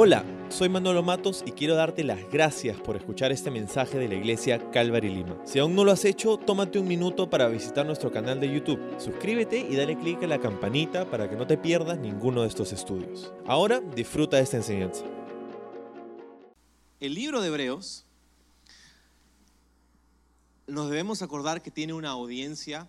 Hola, 0.00 0.24
soy 0.48 0.68
Manolo 0.68 1.02
Matos 1.02 1.42
y 1.44 1.50
quiero 1.50 1.74
darte 1.74 2.04
las 2.04 2.20
gracias 2.30 2.80
por 2.80 2.94
escuchar 2.94 3.32
este 3.32 3.50
mensaje 3.50 3.98
de 3.98 4.06
la 4.06 4.14
iglesia 4.14 4.70
Calvary 4.70 5.12
Lima. 5.12 5.36
Si 5.44 5.58
aún 5.58 5.74
no 5.74 5.82
lo 5.82 5.90
has 5.90 6.04
hecho, 6.04 6.36
tómate 6.36 6.78
un 6.78 6.86
minuto 6.86 7.28
para 7.28 7.48
visitar 7.48 7.84
nuestro 7.84 8.12
canal 8.12 8.38
de 8.38 8.48
YouTube. 8.48 8.78
Suscríbete 9.00 9.58
y 9.58 9.74
dale 9.74 9.98
clic 9.98 10.22
a 10.22 10.28
la 10.28 10.38
campanita 10.38 11.10
para 11.10 11.28
que 11.28 11.34
no 11.34 11.48
te 11.48 11.58
pierdas 11.58 11.98
ninguno 11.98 12.42
de 12.42 12.48
estos 12.48 12.72
estudios. 12.72 13.32
Ahora 13.44 13.80
disfruta 13.80 14.36
de 14.36 14.44
esta 14.44 14.58
enseñanza. 14.58 15.04
El 17.00 17.14
libro 17.14 17.40
de 17.40 17.48
Hebreos, 17.48 18.06
nos 20.68 20.90
debemos 20.90 21.22
acordar 21.22 21.60
que 21.60 21.72
tiene 21.72 21.92
una 21.92 22.10
audiencia. 22.10 22.86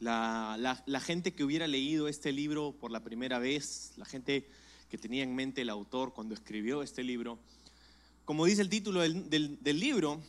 La, 0.00 1.00
gente 1.04 1.32
que 1.34 1.44
hubiera 1.44 1.68
leído 1.68 2.08
este 2.08 2.32
libro 2.32 2.72
por 2.72 2.90
la 2.90 2.98
primera 2.98 3.38
vez, 3.38 3.92
la 3.96 4.06
gente 4.06 4.48
que 4.94 4.98
tenía 4.98 5.24
en 5.24 5.34
mente 5.34 5.62
el 5.62 5.70
autor 5.70 6.12
cuando 6.14 6.34
escribió 6.34 6.80
este 6.80 7.02
libro, 7.02 7.36
como 8.24 8.44
dice 8.44 8.62
el 8.62 8.68
título 8.68 9.00
del, 9.00 9.58
libro, 9.64 10.20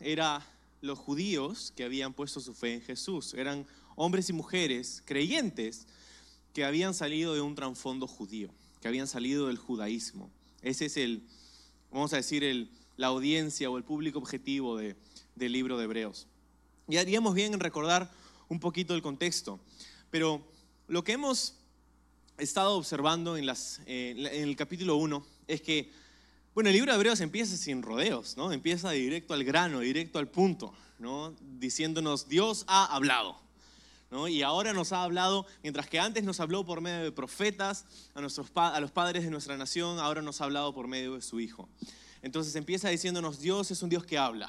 era 0.00 0.44
los 0.80 0.98
judíos 0.98 1.72
que 1.76 1.84
habían 1.84 2.12
puesto 2.12 2.40
su 2.40 2.52
fe 2.52 2.74
en 2.74 2.80
Jesús. 2.80 3.32
Eran 3.34 3.64
hombres 3.94 4.28
y 4.28 4.32
mujeres 4.32 5.04
creyentes 5.06 5.86
que 6.52 6.64
habían 6.64 6.94
salido 6.94 7.32
de 7.32 7.42
un 7.42 7.54
trasfondo 7.54 8.08
judío, 8.08 8.50
que 8.80 8.88
habían 8.88 9.06
salido 9.06 9.46
del 9.46 9.56
judaísmo. 9.56 10.32
Ese 10.62 10.86
es 10.86 10.96
el, 10.96 11.22
vamos 11.92 12.12
a 12.12 12.16
decir, 12.16 12.42
el- 12.42 12.72
la 12.96 13.06
audiencia 13.06 13.70
o 13.70 13.78
el 13.78 13.84
público 13.84 14.18
objetivo 14.18 14.76
de- 14.76 14.96
del 15.36 15.52
libro 15.52 15.78
de 15.78 15.84
Hebreos. 15.84 16.26
Y 16.88 16.96
haríamos 16.96 17.36
bien 17.36 17.54
en 17.54 17.60
recordar 17.60 18.10
un 18.48 18.58
poquito 18.58 18.94
el 18.96 19.02
contexto, 19.02 19.60
pero 20.10 20.42
lo 20.88 21.04
que 21.04 21.12
hemos 21.12 21.54
estado 22.38 22.76
observando 22.76 23.36
en, 23.36 23.48
el 23.86 24.56
capítulo 24.56 24.96
1 24.96 25.26
es 25.48 25.60
que, 25.60 25.90
bueno, 26.54 26.70
el 26.70 26.76
libro 26.76 26.92
de 26.92 26.96
Hebreos 26.96 27.20
empieza 27.20 27.56
sin 27.56 27.82
rodeos, 27.82 28.36
¿no? 28.36 28.52
Empieza 28.52 28.90
directo 28.90 29.34
al 29.34 29.44
grano, 29.44 29.80
directo 29.80 30.18
al 30.18 30.28
punto, 30.28 30.72
¿no? 30.98 31.34
Diciéndonos, 31.40 32.28
Dios 32.28 32.64
ha 32.68 32.94
hablado. 32.94 33.38
¿no? 34.10 34.26
Y 34.26 34.42
ahora 34.42 34.72
nos 34.72 34.92
ha 34.92 35.02
hablado, 35.02 35.46
mientras 35.62 35.86
que 35.88 36.00
antes 36.00 36.24
nos 36.24 36.40
habló 36.40 36.64
por 36.64 36.80
medio 36.80 37.04
de 37.04 37.12
profetas, 37.12 37.84
a, 38.14 38.20
nuestros, 38.22 38.50
a 38.54 38.80
los 38.80 38.90
padres 38.90 39.24
de 39.24 39.30
nuestra 39.30 39.56
nación, 39.58 39.98
ahora 39.98 40.22
nos 40.22 40.40
ha 40.40 40.44
hablado 40.44 40.72
por 40.74 40.88
medio 40.88 41.14
de 41.14 41.22
su 41.22 41.40
Hijo. 41.40 41.68
Entonces 42.22 42.54
empieza 42.56 42.88
diciéndonos, 42.88 43.40
Dios 43.40 43.70
es 43.70 43.82
un 43.82 43.90
Dios 43.90 44.04
que 44.04 44.16
habla. 44.16 44.48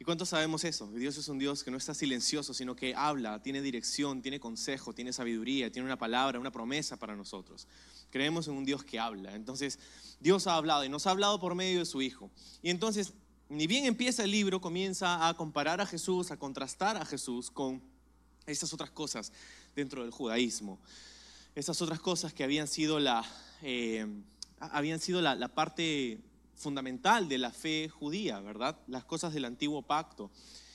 ¿Y 0.00 0.04
cuántos 0.04 0.28
sabemos 0.28 0.62
eso? 0.62 0.86
Dios 0.92 1.16
es 1.16 1.26
un 1.28 1.38
Dios 1.38 1.64
que 1.64 1.72
no 1.72 1.76
está 1.76 1.92
silencioso, 1.92 2.54
sino 2.54 2.76
que 2.76 2.94
habla, 2.94 3.42
tiene 3.42 3.60
dirección, 3.60 4.22
tiene 4.22 4.38
consejo, 4.38 4.92
tiene 4.94 5.12
sabiduría, 5.12 5.72
tiene 5.72 5.86
una 5.86 5.98
palabra, 5.98 6.38
una 6.38 6.52
promesa 6.52 6.96
para 6.96 7.16
nosotros. 7.16 7.66
Creemos 8.10 8.46
en 8.46 8.54
un 8.54 8.64
Dios 8.64 8.84
que 8.84 9.00
habla. 9.00 9.34
Entonces, 9.34 9.80
Dios 10.20 10.46
ha 10.46 10.54
hablado 10.54 10.84
y 10.84 10.88
nos 10.88 11.08
ha 11.08 11.10
hablado 11.10 11.40
por 11.40 11.56
medio 11.56 11.80
de 11.80 11.84
su 11.84 12.00
Hijo. 12.00 12.30
Y 12.62 12.70
entonces, 12.70 13.12
ni 13.48 13.66
bien 13.66 13.86
empieza 13.86 14.22
el 14.22 14.30
libro, 14.30 14.60
comienza 14.60 15.26
a 15.26 15.34
comparar 15.34 15.80
a 15.80 15.86
Jesús, 15.86 16.30
a 16.30 16.36
contrastar 16.36 16.96
a 16.96 17.04
Jesús 17.04 17.50
con 17.50 17.82
estas 18.46 18.72
otras 18.72 18.90
cosas 18.92 19.32
dentro 19.74 20.02
del 20.02 20.12
judaísmo. 20.12 20.78
Estas 21.56 21.82
otras 21.82 21.98
cosas 21.98 22.32
que 22.32 22.44
habían 22.44 22.68
sido 22.68 23.00
la, 23.00 23.24
eh, 23.62 24.06
habían 24.60 25.00
sido 25.00 25.20
la 25.20 25.48
parte 25.48 26.20
fundamental 26.58 27.28
de 27.28 27.38
la 27.38 27.50
fe 27.50 27.88
judía, 27.88 28.40
¿verdad? 28.40 28.76
Las 28.86 29.04
cosas 29.04 29.32
del 29.32 29.44
antiguo 29.44 29.82
pacto. 29.82 30.30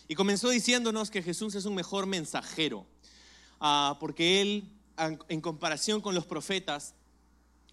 Y 0.08 0.16
comenzó 0.16 0.50
diciéndonos 0.50 1.12
que 1.12 1.22
Jesús 1.22 1.56
es 1.56 1.66
un 1.66 1.76
mejor 1.76 2.06
mensajero, 2.08 2.86
ah, 3.60 3.98
porque 4.00 4.42
él, 4.42 4.70
en- 4.98 5.20
en 5.30 5.42
comparación 5.42 6.02
con 6.02 6.16
los 6.16 6.26
profetas, 6.26 6.94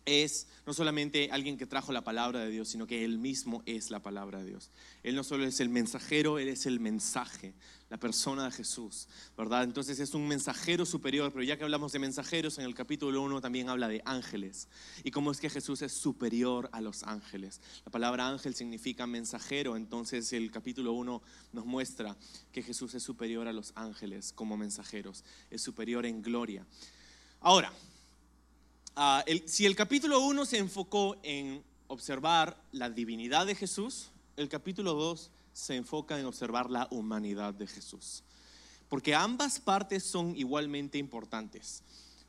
es 0.04 0.46
no 0.66 0.74
solamente 0.74 1.28
alguien 1.32 1.56
que 1.56 1.66
trajo 1.66 1.92
la 1.92 2.02
palabra 2.02 2.40
de 2.40 2.50
Dios, 2.50 2.68
sino 2.68 2.86
que 2.86 3.04
Él 3.04 3.18
mismo 3.18 3.62
es 3.66 3.90
la 3.90 4.02
palabra 4.02 4.38
de 4.38 4.46
Dios. 4.46 4.70
Él 5.02 5.14
no 5.14 5.24
solo 5.24 5.44
es 5.44 5.60
el 5.60 5.68
mensajero, 5.68 6.38
Él 6.38 6.48
es 6.48 6.66
el 6.66 6.80
mensaje, 6.80 7.54
la 7.88 7.98
persona 7.98 8.44
de 8.44 8.50
Jesús, 8.52 9.08
¿verdad? 9.36 9.64
Entonces 9.64 9.98
es 9.98 10.14
un 10.14 10.28
mensajero 10.28 10.86
superior, 10.86 11.32
pero 11.32 11.42
ya 11.42 11.56
que 11.56 11.64
hablamos 11.64 11.92
de 11.92 11.98
mensajeros, 11.98 12.58
en 12.58 12.64
el 12.64 12.74
capítulo 12.74 13.20
1 13.22 13.40
también 13.40 13.68
habla 13.68 13.88
de 13.88 14.00
ángeles. 14.04 14.68
¿Y 15.02 15.10
cómo 15.10 15.32
es 15.32 15.40
que 15.40 15.50
Jesús 15.50 15.82
es 15.82 15.92
superior 15.92 16.70
a 16.72 16.80
los 16.80 17.02
ángeles? 17.02 17.60
La 17.84 17.90
palabra 17.90 18.28
ángel 18.28 18.54
significa 18.54 19.06
mensajero, 19.06 19.76
entonces 19.76 20.32
el 20.32 20.50
capítulo 20.50 20.92
1 20.92 21.22
nos 21.52 21.66
muestra 21.66 22.16
que 22.52 22.62
Jesús 22.62 22.94
es 22.94 23.02
superior 23.02 23.48
a 23.48 23.52
los 23.52 23.72
ángeles 23.74 24.32
como 24.32 24.56
mensajeros, 24.56 25.24
es 25.50 25.60
superior 25.60 26.06
en 26.06 26.22
gloria. 26.22 26.64
Ahora, 27.40 27.72
Ah, 28.96 29.24
si 29.46 29.66
el 29.66 29.76
capítulo 29.76 30.20
1 30.20 30.44
se 30.46 30.58
enfocó 30.58 31.16
en 31.22 31.62
observar 31.86 32.60
la 32.72 32.90
divinidad 32.90 33.46
de 33.46 33.54
Jesús, 33.54 34.10
el 34.36 34.48
capítulo 34.48 34.94
2 34.94 35.30
se 35.52 35.76
enfoca 35.76 36.18
en 36.18 36.26
observar 36.26 36.70
la 36.70 36.88
humanidad 36.90 37.54
de 37.54 37.66
Jesús. 37.66 38.24
Porque 38.88 39.14
ambas 39.14 39.60
partes 39.60 40.02
son 40.02 40.36
igualmente 40.36 40.98
importantes. 40.98 41.82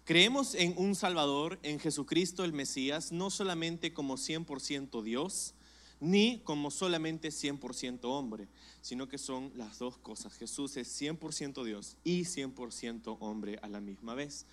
Creemos 0.05 0.53
en 0.55 0.75
un 0.77 0.95
Salvador, 0.95 1.59
en 1.63 1.79
Jesucristo 1.79 2.43
el 2.43 2.53
Mesías, 2.53 3.11
no 3.11 3.29
solamente 3.29 3.93
como 3.93 4.17
100% 4.17 5.01
Dios, 5.01 5.55
ni 5.99 6.39
como 6.39 6.71
solamente 6.71 7.29
100% 7.29 7.99
hombre, 8.03 8.47
sino 8.81 9.07
que 9.07 9.17
son 9.17 9.51
las 9.55 9.79
dos 9.79 9.97
cosas. 9.97 10.33
Jesús 10.33 10.75
es 10.77 10.99
100% 10.99 11.63
Dios 11.63 11.97
y 12.03 12.21
100% 12.21 13.17
hombre 13.19 13.59
a 13.61 13.67
la 13.67 13.79
misma 13.79 14.15
vez. 14.15 14.45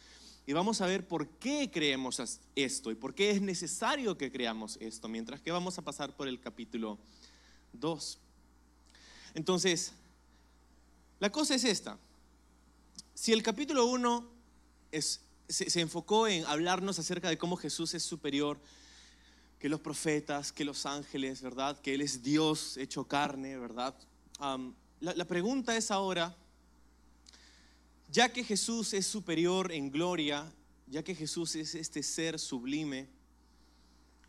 Y 0.48 0.54
vamos 0.54 0.80
a 0.80 0.86
ver 0.86 1.06
por 1.06 1.28
qué 1.28 1.70
creemos 1.70 2.22
esto 2.56 2.90
y 2.90 2.94
por 2.94 3.14
qué 3.14 3.32
es 3.32 3.42
necesario 3.42 4.16
que 4.16 4.32
creamos 4.32 4.78
esto, 4.80 5.06
mientras 5.06 5.42
que 5.42 5.50
vamos 5.50 5.76
a 5.76 5.82
pasar 5.82 6.16
por 6.16 6.26
el 6.26 6.40
capítulo 6.40 6.98
2. 7.74 8.18
Entonces, 9.34 9.92
la 11.20 11.30
cosa 11.30 11.54
es 11.54 11.64
esta. 11.64 11.98
Si 13.12 13.34
el 13.34 13.42
capítulo 13.42 13.84
1 13.88 14.26
es- 14.90 15.20
se, 15.50 15.80
enfocó 15.82 16.26
en 16.26 16.46
hablarnos 16.46 16.98
acerca 16.98 17.28
de 17.28 17.36
cómo 17.36 17.58
Jesús 17.58 17.92
es 17.92 18.02
superior 18.02 18.58
que 19.58 19.68
los 19.68 19.80
profetas, 19.80 20.50
que 20.50 20.64
los 20.64 20.86
ángeles, 20.86 21.42
¿verdad? 21.42 21.78
Que 21.78 21.92
Él 21.92 22.00
es 22.00 22.22
Dios 22.22 22.78
hecho 22.78 23.06
carne, 23.06 23.58
¿verdad? 23.58 23.94
La 25.00 25.26
pregunta 25.26 25.76
es 25.76 25.90
ahora, 25.90 26.34
ya 28.10 28.32
que 28.32 28.42
Jesús 28.42 28.94
es 28.94 29.06
superior 29.06 29.70
en 29.70 29.90
gloria, 29.90 30.50
ya 30.86 31.02
que 31.02 31.14
Jesús 31.14 31.54
es 31.56 31.74
este 31.74 32.02
ser 32.02 32.38
sublime, 32.38 33.06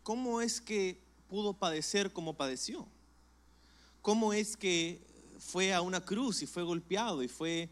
¿cómo 0.02 0.40
es 0.40 0.60
que 0.60 0.98
pudo 1.28 1.54
padecer 1.54 2.12
como 2.12 2.34
padeció? 2.34 2.86
¿Cómo 4.02 4.32
es 4.32 4.56
que 4.56 5.00
fue 5.38 5.72
a 5.72 5.80
una 5.80 6.04
cruz 6.04 6.42
y 6.42 6.46
fue 6.46 6.62
golpeado 6.62 7.22
y 7.22 7.28
fue 7.28 7.68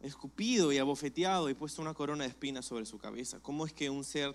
escupido 0.00 0.72
y 0.72 0.78
abofeteado 0.78 1.48
y 1.48 1.54
puesto 1.54 1.82
una 1.82 1.94
corona 1.94 2.24
de 2.24 2.30
espinas 2.30 2.66
sobre 2.66 2.86
su 2.86 2.98
cabeza? 2.98 3.38
¿Cómo 3.40 3.66
es 3.66 3.72
que 3.72 3.90
un 3.90 4.04
ser 4.04 4.34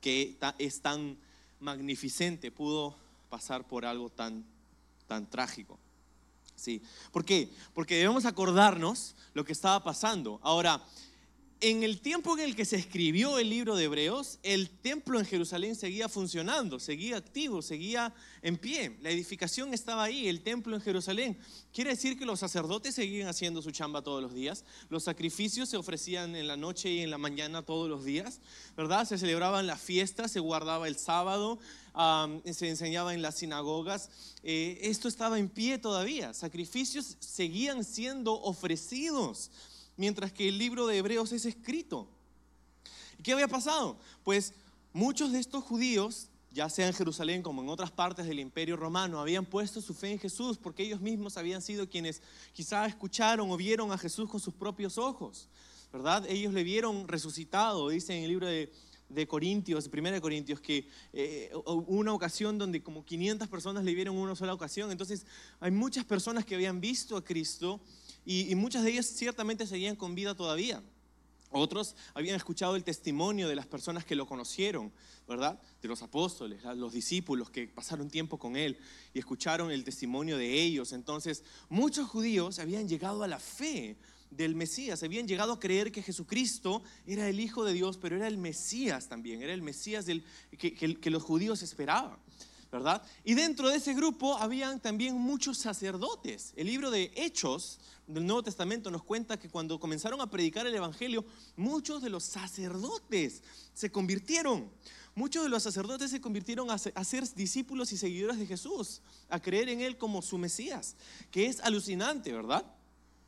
que 0.00 0.36
es 0.58 0.80
tan 0.80 1.16
magnificente 1.58 2.52
pudo 2.52 2.94
pasar 3.28 3.66
por 3.66 3.84
algo 3.84 4.10
tan, 4.10 4.44
tan 5.08 5.28
trágico? 5.28 5.78
Sí. 6.56 6.82
¿Por 7.12 7.24
qué? 7.24 7.50
Porque 7.74 7.96
debemos 7.96 8.24
acordarnos 8.24 9.14
lo 9.34 9.44
que 9.44 9.52
estaba 9.52 9.84
pasando. 9.84 10.40
Ahora, 10.42 10.82
en 11.60 11.82
el 11.82 12.00
tiempo 12.00 12.36
en 12.36 12.44
el 12.44 12.54
que 12.54 12.66
se 12.66 12.76
escribió 12.76 13.38
el 13.38 13.48
libro 13.48 13.76
de 13.76 13.84
Hebreos, 13.84 14.38
el 14.42 14.68
templo 14.68 15.18
en 15.18 15.24
Jerusalén 15.24 15.74
seguía 15.74 16.08
funcionando, 16.08 16.78
seguía 16.78 17.16
activo, 17.16 17.62
seguía 17.62 18.12
en 18.42 18.58
pie. 18.58 18.98
La 19.00 19.10
edificación 19.10 19.72
estaba 19.72 20.04
ahí, 20.04 20.28
el 20.28 20.42
templo 20.42 20.76
en 20.76 20.82
Jerusalén. 20.82 21.38
Quiere 21.72 21.90
decir 21.90 22.18
que 22.18 22.26
los 22.26 22.40
sacerdotes 22.40 22.94
seguían 22.94 23.28
haciendo 23.28 23.62
su 23.62 23.70
chamba 23.70 24.02
todos 24.02 24.22
los 24.22 24.34
días. 24.34 24.64
Los 24.90 25.04
sacrificios 25.04 25.70
se 25.70 25.78
ofrecían 25.78 26.36
en 26.36 26.46
la 26.46 26.58
noche 26.58 26.90
y 26.90 27.00
en 27.00 27.10
la 27.10 27.18
mañana 27.18 27.62
todos 27.62 27.88
los 27.88 28.04
días, 28.04 28.40
¿verdad? 28.76 29.06
Se 29.06 29.16
celebraban 29.16 29.66
las 29.66 29.80
fiestas, 29.80 30.32
se 30.32 30.40
guardaba 30.40 30.88
el 30.88 30.98
sábado, 30.98 31.58
se 32.44 32.68
enseñaba 32.68 33.14
en 33.14 33.22
las 33.22 33.36
sinagogas. 33.36 34.10
Eh, 34.42 34.78
esto 34.82 35.08
estaba 35.08 35.38
en 35.38 35.48
pie 35.48 35.78
todavía. 35.78 36.34
Sacrificios 36.34 37.16
seguían 37.20 37.82
siendo 37.82 38.34
ofrecidos 38.42 39.50
mientras 39.96 40.32
que 40.32 40.48
el 40.48 40.58
libro 40.58 40.86
de 40.86 40.98
Hebreos 40.98 41.32
es 41.32 41.44
escrito. 41.46 42.08
¿Y 43.18 43.22
qué 43.22 43.32
había 43.32 43.48
pasado? 43.48 43.98
Pues 44.24 44.54
muchos 44.92 45.32
de 45.32 45.38
estos 45.38 45.64
judíos, 45.64 46.28
ya 46.52 46.68
sea 46.68 46.86
en 46.86 46.94
Jerusalén 46.94 47.42
como 47.42 47.62
en 47.62 47.68
otras 47.68 47.90
partes 47.90 48.26
del 48.26 48.40
imperio 48.40 48.76
romano, 48.76 49.20
habían 49.20 49.44
puesto 49.44 49.80
su 49.80 49.94
fe 49.94 50.12
en 50.12 50.18
Jesús 50.18 50.58
porque 50.58 50.82
ellos 50.82 51.00
mismos 51.00 51.36
habían 51.36 51.62
sido 51.62 51.88
quienes 51.88 52.22
quizá 52.52 52.86
escucharon 52.86 53.50
o 53.50 53.56
vieron 53.56 53.92
a 53.92 53.98
Jesús 53.98 54.28
con 54.28 54.40
sus 54.40 54.54
propios 54.54 54.98
ojos, 54.98 55.48
¿verdad? 55.92 56.24
Ellos 56.28 56.52
le 56.52 56.62
vieron 56.62 57.08
resucitado, 57.08 57.88
dice 57.88 58.16
en 58.16 58.24
el 58.24 58.30
libro 58.30 58.46
de, 58.46 58.72
de 59.08 59.26
Corintios, 59.26 59.88
1 59.92 60.20
Corintios, 60.20 60.60
que 60.60 60.88
eh, 61.12 61.50
una 61.64 62.12
ocasión 62.12 62.58
donde 62.58 62.82
como 62.82 63.04
500 63.04 63.48
personas 63.48 63.84
le 63.84 63.94
vieron 63.94 64.16
una 64.16 64.34
sola 64.34 64.52
ocasión. 64.52 64.90
Entonces, 64.90 65.26
hay 65.60 65.70
muchas 65.70 66.04
personas 66.04 66.44
que 66.44 66.54
habían 66.54 66.80
visto 66.80 67.16
a 67.16 67.24
Cristo 67.24 67.80
y, 68.26 68.52
muchas 68.56 68.82
de 68.82 68.90
ellas 68.90 69.06
ciertamente 69.06 69.66
seguían 69.66 69.94
con 69.94 70.16
vida 70.16 70.34
todavía. 70.34 70.82
Otros 71.50 71.94
habían 72.12 72.34
escuchado 72.34 72.74
el 72.74 72.82
testimonio 72.82 73.48
de 73.48 73.54
las 73.54 73.68
personas 73.68 74.04
que 74.04 74.16
lo 74.16 74.26
conocieron, 74.26 74.92
¿verdad? 75.28 75.60
De 75.80 75.86
los 75.86 76.02
apóstoles, 76.02 76.64
los 76.64 76.92
discípulos 76.92 77.50
que 77.50 77.68
pasaron 77.68 78.10
tiempo 78.10 78.36
con 78.36 78.56
él 78.56 78.78
y 79.14 79.20
escucharon 79.20 79.70
el 79.70 79.84
testimonio 79.84 80.36
de 80.36 80.60
ellos. 80.60 80.92
Entonces, 80.92 81.44
muchos 81.68 82.08
judíos 82.08 82.58
habían 82.58 82.88
llegado 82.88 83.22
a 83.22 83.28
la 83.28 83.38
fe 83.38 83.96
del 84.28 84.56
Mesías, 84.56 85.04
habían 85.04 85.28
llegado 85.28 85.52
a 85.52 85.60
creer 85.60 85.92
que 85.92 86.02
Jesucristo 86.02 86.82
era 87.06 87.28
el 87.28 87.38
Hijo 87.38 87.64
de 87.64 87.74
Dios, 87.74 87.96
pero 87.96 88.16
era 88.16 88.26
el 88.26 88.38
Mesías 88.38 89.08
también, 89.08 89.40
era 89.40 89.54
el 89.54 89.62
Mesías 89.62 90.04
del, 90.04 90.24
que 90.58 91.10
los 91.10 91.22
judíos 91.22 91.62
esperaban. 91.62 92.18
Y 93.24 93.34
dentro 93.34 93.68
de 93.68 93.76
ese 93.76 93.94
grupo 93.94 94.36
habían 94.36 94.80
también 94.80 95.16
muchos 95.16 95.58
sacerdotes. 95.58 96.52
El 96.56 96.66
libro 96.66 96.90
de 96.90 97.12
Hechos 97.14 97.78
del 98.06 98.26
Nuevo 98.26 98.42
Testamento 98.42 98.90
nos 98.90 99.02
cuenta 99.02 99.38
que 99.38 99.48
cuando 99.48 99.80
comenzaron 99.80 100.20
a 100.20 100.30
predicar 100.30 100.66
el 100.66 100.74
Evangelio, 100.74 101.24
muchos 101.56 102.02
de 102.02 102.10
los 102.10 102.24
sacerdotes 102.24 103.42
se 103.74 103.90
convirtieron. 103.90 104.70
Muchos 105.14 105.42
de 105.42 105.48
los 105.48 105.62
sacerdotes 105.62 106.10
se 106.10 106.20
convirtieron 106.20 106.68
a 106.70 107.04
ser 107.04 107.34
discípulos 107.34 107.90
y 107.92 107.96
seguidores 107.96 108.38
de 108.38 108.46
Jesús, 108.46 109.00
a 109.30 109.40
creer 109.40 109.70
en 109.70 109.80
Él 109.80 109.96
como 109.96 110.20
su 110.20 110.36
Mesías, 110.36 110.94
que 111.30 111.46
es 111.46 111.60
alucinante, 111.60 112.32
¿verdad? 112.32 112.64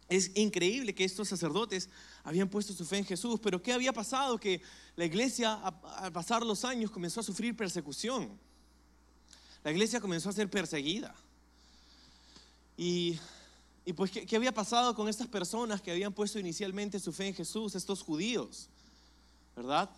Es 0.08 0.36
increíble 0.36 0.94
que 0.94 1.04
estos 1.04 1.28
sacerdotes 1.28 1.90
habían 2.24 2.48
puesto 2.48 2.72
su 2.72 2.84
fe 2.84 2.98
en 2.98 3.04
Jesús, 3.04 3.40
pero 3.42 3.62
¿qué 3.62 3.72
había 3.72 3.92
pasado? 3.92 4.38
Que 4.38 4.60
la 4.96 5.04
iglesia, 5.04 5.54
al 5.54 6.12
pasar 6.12 6.44
los 6.44 6.64
años, 6.64 6.90
comenzó 6.90 7.20
a 7.20 7.22
sufrir 7.22 7.56
persecución 7.56 8.38
la 9.64 9.70
iglesia 9.70 10.00
comenzó 10.00 10.28
a 10.28 10.32
ser 10.32 10.48
perseguida. 10.48 11.14
Y, 12.76 13.18
pues, 13.96 14.10
¿qué, 14.10 14.36
había 14.36 14.52
pasado 14.52 14.94
con 14.94 15.08
estas 15.08 15.26
personas 15.26 15.82
que 15.82 15.90
habían 15.90 16.12
puesto 16.12 16.38
inicialmente 16.38 17.00
su 17.00 17.12
fe 17.12 17.28
en 17.28 17.34
Jesús, 17.34 17.74
estos 17.74 18.02
judíos? 18.02 18.68
¿Verdad? 19.56 19.90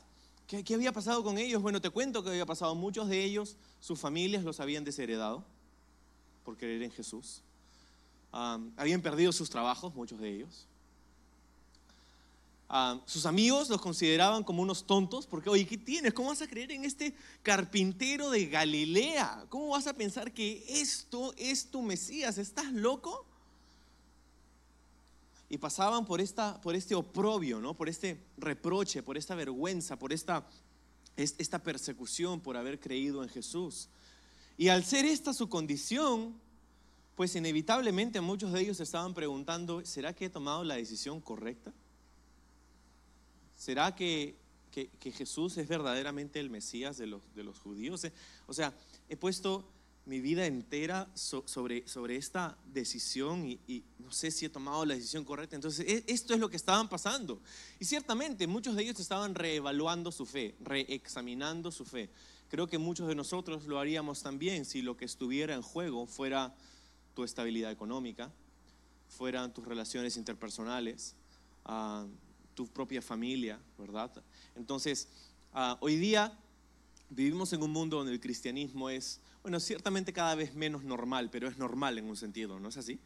¿Qué, 0.46 0.64
¿Qué, 0.64 0.74
había 0.74 0.92
pasado 0.92 1.22
con 1.22 1.36
ellos? 1.36 1.60
Bueno, 1.60 1.80
te 1.80 1.90
cuento 1.90 2.22
que 2.22 2.30
había 2.30 2.46
pasado. 2.46 2.74
Muchos 2.74 3.08
de 3.08 3.22
ellos, 3.22 3.56
sus 3.80 3.98
familias 3.98 4.44
los 4.44 4.60
habían 4.60 4.84
desheredado 4.84 5.44
por 6.44 6.56
creer 6.56 6.82
en 6.82 6.90
Jesús. 6.90 7.42
habían 8.32 9.02
perdido 9.02 9.32
sus 9.32 9.50
trabajos, 9.50 9.94
muchos 9.94 10.18
de 10.18 10.34
ellos. 10.36 10.66
Ah, 12.72 13.00
sus 13.04 13.26
amigos 13.26 13.68
los 13.68 13.80
consideraban 13.80 14.44
como 14.44 14.62
unos 14.62 14.86
tontos, 14.86 15.26
porque, 15.26 15.50
oye, 15.50 15.66
¿qué 15.66 15.76
tienes? 15.76 16.14
¿Cómo 16.14 16.28
vas 16.28 16.40
a 16.40 16.46
creer 16.46 16.70
en 16.70 16.84
este 16.84 17.16
carpintero 17.42 18.30
de 18.30 18.46
Galilea? 18.46 19.44
¿Cómo 19.48 19.70
vas 19.70 19.88
a 19.88 19.92
pensar 19.92 20.32
que 20.32 20.64
esto 20.68 21.34
es 21.36 21.66
tu 21.66 21.82
Mesías? 21.82 22.38
¿Estás 22.38 22.72
loco? 22.72 23.26
Y 25.48 25.58
pasaban 25.58 26.06
por, 26.06 26.20
esta, 26.20 26.60
por 26.60 26.76
este 26.76 26.94
oprobio, 26.94 27.60
¿no? 27.60 27.74
por 27.74 27.88
este 27.88 28.22
reproche, 28.36 29.02
por 29.02 29.18
esta 29.18 29.34
vergüenza, 29.34 29.98
por 29.98 30.12
esta, 30.12 30.46
esta 31.16 31.58
persecución 31.58 32.38
por 32.38 32.56
haber 32.56 32.78
creído 32.78 33.24
en 33.24 33.30
Jesús. 33.30 33.88
Y 34.56 34.68
al 34.68 34.84
ser 34.84 35.06
esta 35.06 35.34
su 35.34 35.48
condición, 35.48 36.40
pues 37.16 37.34
inevitablemente 37.34 38.20
muchos 38.20 38.52
de 38.52 38.60
ellos 38.60 38.78
estaban 38.78 39.12
preguntando, 39.12 39.84
¿será 39.84 40.14
que 40.14 40.26
he 40.26 40.30
tomado 40.30 40.62
la 40.62 40.76
decisión 40.76 41.20
correcta? 41.20 41.72
¿Será 43.60 43.94
que, 43.94 44.36
Jesús 45.02 45.58
es 45.58 45.68
verdaderamente 45.68 46.40
el 46.40 46.48
Mesías 46.48 46.96
de 46.96 47.06
los, 47.06 47.20
de 47.34 47.44
los 47.44 47.58
judíos? 47.58 48.02
Eh, 48.04 48.12
o 48.46 48.54
sea, 48.54 48.72
he 49.06 49.18
puesto 49.18 49.68
mi 50.06 50.18
vida 50.22 50.46
entera 50.46 51.10
sobre, 51.14 51.86
sobre 51.86 52.16
esta 52.16 52.56
decisión 52.72 53.44
y, 53.44 53.84
no 53.98 54.10
sé 54.12 54.30
si 54.30 54.46
he 54.46 54.48
tomado 54.48 54.86
la 54.86 54.94
decisión 54.94 55.26
correcta. 55.26 55.56
Entonces, 55.56 55.86
e, 55.86 56.04
esto 56.06 56.32
es 56.32 56.40
lo 56.40 56.48
que 56.48 56.56
estaban 56.56 56.88
pasando. 56.88 57.42
Y 57.78 57.84
ciertamente 57.84 58.46
muchos 58.46 58.76
de 58.76 58.82
ellos 58.82 58.98
estaban 58.98 59.34
reevaluando 59.34 60.10
su 60.10 60.24
fe, 60.24 60.54
reexaminando 60.60 61.70
su 61.70 61.84
fe. 61.84 62.08
Creo 62.48 62.66
que 62.66 62.78
muchos 62.78 63.08
de 63.08 63.14
nosotros 63.14 63.66
lo 63.66 63.78
haríamos 63.78 64.22
también 64.22 64.64
si 64.64 64.80
lo 64.80 64.96
que 64.96 65.04
estuviera 65.04 65.54
en 65.54 65.60
juego 65.60 66.06
fuera 66.06 66.54
tu 67.14 67.24
estabilidad 67.24 67.70
económica, 67.70 68.32
fueran 69.10 69.52
tus 69.52 69.66
relaciones 69.66 70.16
interpersonales. 70.16 71.14
Uh, 71.66 72.08
tu 72.54 72.66
propia 72.66 73.02
familia, 73.02 73.58
¿verdad? 73.78 74.10
Entonces, 74.56 75.08
ah, 75.52 75.76
hoy 75.80 75.96
día 75.96 76.36
vivimos 77.10 77.52
en 77.52 77.62
un 77.62 77.72
mundo 77.72 77.98
donde 77.98 78.12
el 78.12 78.20
cristianismo 78.20 78.88
es, 78.88 79.20
bueno, 79.42 79.60
ciertamente 79.60 80.12
cada 80.12 80.34
vez 80.34 80.54
menos 80.54 80.84
normal, 80.84 81.28
pero 81.30 81.48
es 81.48 81.58
normal 81.58 81.98
en 81.98 82.04
un 82.04 82.16
sentido, 82.16 82.60
¿no 82.60 82.68
es 82.68 82.76
así? 82.76 83.00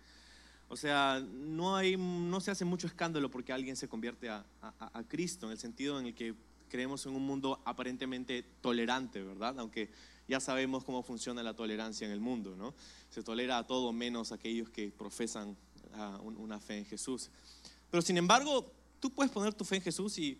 O 0.68 0.76
sea, 0.76 1.24
no, 1.32 1.76
hay, 1.76 1.96
no 1.96 2.40
se 2.40 2.50
hace 2.50 2.64
mucho 2.64 2.86
escándalo 2.86 3.30
porque 3.30 3.52
alguien 3.52 3.76
se 3.76 3.88
convierte 3.88 4.28
a, 4.28 4.44
Cristo, 5.08 5.46
en 5.46 5.52
el 5.52 5.58
sentido 5.58 6.00
en 6.00 6.06
el 6.06 6.14
que 6.14 6.34
creemos 6.68 7.06
en 7.06 7.14
un 7.14 7.24
mundo 7.24 7.60
aparentemente 7.64 8.44
tolerante, 8.60 9.22
¿verdad? 9.22 9.58
Aunque 9.58 9.90
ya 10.26 10.40
sabemos 10.40 10.82
cómo 10.84 11.02
funciona 11.02 11.42
la 11.42 11.54
tolerancia 11.54 12.06
en 12.06 12.12
el 12.12 12.20
mundo, 12.20 12.56
¿no? 12.56 12.74
Se 13.10 13.22
tolera 13.22 13.58
a 13.58 13.66
todo 13.66 13.92
menos 13.92 14.32
a 14.32 14.36
aquellos 14.36 14.70
que 14.70 14.90
profesan 14.90 15.56
ah, 15.94 16.18
una 16.22 16.58
fe 16.58 16.78
en 16.78 16.86
Jesús. 16.86 17.30
Pero 17.90 18.02
sin 18.02 18.16
embargo, 18.16 18.72
tú 19.04 19.10
puedes 19.10 19.30
poner 19.30 19.52
tu 19.52 19.66
fe 19.66 19.76
en 19.76 19.82
Jesús 19.82 20.16
y 20.16 20.38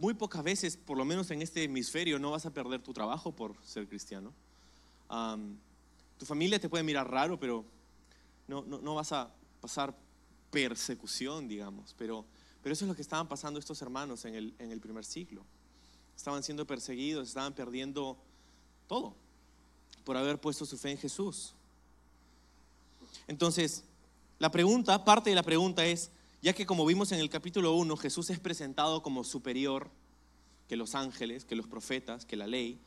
muy 0.00 0.14
pocas 0.14 0.42
veces, 0.42 0.78
por 0.78 0.96
lo 0.96 1.04
menos 1.04 1.30
en 1.30 1.42
este 1.42 1.62
hemisferio, 1.62 2.18
no 2.18 2.30
vas 2.30 2.46
a 2.46 2.54
perder 2.54 2.82
tu 2.82 2.94
trabajo 2.94 3.32
por 3.32 3.54
ser 3.62 3.86
cristiano. 3.86 4.32
tu 6.16 6.24
familia 6.24 6.58
te 6.58 6.70
puede 6.70 6.82
mirar 6.82 7.10
raro, 7.10 7.38
pero 7.38 7.66
no, 8.48 8.62
no, 8.62 8.94
vas 8.94 9.12
a 9.12 9.30
pasar 9.60 9.94
persecución, 10.50 11.46
digamos. 11.46 11.94
Pero, 11.98 12.24
pero 12.62 12.72
eso 12.72 12.86
es 12.86 12.88
lo 12.88 12.96
que 12.96 13.02
estaban 13.02 13.28
pasando 13.28 13.60
estos 13.60 13.82
hermanos 13.82 14.24
en 14.24 14.34
el, 14.34 14.54
en 14.58 14.72
el 14.72 14.80
primer 14.80 15.04
siglo. 15.04 15.44
Estaban 16.16 16.42
siendo 16.42 16.66
perseguidos, 16.66 17.28
estaban 17.28 17.52
perdiendo 17.52 18.16
todo 18.86 19.14
por 20.02 20.16
haber 20.16 20.40
puesto 20.40 20.64
su 20.64 20.78
fe 20.78 20.92
en 20.92 20.98
Jesús. 20.98 21.52
Entonces, 23.26 23.84
la 24.38 24.50
pregunta, 24.50 25.04
parte 25.04 25.28
de 25.28 25.36
la 25.36 25.42
pregunta 25.42 25.84
es, 25.84 26.10
ya 26.46 26.52
que 26.52 26.64
como 26.64 26.86
vimos 26.86 27.10
en 27.10 27.18
el 27.18 27.28
capítulo 27.28 27.74
1, 27.74 27.96
Jesús 27.96 28.30
es 28.30 28.38
presentado 28.38 29.02
como 29.02 29.24
superior 29.24 29.90
que 30.68 30.76
los 30.76 30.94
ángeles, 30.94 31.44
que 31.44 31.56
los 31.56 31.66
profetas, 31.66 32.24
que 32.24 32.36
la 32.36 32.46
ley. 32.46 32.78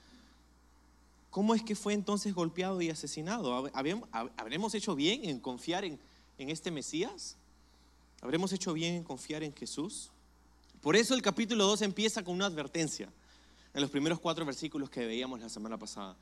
¿Cómo 1.30 1.54
es 1.54 1.62
que 1.62 1.76
fue 1.76 1.94
entonces 1.94 2.34
golpeado 2.34 2.82
y 2.82 2.90
asesinado? 2.90 3.70
¿Habremos 4.38 4.74
hecho 4.76 4.96
bien 4.96 5.26
en 5.26 5.42
confiar 5.42 5.84
en, 5.84 6.00
este 6.38 6.72
Mesías? 6.72 7.36
¿Habremos 8.22 8.54
hecho 8.54 8.72
bien 8.72 8.96
en 8.96 9.04
confiar 9.04 9.44
en 9.44 9.54
Jesús? 9.54 10.10
Por 10.80 10.96
eso 10.96 11.14
el 11.14 11.22
capítulo 11.22 11.66
2 11.66 11.82
empieza 11.82 12.24
con 12.24 12.36
una 12.36 12.46
advertencia 12.46 13.12
en 13.74 13.82
los 13.82 13.90
primeros 13.90 14.22
cuatro 14.22 14.46
versículos 14.46 14.90
que 14.90 15.06
veíamos 15.06 15.42
la 15.42 15.50
semana 15.50 15.78
pasada. 15.78 16.16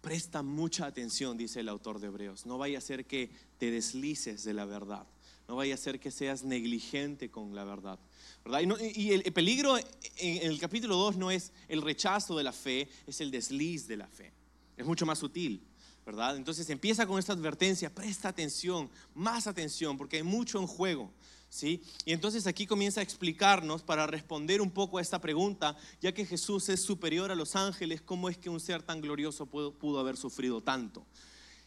Presta 0.00 0.42
mucha 0.42 0.86
atención, 0.86 1.36
dice 1.36 1.60
el 1.60 1.68
autor 1.68 2.00
de 2.00 2.08
Hebreos. 2.08 2.44
No 2.44 2.58
vaya 2.58 2.78
a 2.78 2.80
ser 2.80 3.06
que 3.06 3.30
te 3.58 3.70
deslices 3.70 4.42
de 4.42 4.52
la 4.52 4.64
verdad. 4.64 5.06
No 5.52 5.56
vaya 5.56 5.74
a 5.74 5.76
ser 5.76 6.00
que 6.00 6.10
seas 6.10 6.44
negligente 6.44 7.30
con 7.30 7.54
la 7.54 7.62
verdad. 7.64 7.98
Y, 8.94 9.12
el, 9.12 9.22
peligro 9.34 9.76
en, 9.76 9.86
el 10.16 10.58
capítulo 10.58 10.96
2 10.96 11.18
no 11.18 11.30
es 11.30 11.52
el 11.68 11.82
rechazo 11.82 12.38
de 12.38 12.42
la 12.42 12.54
fe, 12.54 12.88
es 13.06 13.20
el 13.20 13.30
desliz 13.30 13.86
de 13.86 13.98
la 13.98 14.06
fe. 14.06 14.32
Es 14.78 14.86
mucho 14.86 15.04
más 15.04 15.18
sutil. 15.18 15.60
¿verdad? 16.06 16.38
Entonces 16.38 16.70
empieza 16.70 17.06
con 17.06 17.18
esta 17.18 17.34
advertencia, 17.34 17.94
presta 17.94 18.30
atención, 18.30 18.88
más 19.14 19.46
atención, 19.46 19.98
porque 19.98 20.16
hay 20.16 20.22
mucho 20.22 20.58
en 20.58 20.66
juego. 20.66 21.12
¿Sí? 21.50 21.82
Y 22.06 22.14
entonces 22.14 22.46
aquí 22.46 22.66
comienza 22.66 23.00
a 23.00 23.02
explicarnos 23.02 23.82
para 23.82 24.06
responder 24.06 24.62
un 24.62 24.70
poco 24.70 24.96
a 24.96 25.02
esta 25.02 25.20
pregunta, 25.20 25.76
ya 26.00 26.12
que 26.12 26.24
Jesús 26.24 26.70
es 26.70 26.80
superior 26.80 27.30
a 27.30 27.34
los 27.34 27.56
ángeles, 27.56 28.00
¿cómo 28.00 28.30
es 28.30 28.38
que 28.38 28.48
un 28.48 28.58
ser 28.58 28.82
tan 28.82 29.02
glorioso 29.02 29.44
pudo 29.44 30.00
haber 30.00 30.16
sufrido 30.16 30.62
tanto? 30.62 31.04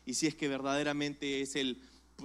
Y 0.07 0.15
si 0.15 0.25
es 0.25 0.33
que 0.33 0.47
verdaderamente 0.47 1.41
es 1.41 1.55
el 1.55 1.79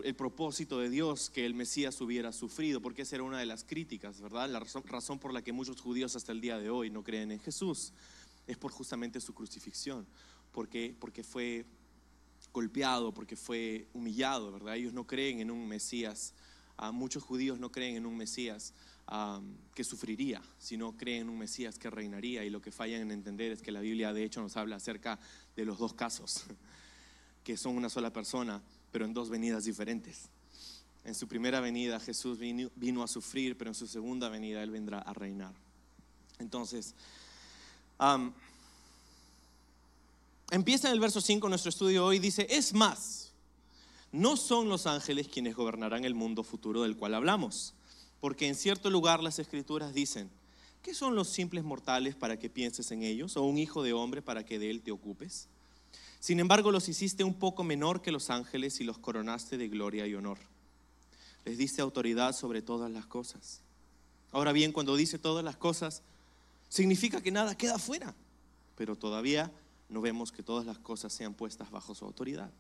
el 0.05 0.15
propósito 0.15 0.79
de 0.79 0.89
Dios 0.89 1.31
que 1.31 1.45
el 1.45 1.55
Mesías 1.55 2.01
hubiera 2.01 2.33
sufrido, 2.33 2.81
porque 2.81 3.03
esa 3.03 3.17
era 3.17 3.25
una 3.25 3.39
de 3.39 3.47
las 3.47 3.65
críticas, 3.65 4.21
¿verdad? 4.21 4.49
La 4.49 4.61
razón, 4.61 5.19
por 5.19 5.33
la 5.33 5.43
que 5.43 5.53
muchos 5.53 5.81
judíos 5.81 6.17
hasta 6.17 6.33
el 6.33 6.41
día 6.41 6.59
de 6.59 6.71
hoy 6.71 6.91
no 6.91 7.03
creen 7.03 7.33
en 7.33 7.41
Jesús 7.41 7.93
es 8.47 8.57
por 8.57 8.73
justamente 8.73 9.21
su 9.21 9.35
crucifixión, 9.35 10.07
porque, 10.53 10.95
porque 10.99 11.23
fue 11.23 11.67
golpeado, 12.53 13.13
porque 13.13 13.37
fue 13.37 13.89
humillado, 13.93 14.53
¿verdad? 14.53 14.77
Ellos 14.77 14.93
no 14.93 15.07
creen 15.07 15.41
en 15.41 15.51
un 15.51 15.67
Mesías, 15.69 16.35
ah, 16.77 16.93
muchos 16.93 17.23
judíos 17.23 17.59
no 17.59 17.71
creen 17.71 17.97
en 17.97 18.07
un 18.07 18.17
Mesías 18.17 18.75
que 19.75 19.83
sufriría, 19.83 20.41
sino 20.61 20.97
creen 20.97 21.23
en 21.23 21.31
un 21.31 21.39
Mesías 21.39 21.81
que 21.81 21.91
reinaría, 21.91 22.45
y 22.45 22.51
lo 22.51 22.61
que 22.61 22.71
fallan 22.71 23.01
en 23.01 23.11
entender 23.11 23.51
es 23.51 23.61
que 23.61 23.73
la 23.73 23.81
Biblia 23.81 24.13
de 24.13 24.23
hecho 24.23 24.41
nos 24.41 24.57
habla 24.57 24.77
acerca 24.77 25.19
de 25.57 25.65
los 25.65 25.79
dos 25.79 25.95
casos, 25.95 26.45
que 27.43 27.57
son 27.57 27.77
una 27.77 27.89
sola 27.89 28.13
persona 28.13 28.63
pero 28.93 29.05
en 29.05 29.15
dos 29.15 29.31
venidas 29.31 29.65
diferentes. 29.65 30.29
En 31.05 31.15
su 31.15 31.27
primera 31.27 31.61
venida 31.61 31.99
Jesús 32.01 32.39
vino, 32.39 33.03
a 33.03 33.09
sufrir, 33.09 33.57
pero 33.57 33.71
en 33.71 33.75
su 33.75 33.87
segunda 33.87 34.29
venida 34.29 34.63
Él 34.63 34.71
vendrá 34.71 34.99
a 34.99 35.15
reinar. 35.15 35.55
Entonces, 36.39 36.95
empieza 40.51 40.89
en 40.89 40.95
el 40.95 41.01
verso 41.01 41.21
5 41.21 41.49
nuestro 41.49 41.71
estudio 41.71 42.05
hoy, 42.05 42.19
dice, 42.19 42.47
es 42.51 42.75
más, 42.75 43.33
no 44.13 44.37
son 44.37 44.69
los 44.69 44.87
ángeles 44.87 45.29
quienes 45.29 45.55
gobernarán 45.55 46.05
el 46.05 46.15
mundo 46.15 46.43
futuro 46.43 46.83
del 46.83 46.97
cual 46.97 47.15
hablamos. 47.15 47.75
Porque 48.21 48.47
en 48.47 48.55
cierto 48.55 48.91
lugar 48.91 49.23
las 49.23 49.39
escrituras 49.39 49.95
dicen, 49.95 50.29
¿qué 50.83 50.93
son 50.93 51.15
los 51.15 51.29
simples 51.29 51.65
mortales 51.65 52.15
para 52.15 52.39
que 52.39 52.51
pienses 52.51 52.91
en 52.91 53.03
ellos? 53.03 53.37
¿O 53.37 53.45
un 53.45 53.57
hijo 53.57 53.83
de 53.83 53.95
hombre 53.95 54.21
para 54.21 54.45
que 54.45 54.59
de 54.59 54.69
él 54.69 54.83
te 54.83 54.93
ocupes? 54.93 55.49
Sin 56.21 56.39
embargo, 56.39 56.71
los 56.71 56.87
hiciste 56.91 57.25
un 57.25 57.33
poco 57.33 57.65
menor 57.65 58.03
que 58.03 58.13
los 58.13 58.29
ángeles 58.29 58.79
y 58.81 58.85
los 58.85 58.99
coronaste 58.99 59.57
de 59.57 59.69
gloria 59.69 60.07
y 60.07 60.15
honor. 60.15 60.37
Les 61.47 61.57
diste 61.57 61.81
autoridad 61.81 62.37
sobre 62.37 62.61
todas 62.61 62.91
las 62.91 63.07
cosas. 63.07 63.63
Ahora 64.31 64.53
bien, 64.53 64.73
cuando 64.73 64.97
dice 64.97 65.19
todas 65.19 65.43
las 65.43 65.57
cosas, 65.57 66.03
significa 66.69 67.23
que 67.23 67.31
nada 67.31 67.57
queda 67.57 67.79
fuera, 67.79 68.15
pero 68.77 68.97
todavía 68.97 69.51
no 69.89 70.03
vemos 70.03 70.31
que 70.31 70.43
todas 70.43 70.67
las 70.67 70.79
cosas 70.79 71.11
sean 71.15 71.33
puestas 71.33 71.71
bajo 71.71 71.95
su 71.95 72.05
autoridad. 72.05 72.51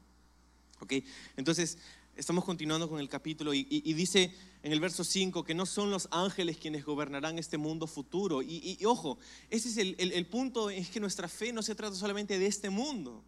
¿Ok? 0.81 0.95
Entonces, 1.37 1.77
estamos 2.17 2.47
continuando 2.47 2.89
con 2.89 2.99
el 2.99 3.11
capítulo 3.11 3.53
y, 3.53 3.63
dice 3.93 4.35
en 4.63 4.73
el 4.73 4.81
verso 4.81 5.05
5 5.05 5.45
que 5.45 5.55
no 5.55 5.67
son 5.67 5.91
los 5.91 6.09
ángeles 6.11 6.57
quienes 6.57 6.87
gobernarán 6.87 7.39
este 7.39 7.59
mundo 7.59 7.87
futuro. 7.87 8.41
Y, 8.41 8.83
ojo, 8.87 9.19
ese 9.51 9.69
es 9.69 9.77
el, 9.77 9.97
el 9.99 10.27
punto, 10.27 10.71
es 10.71 10.89
que 10.89 10.99
nuestra 10.99 11.29
fe 11.29 11.53
no 11.53 11.63
se 11.63 11.75
trata 11.75 11.95
solamente 11.95 12.39
de 12.39 12.47
este 12.47 12.71
mundo 12.71 13.23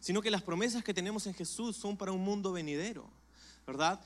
sino 0.00 0.22
que 0.22 0.30
las 0.30 0.42
promesas 0.42 0.84
que 0.84 0.94
tenemos 0.94 1.26
en 1.26 1.34
Jesús 1.34 1.76
son 1.76 1.96
para 1.96 2.12
un 2.12 2.24
mundo 2.24 2.52
venidero, 2.52 3.10
¿verdad? 3.66 4.00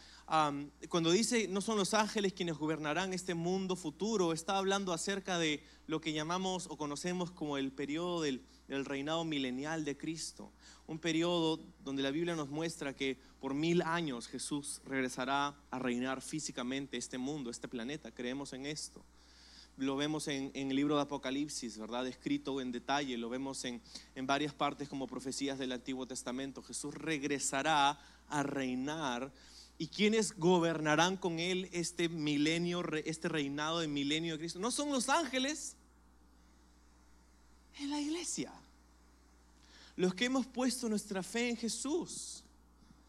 cuando 0.89 1.11
dice 1.11 1.49
no 1.49 1.61
son 1.61 1.77
los 1.77 1.93
ángeles 1.93 2.33
quienes 2.33 2.57
gobernarán 2.57 3.13
este 3.13 3.35
mundo 3.35 3.75
futuro, 3.75 4.33
está 4.33 4.57
hablando 4.57 4.93
acerca 4.93 5.41
de 5.41 5.61
lo 5.89 6.01
que 6.01 6.13
llamamos 6.13 6.69
o 6.71 6.77
conocemos 6.77 7.33
como 7.33 7.59
el 7.59 7.73
periodo 7.73 8.23
del, 8.23 8.41
del 8.69 8.85
reinado 8.85 9.25
milenial 9.25 9.85
de 9.85 9.97
Cristo, 9.97 10.53
un 10.87 11.01
periodo 11.01 11.59
donde 11.83 12.05
la 12.05 12.13
Biblia 12.13 12.37
nos 12.37 12.49
muestra 12.49 12.95
que 12.95 13.19
por 13.41 13.55
mil 13.55 13.83
años 13.83 14.29
Jesús 14.29 14.81
regresará 14.85 15.57
a 15.73 15.79
reinar 15.81 16.23
físicamente 16.23 16.97
este 16.97 17.19
mundo, 17.19 17.51
este 17.51 17.67
planeta, 17.67 18.13
creemos 18.13 18.53
en 18.53 18.67
esto 18.67 19.05
lo 19.81 19.97
vemos 19.97 20.29
en, 20.29 20.53
el 20.55 20.77
libro 20.77 20.97
de 20.97 21.03
Apocalipsis, 21.03 21.79
¿verdad? 21.79 22.07
Escrito 22.07 22.61
en 22.61 22.73
detalle, 22.73 23.17
lo 23.17 23.29
vemos 23.29 23.65
en, 23.65 23.81
en 24.15 24.27
varias 24.27 24.55
partes 24.55 24.89
como 24.89 25.07
profecías 25.07 25.59
del 25.59 25.73
Antiguo 25.73 26.07
Testamento. 26.07 26.63
Jesús 26.63 26.95
regresará 26.95 27.99
a 28.29 28.43
reinar 28.43 29.33
y 29.79 29.89
quienes 29.89 30.37
gobernarán 30.37 31.17
con 31.17 31.39
él 31.39 31.69
este 31.73 32.09
milenio, 32.11 32.85
este 33.05 33.29
reinado 33.29 33.81
de 33.81 33.89
milenio 33.89 34.35
de 34.35 34.39
Cristo. 34.41 34.59
No 34.59 34.71
son 34.71 34.91
los 34.91 35.09
ángeles, 35.09 35.75
es 37.79 37.89
la 37.89 37.99
iglesia. 37.99 38.53
Los 39.97 40.15
que 40.15 40.27
hemos 40.27 40.47
puesto 40.47 40.89
nuestra 40.89 41.23
fe 41.23 41.49
en 41.49 41.57
Jesús, 41.57 42.45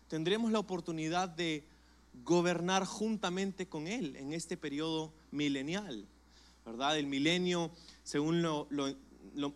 tendremos 0.08 0.52
la 0.52 0.60
oportunidad 0.60 1.28
de 1.28 1.64
gobernar 2.24 2.86
juntamente 2.86 3.68
con 3.68 3.88
Él 3.88 4.16
en 4.16 4.34
este 4.34 4.58
periodo 4.58 5.14
milenial. 5.32 6.06
¿Verdad? 6.66 6.98
El 6.98 7.08
milenio, 7.08 7.72
según 8.04 8.42
lo, 8.42 8.68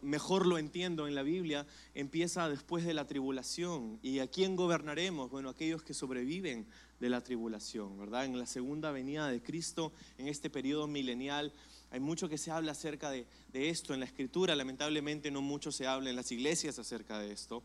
mejor 0.01 0.45
lo 0.45 0.57
entiendo 0.57 1.07
en 1.07 1.15
la 1.15 1.23
Biblia, 1.23 1.65
empieza 1.93 2.49
después 2.49 2.85
de 2.85 2.93
la 2.93 3.05
tribulación. 3.05 3.99
¿Y 4.01 4.19
a 4.19 4.27
quién 4.27 4.55
gobernaremos? 4.55 5.29
Bueno, 5.29 5.49
aquellos 5.49 5.83
que 5.83 5.93
sobreviven 5.93 6.65
de 6.99 7.09
la 7.09 7.21
tribulación, 7.21 7.97
¿verdad? 7.97 8.25
En 8.25 8.39
la 8.39 8.45
segunda 8.45 8.91
venida 8.91 9.27
de 9.27 9.41
Cristo, 9.41 9.91
en 10.17 10.27
este 10.27 10.49
periodo 10.49 10.87
milenial, 10.87 11.53
hay 11.91 11.99
mucho 11.99 12.29
que 12.29 12.37
se 12.37 12.51
habla 12.51 12.71
acerca 12.71 13.11
de, 13.11 13.25
de 13.53 13.69
esto 13.69 13.93
en 13.93 13.99
la 13.99 14.05
escritura, 14.05 14.55
lamentablemente 14.55 15.29
no 15.31 15.41
mucho 15.41 15.71
se 15.71 15.87
habla 15.87 16.09
en 16.09 16.15
las 16.15 16.31
iglesias 16.31 16.79
acerca 16.79 17.19
de 17.19 17.31
esto, 17.31 17.63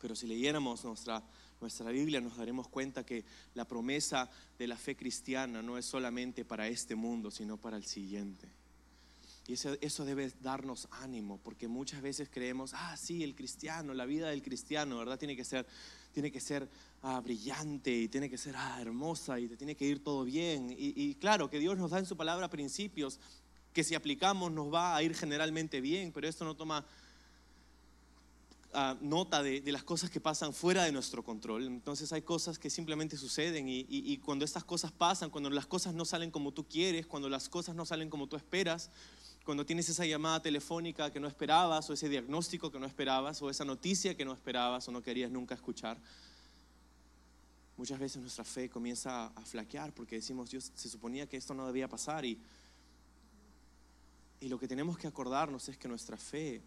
pero 0.00 0.14
si 0.14 0.26
leyéramos 0.26 0.84
nuestra 0.84 1.22
nuestra 1.64 1.90
Biblia 1.90 2.20
nos 2.20 2.36
daremos 2.36 2.68
cuenta 2.68 3.06
que 3.06 3.24
la 3.54 3.64
promesa 3.64 4.28
de 4.58 4.66
la 4.66 4.76
fe 4.76 4.94
cristiana 4.96 5.62
no 5.62 5.78
es 5.78 5.86
solamente 5.86 6.44
para 6.44 6.68
este 6.68 6.94
mundo, 6.94 7.30
sino 7.30 7.56
para 7.56 7.78
el 7.78 7.86
siguiente. 7.86 8.46
Y 9.46 9.54
eso, 9.54 9.74
eso, 9.80 10.04
debe 10.04 10.30
darnos 10.42 10.88
ánimo, 10.90 11.40
porque 11.42 11.66
muchas 11.66 12.02
veces 12.02 12.28
creemos, 12.30 12.72
ah, 12.74 12.94
sí, 12.98 13.24
el 13.24 13.34
cristiano, 13.34 13.94
la 13.94 14.04
vida 14.04 14.28
del 14.28 14.42
cristiano, 14.42 14.98
¿verdad? 14.98 15.18
Tiene 15.18 15.36
que 15.36 15.44
ser, 15.44 15.66
tiene 16.12 16.30
que 16.30 16.40
ser 16.40 16.68
ah, 17.02 17.20
brillante 17.20 17.94
y 17.94 18.08
tiene 18.08 18.28
que 18.28 18.36
ser 18.36 18.54
ah, 18.58 18.78
hermosa 18.82 19.40
y 19.40 19.48
te 19.48 19.56
tiene 19.56 19.74
que 19.74 19.86
ir 19.86 20.04
todo 20.04 20.24
bien. 20.24 20.70
Y, 20.70 20.92
y 20.94 21.14
claro, 21.14 21.48
que 21.48 21.58
Dios 21.58 21.78
nos 21.78 21.92
da 21.92 21.98
en 21.98 22.06
su 22.06 22.16
palabra 22.16 22.50
principios 22.50 23.18
que 23.72 23.84
si 23.84 23.94
aplicamos 23.94 24.52
nos 24.52 24.72
va 24.72 24.94
a 24.94 25.02
ir 25.02 25.14
generalmente 25.14 25.80
bien, 25.80 26.12
pero 26.12 26.28
esto 26.28 26.44
no 26.44 26.54
toma 26.54 26.84
nota 29.00 29.42
de, 29.42 29.62
las 29.72 29.84
cosas 29.84 30.10
que 30.10 30.20
pasan 30.20 30.52
fuera 30.52 30.84
de 30.84 30.92
nuestro 30.92 31.22
control. 31.22 31.66
Entonces 31.66 32.12
hay 32.12 32.22
cosas 32.22 32.58
que 32.58 32.70
simplemente 32.70 33.16
suceden 33.16 33.66
y, 33.68 34.18
cuando 34.18 34.44
estas 34.44 34.64
cosas 34.64 34.92
pasan, 34.92 35.30
cuando 35.30 35.50
las 35.50 35.66
cosas 35.66 35.94
no 35.94 36.04
salen 36.04 36.30
como 36.30 36.52
tú 36.52 36.66
quieres, 36.66 37.06
cuando 37.06 37.28
las 37.28 37.48
cosas 37.48 37.74
no 37.74 37.84
salen 37.84 38.10
como 38.10 38.26
tú 38.26 38.36
esperas, 38.36 38.90
cuando 39.44 39.66
tienes 39.66 39.88
esa 39.88 40.06
llamada 40.06 40.40
telefónica 40.40 41.12
que 41.12 41.20
no 41.20 41.28
esperabas 41.28 41.88
o 41.90 41.92
ese 41.92 42.08
diagnóstico 42.08 42.70
que 42.70 42.78
no 42.78 42.86
esperabas 42.86 43.42
o 43.42 43.50
esa 43.50 43.64
noticia 43.64 44.16
que 44.16 44.24
no 44.24 44.32
esperabas 44.32 44.88
o 44.88 44.92
no 44.92 45.02
querías 45.02 45.30
nunca 45.30 45.54
escuchar, 45.54 45.98
muchas 47.76 47.98
veces 47.98 48.22
nuestra 48.22 48.44
fe 48.44 48.70
comienza 48.70 49.26
a 49.26 49.42
flaquear 49.42 49.92
porque 49.92 50.16
decimos, 50.16 50.50
Dios, 50.50 50.72
se 50.74 50.88
suponía 50.88 51.28
que 51.28 51.36
esto 51.36 51.54
no 51.54 51.66
debía 51.66 51.88
pasar 51.88 52.24
y, 52.24 52.40
y 54.40 54.48
lo 54.48 54.58
que 54.58 54.66
tenemos 54.66 54.96
que 54.96 55.06
acordarnos 55.06 55.68
es 55.68 55.76
que 55.76 55.88
nuestra 55.88 56.16
fe 56.16 56.62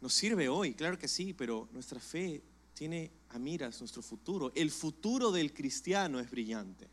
nos 0.00 0.12
sirve 0.12 0.48
hoy, 0.48 0.74
claro 0.74 0.98
que 0.98 1.08
sí, 1.08 1.32
pero 1.32 1.68
nuestra 1.72 2.00
fe 2.00 2.42
tiene 2.74 3.10
a 3.30 3.38
miras 3.38 3.80
nuestro 3.80 4.02
futuro. 4.02 4.52
El 4.54 4.70
futuro 4.70 5.32
del 5.32 5.52
cristiano 5.52 6.20
es 6.20 6.30
brillante. 6.30 6.88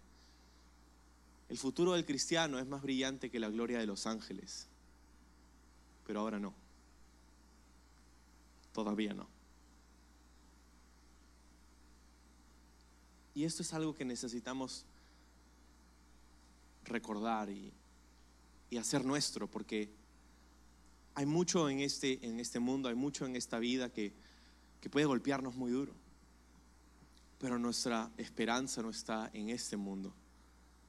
El 1.50 1.58
futuro 1.58 1.94
del 1.94 2.06
cristiano 2.06 2.58
es 2.58 2.66
más 2.66 2.82
brillante 2.82 3.30
que 3.30 3.40
la 3.40 3.50
gloria 3.50 3.80
de 3.80 3.86
los 3.86 4.08
ángeles. 4.08 4.68
Pero 6.08 6.22
ahora 6.22 6.40
no. 6.40 6.54
Todavía 8.72 9.14
no. 9.14 9.28
Y 13.36 13.44
esto 13.44 13.62
es 13.62 13.74
algo 13.74 13.94
que 13.94 14.06
necesitamos 14.06 14.86
recordar 16.86 17.50
y, 17.50 17.74
y 18.70 18.78
hacer 18.78 19.04
nuestro, 19.04 19.50
porque 19.50 19.90
hay 21.16 21.26
mucho 21.26 21.70
en 21.70 21.80
este, 21.80 22.26
en 22.26 22.40
este 22.40 22.60
mundo, 22.60 22.90
hay 22.90 22.96
mucho 22.96 23.26
en 23.26 23.36
esta 23.36 23.60
vida 23.60 23.90
que, 23.90 24.14
que 24.82 24.90
puede 24.90 25.06
golpearnos 25.06 25.56
muy 25.56 25.72
duro. 25.72 25.94
Pero 27.40 27.60
nuestra 27.60 28.10
esperanza 28.18 28.82
no 28.82 28.90
está 28.90 29.30
en 29.34 29.50
este 29.50 29.78
mundo. 29.78 30.14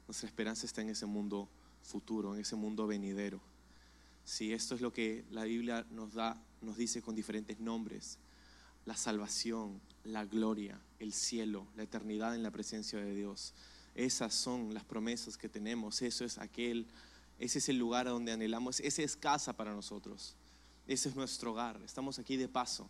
Nuestra 0.07 0.28
esperanza 0.28 0.66
está 0.66 0.83
en 0.83 0.90
ese 0.90 1.07
mundo 1.07 1.49
futuro, 1.83 2.35
en 2.35 2.40
ese 2.40 2.57
mundo 2.57 2.87
venidero. 2.87 3.40
Si 4.25 4.52
esto 4.52 4.75
es 4.75 4.81
lo 4.81 4.93
que 4.93 5.25
la 5.31 5.45
Biblia 5.45 5.87
nos 5.90 6.14
da, 6.14 6.40
nos 6.62 6.76
dice 6.76 7.02
con 7.02 7.14
diferentes 7.14 7.61
nombres. 7.61 8.19
La 8.87 8.97
salvación, 8.97 9.81
la 10.04 10.25
gloria, 10.25 10.78
el 10.99 11.12
cielo, 11.12 11.66
la 11.76 11.83
eternidad 11.83 12.35
en 12.35 12.43
la 12.43 12.50
presencia 12.50 12.99
de 12.99 13.14
Dios. 13.14 13.54
Esas 13.95 14.35
son 14.35 14.75
las 14.75 14.85
promesas 14.85 15.37
que 15.37 15.49
tenemos. 15.49 16.02
Eso 16.02 16.25
es 16.25 16.38
aquel 16.38 16.87
ese 17.38 17.59
es 17.59 17.69
el 17.69 17.79
lugar 17.79 18.07
a 18.07 18.11
donde 18.11 18.33
anhelamos. 18.33 18.81
Ese 18.81 19.03
es 19.03 19.17
casa 19.17 19.57
para 19.57 19.73
nosotros. 19.75 20.37
Ese 20.87 21.09
es 21.09 21.17
nuestro 21.17 21.53
hogar. 21.53 21.81
Estamos 21.85 22.19
aquí 22.19 22.37
de 22.37 22.49
paso. 22.49 22.88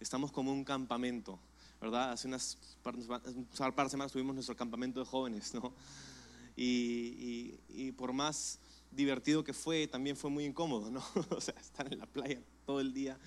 Estamos 0.00 0.32
como 0.32 0.52
un 0.52 0.64
campamento, 0.64 1.38
¿verdad? 1.80 2.12
Hace 2.12 2.26
unas 2.26 2.58
par 2.82 2.96
de 2.96 3.90
semanas 3.90 4.12
tuvimos 4.12 4.34
nuestro 4.34 4.56
campamento 4.56 5.00
de 5.00 5.06
jóvenes, 5.06 5.54
¿no? 5.54 5.72
Y, 6.56 7.58
y, 7.68 7.92
por 7.92 8.12
más 8.12 8.60
divertido 8.90 9.42
que 9.42 9.52
fue, 9.52 9.88
también 9.88 10.16
fue 10.16 10.30
muy 10.30 10.44
incómodo, 10.44 10.90
¿no? 10.90 11.02
O 11.30 11.40
sea, 11.40 11.54
estar 11.60 11.92
en 11.92 11.98
la 11.98 12.06
playa 12.06 12.40
todo 12.64 12.80
el 12.80 12.92
día 12.92 13.18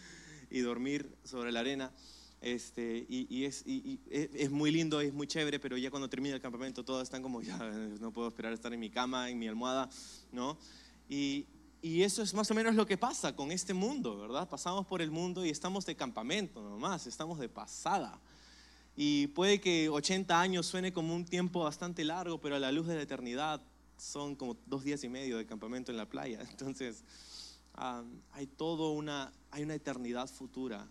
y 0.50 0.60
dormir 0.60 1.14
sobre 1.24 1.52
la 1.52 1.60
arena. 1.60 1.92
Este, 2.40 3.06
y, 3.10 3.46
es, 3.46 3.64
es, 3.66 4.52
muy 4.52 4.72
lindo, 4.72 5.02
es 5.02 5.12
muy 5.12 5.26
chévere, 5.26 5.60
pero 5.60 5.76
ya 5.76 5.90
cuando 5.90 6.08
termina 6.08 6.36
el 6.36 6.42
campamento 6.42 6.86
todos 6.86 7.02
están 7.02 7.24
como, 7.24 7.42
ya 7.42 7.58
no 8.00 8.12
puedo 8.12 8.28
esperar 8.28 8.54
estar 8.54 8.72
en 8.74 8.80
mi 8.80 8.92
cama, 8.92 9.30
en 9.30 9.40
mi 9.40 9.48
almohada, 9.48 9.90
¿no? 10.32 10.58
Y, 11.10 11.48
y 11.82 12.04
eso 12.04 12.22
es 12.22 12.34
más 12.34 12.50
o 12.52 12.54
menos 12.54 12.76
lo 12.76 12.86
que 12.86 12.98
pasa 12.98 13.36
con 13.36 13.52
este 13.52 13.74
mundo, 13.74 14.18
¿verdad? 14.18 14.48
Pasamos 14.48 14.86
por 14.86 15.02
el 15.02 15.10
mundo 15.10 15.46
y 15.46 15.50
estamos 15.50 15.86
de 15.86 15.96
campamento 15.96 16.62
nomás, 16.62 17.08
estamos 17.08 17.40
de 17.40 17.50
pasada. 17.50 18.20
Y 18.96 19.28
puede 19.28 19.60
que 19.60 19.90
80 19.90 20.40
años 20.40 20.66
suene 20.66 20.94
como 20.94 21.16
un 21.16 21.26
tiempo 21.26 21.64
bastante 21.64 22.04
largo, 22.04 22.40
pero 22.40 22.56
a 22.56 22.60
la 22.60 22.72
luz 22.72 22.88
de 22.88 22.96
la 22.96 23.02
eternidad 23.02 23.62
son 23.98 24.36
como 24.36 24.58
dos 24.66 24.84
días 24.84 25.04
y 25.04 25.10
medio 25.10 25.38
de 25.38 25.46
campamento 25.46 25.92
en 25.92 25.98
la 25.98 26.08
playa. 26.08 26.42
Entonces, 26.52 27.04
ah, 27.74 28.04
hay 28.32 28.46
todo 28.46 28.92
una, 28.92 29.34
hay 29.52 29.64
una 29.64 29.76
eternidad 29.76 30.28
futura 30.28 30.88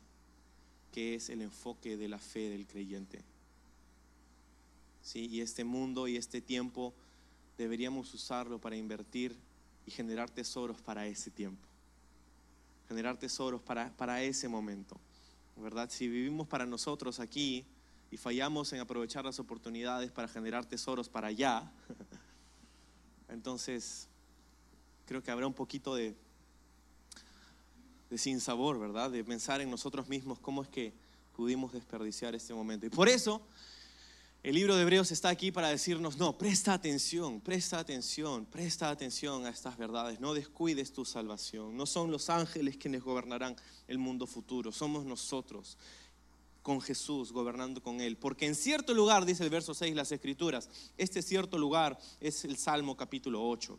que 0.92 1.14
es 1.14 1.28
el 1.28 1.42
enfoque 1.42 1.96
de 1.96 2.08
la 2.08 2.18
fe 2.18 2.48
del 2.48 2.66
creyente. 2.66 3.22
¿Sí? 5.02 5.28
Y 5.30 5.40
este 5.40 5.64
mundo 5.64 6.08
y 6.08 6.16
este 6.16 6.40
tiempo 6.40 6.94
deberíamos 7.56 8.12
usarlo 8.12 8.60
para 8.60 8.76
invertir 8.76 9.36
y 9.86 9.90
generar 9.90 10.30
tesoros 10.30 10.80
para 10.80 11.06
ese 11.06 11.30
tiempo. 11.30 11.66
Generar 12.88 13.18
tesoros 13.18 13.60
para, 13.62 13.96
para 13.96 14.22
ese 14.22 14.48
momento. 14.48 14.98
¿Verdad? 15.56 15.88
Si 15.90 16.08
vivimos 16.08 16.46
para 16.46 16.66
nosotros 16.66 17.20
aquí 17.20 17.64
y 18.10 18.16
fallamos 18.16 18.72
en 18.72 18.80
aprovechar 18.80 19.24
las 19.24 19.38
oportunidades 19.38 20.10
para 20.10 20.28
generar 20.28 20.66
tesoros 20.66 21.08
para 21.08 21.28
allá, 21.28 21.72
Entonces, 23.28 24.08
creo 25.06 25.22
que 25.22 25.30
habrá 25.30 25.46
un 25.46 25.54
poquito 25.54 25.94
de, 25.94 26.14
de 28.10 28.18
sinsabor, 28.18 28.78
¿verdad? 28.78 29.10
De 29.10 29.24
pensar 29.24 29.60
en 29.60 29.70
nosotros 29.70 30.08
mismos 30.08 30.38
cómo 30.38 30.62
es 30.62 30.68
que 30.68 30.92
pudimos 31.34 31.72
desperdiciar 31.72 32.34
este 32.34 32.54
momento. 32.54 32.86
Y 32.86 32.90
por 32.90 33.08
eso 33.08 33.42
el 34.42 34.54
libro 34.54 34.76
de 34.76 34.82
Hebreos 34.82 35.10
está 35.10 35.28
aquí 35.28 35.50
para 35.50 35.68
decirnos, 35.68 36.16
no, 36.18 36.38
presta 36.38 36.72
atención, 36.72 37.40
presta 37.40 37.80
atención, 37.80 38.46
presta 38.46 38.90
atención 38.90 39.44
a 39.44 39.50
estas 39.50 39.76
verdades, 39.76 40.20
no 40.20 40.34
descuides 40.34 40.92
tu 40.92 41.04
salvación. 41.04 41.76
No 41.76 41.84
son 41.84 42.10
los 42.12 42.30
ángeles 42.30 42.76
quienes 42.76 43.02
gobernarán 43.02 43.56
el 43.88 43.98
mundo 43.98 44.26
futuro, 44.26 44.70
somos 44.70 45.04
nosotros 45.04 45.76
con 46.62 46.80
Jesús, 46.80 47.32
gobernando 47.32 47.82
con 47.82 48.00
Él. 48.00 48.16
Porque 48.16 48.46
en 48.46 48.54
cierto 48.54 48.94
lugar, 48.94 49.24
dice 49.24 49.42
el 49.44 49.50
verso 49.50 49.74
6, 49.74 49.94
las 49.94 50.12
escrituras, 50.12 50.68
este 50.96 51.22
cierto 51.22 51.58
lugar 51.58 51.98
es 52.20 52.44
el 52.44 52.56
Salmo 52.56 52.96
capítulo 52.96 53.48
8 53.48 53.78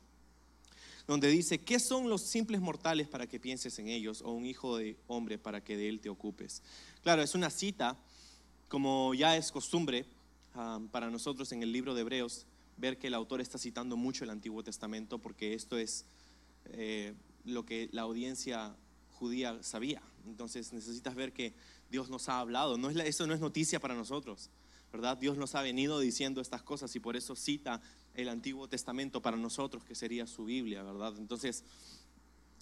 donde 1.07 1.29
dice, 1.29 1.59
¿qué 1.59 1.79
son 1.79 2.09
los 2.09 2.21
simples 2.21 2.59
mortales 2.59 3.07
para 3.07 3.27
que 3.27 3.39
pienses 3.39 3.79
en 3.79 3.87
ellos? 3.87 4.21
O 4.21 4.31
un 4.31 4.45
hijo 4.45 4.77
de 4.77 4.97
hombre 5.07 5.37
para 5.37 5.63
que 5.63 5.77
de 5.77 5.87
él 5.87 6.01
te 6.01 6.09
ocupes. 6.09 6.61
Claro, 7.01 7.21
es 7.21 7.33
una 7.33 7.49
cita, 7.49 7.97
como 8.67 9.13
ya 9.13 9.37
es 9.37 9.51
costumbre 9.51 10.05
um, 10.53 10.89
para 10.89 11.09
nosotros 11.09 11.51
en 11.53 11.63
el 11.63 11.71
libro 11.71 11.95
de 11.95 12.01
Hebreos, 12.01 12.45
ver 12.75 12.97
que 12.97 13.07
el 13.07 13.13
autor 13.13 13.39
está 13.39 13.57
citando 13.57 13.95
mucho 13.95 14.25
el 14.25 14.29
Antiguo 14.29 14.63
Testamento, 14.63 15.17
porque 15.17 15.53
esto 15.53 15.77
es 15.77 16.05
eh, 16.65 17.13
lo 17.45 17.65
que 17.65 17.89
la 17.93 18.01
audiencia 18.01 18.75
judía 19.11 19.63
sabía. 19.63 20.01
Entonces 20.27 20.73
necesitas 20.73 21.15
ver 21.15 21.31
que 21.31 21.53
Dios 21.89 22.09
nos 22.09 22.27
ha 22.27 22.39
hablado. 22.39 22.77
No 22.77 22.89
es 22.89 22.97
eso 22.97 23.25
no 23.25 23.33
es 23.33 23.39
noticia 23.39 23.79
para 23.79 23.95
nosotros, 23.95 24.49
¿verdad? 24.91 25.17
Dios 25.17 25.37
nos 25.37 25.55
ha 25.55 25.61
venido 25.61 25.99
diciendo 25.99 26.41
estas 26.41 26.63
cosas 26.63 26.93
y 26.95 26.99
por 26.99 27.15
eso 27.15 27.35
cita 27.35 27.81
el 28.17 28.29
Antiguo 28.29 28.67
Testamento 28.67 29.21
para 29.21 29.37
nosotros, 29.37 29.83
que 29.83 29.95
sería 29.95 30.25
su 30.25 30.45
Biblia, 30.45 30.81
¿verdad? 30.81 31.13
Entonces, 31.17 31.63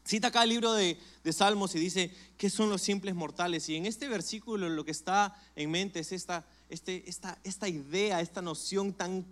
cita 0.04 0.28
acá 0.28 0.44
el 0.44 0.50
libro 0.50 0.74
de, 0.74 0.98
Salmos 1.32 1.74
y 1.76 1.80
dice, 1.80 2.14
¿qué 2.38 2.50
son 2.50 2.70
los 2.70 2.82
simples 2.82 3.16
mortales? 3.16 3.68
Y 3.70 3.76
en 3.76 3.86
este 3.86 4.10
versículo 4.10 4.70
lo 4.70 4.84
que 4.84 4.92
está 4.92 5.34
en 5.56 5.72
mente 5.72 6.02
es 6.02 6.12
esta, 6.12 6.46
este, 6.70 7.10
esta, 7.10 7.40
esta 7.44 7.70
idea, 7.70 8.20
esta 8.20 8.42
noción 8.42 8.94
tan 8.94 9.26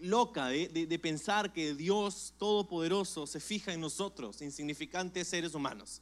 loca 0.00 0.48
de, 0.48 0.68
de, 0.68 0.98
pensar 0.98 1.52
que 1.52 1.74
Dios 1.74 2.34
Todopoderoso 2.38 3.26
se 3.26 3.40
fija 3.40 3.72
en 3.72 3.80
nosotros, 3.80 4.40
insignificantes 4.42 5.28
seres 5.28 5.54
humanos. 5.54 6.00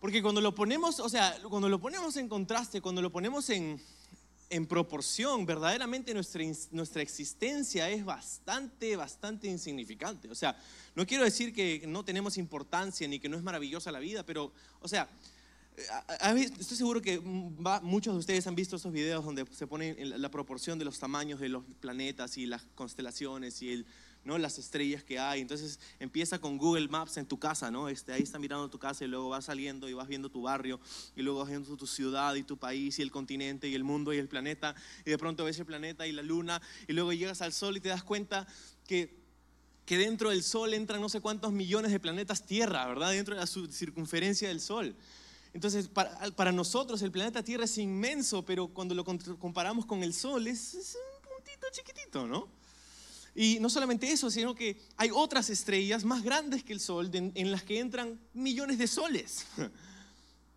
Porque 0.00 0.22
cuando 0.22 0.40
lo 0.40 0.54
ponemos, 0.54 1.00
o 1.00 1.08
sea, 1.08 1.36
cuando 1.48 1.68
lo 1.68 1.80
ponemos 1.80 2.16
en 2.16 2.28
contraste, 2.28 2.80
cuando 2.80 3.02
lo 3.02 3.10
ponemos 3.10 3.50
en, 3.50 3.80
en 4.48 4.66
proporción, 4.66 5.44
verdaderamente 5.44 6.14
nuestra, 6.14 6.42
nuestra 6.70 7.02
existencia 7.02 7.90
es 7.90 8.04
bastante, 8.04 8.94
bastante 8.96 9.48
insignificante. 9.48 10.30
O 10.30 10.34
sea, 10.34 10.56
no 10.94 11.06
quiero 11.06 11.24
decir 11.24 11.52
que 11.52 11.84
no 11.86 12.04
tenemos 12.04 12.38
importancia 12.38 13.08
ni 13.08 13.18
que 13.18 13.28
no 13.28 13.36
es 13.36 13.42
maravillosa 13.42 13.90
la 13.90 13.98
vida, 13.98 14.24
pero, 14.24 14.52
o 14.80 14.88
sea, 14.88 15.08
estoy 16.38 16.76
seguro 16.76 17.02
que 17.02 17.20
muchos 17.20 18.14
de 18.14 18.20
ustedes 18.20 18.46
han 18.46 18.54
visto 18.54 18.76
esos 18.76 18.92
videos 18.92 19.24
donde 19.24 19.44
se 19.50 19.66
pone 19.66 19.94
la 20.04 20.30
proporción 20.30 20.78
de 20.78 20.84
los 20.84 20.98
tamaños 20.98 21.40
de 21.40 21.48
los 21.48 21.64
planetas 21.80 22.38
y 22.38 22.46
las 22.46 22.62
constelaciones 22.74 23.60
y 23.62 23.72
el 23.72 23.86
¿no? 24.26 24.36
las 24.36 24.58
estrellas 24.58 25.04
que 25.04 25.18
hay. 25.18 25.40
Entonces 25.40 25.78
empieza 25.98 26.38
con 26.38 26.58
Google 26.58 26.88
Maps 26.88 27.16
en 27.16 27.26
tu 27.26 27.38
casa, 27.38 27.70
¿no? 27.70 27.88
Este, 27.88 28.12
ahí 28.12 28.22
está 28.22 28.38
mirando 28.38 28.68
tu 28.68 28.78
casa 28.78 29.04
y 29.04 29.08
luego 29.08 29.28
vas 29.28 29.46
saliendo 29.46 29.88
y 29.88 29.94
vas 29.94 30.08
viendo 30.08 30.28
tu 30.28 30.42
barrio 30.42 30.80
y 31.14 31.22
luego 31.22 31.38
vas 31.40 31.48
viendo 31.48 31.76
tu 31.76 31.86
ciudad 31.86 32.34
y 32.34 32.42
tu 32.42 32.56
país 32.56 32.98
y 32.98 33.02
el 33.02 33.10
continente 33.10 33.68
y 33.68 33.74
el 33.74 33.84
mundo 33.84 34.12
y 34.12 34.18
el 34.18 34.28
planeta 34.28 34.74
y 35.04 35.10
de 35.10 35.18
pronto 35.18 35.44
ves 35.44 35.58
el 35.58 35.66
planeta 35.66 36.06
y 36.06 36.12
la 36.12 36.22
luna 36.22 36.60
y 36.88 36.92
luego 36.92 37.12
llegas 37.12 37.40
al 37.40 37.52
sol 37.52 37.76
y 37.76 37.80
te 37.80 37.88
das 37.88 38.02
cuenta 38.02 38.46
que 38.86 39.24
que 39.86 39.96
dentro 39.96 40.30
del 40.30 40.42
Sol 40.42 40.74
entran 40.74 41.00
no 41.00 41.08
sé 41.08 41.20
cuántos 41.20 41.52
millones 41.52 41.92
de 41.92 42.00
planetas 42.00 42.44
Tierra, 42.44 42.84
¿verdad? 42.86 43.12
Dentro 43.12 43.36
de 43.36 43.40
la 43.40 43.46
circunferencia 43.46 44.48
del 44.48 44.60
Sol. 44.60 44.96
Entonces, 45.54 45.86
para, 45.88 46.30
para, 46.32 46.50
nosotros 46.50 47.00
el 47.02 47.12
planeta 47.12 47.42
Tierra 47.44 47.64
es 47.64 47.78
inmenso, 47.78 48.44
pero 48.44 48.66
cuando 48.66 48.96
lo 48.96 49.04
comparamos 49.04 49.86
con 49.86 50.02
el 50.02 50.12
Sol 50.12 50.48
es, 50.48 50.74
es 50.74 50.96
un 50.96 51.30
puntito 51.30 51.68
chiquitito, 51.70 52.26
¿no? 52.26 52.48
Y 53.38 53.58
no 53.60 53.68
solamente 53.68 54.10
eso, 54.10 54.30
sino 54.30 54.54
que 54.54 54.80
hay 54.96 55.10
otras 55.12 55.50
estrellas 55.50 56.04
más 56.04 56.22
grandes 56.22 56.64
que 56.64 56.72
el 56.72 56.80
Sol 56.80 57.10
en 57.12 57.50
las 57.50 57.62
que 57.62 57.78
entran 57.78 58.18
millones 58.32 58.78
de 58.78 58.86
soles. 58.86 59.46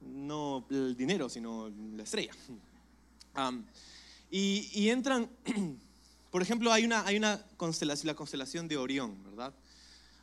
No 0.01 0.65
el 0.69 0.95
dinero, 0.95 1.27
sino 1.27 1.69
la 1.69 2.03
estrella. 2.03 2.31
y, 4.31 4.87
entran, 4.87 5.29
por 6.31 6.41
ejemplo, 6.41 6.71
hay 6.71 6.85
una, 6.85 7.05
hay 7.05 7.17
una 7.17 7.45
constelación, 7.57 8.07
la 8.07 8.15
constelación 8.15 8.69
de 8.69 8.77
Orión, 8.77 9.21
¿verdad? 9.25 9.53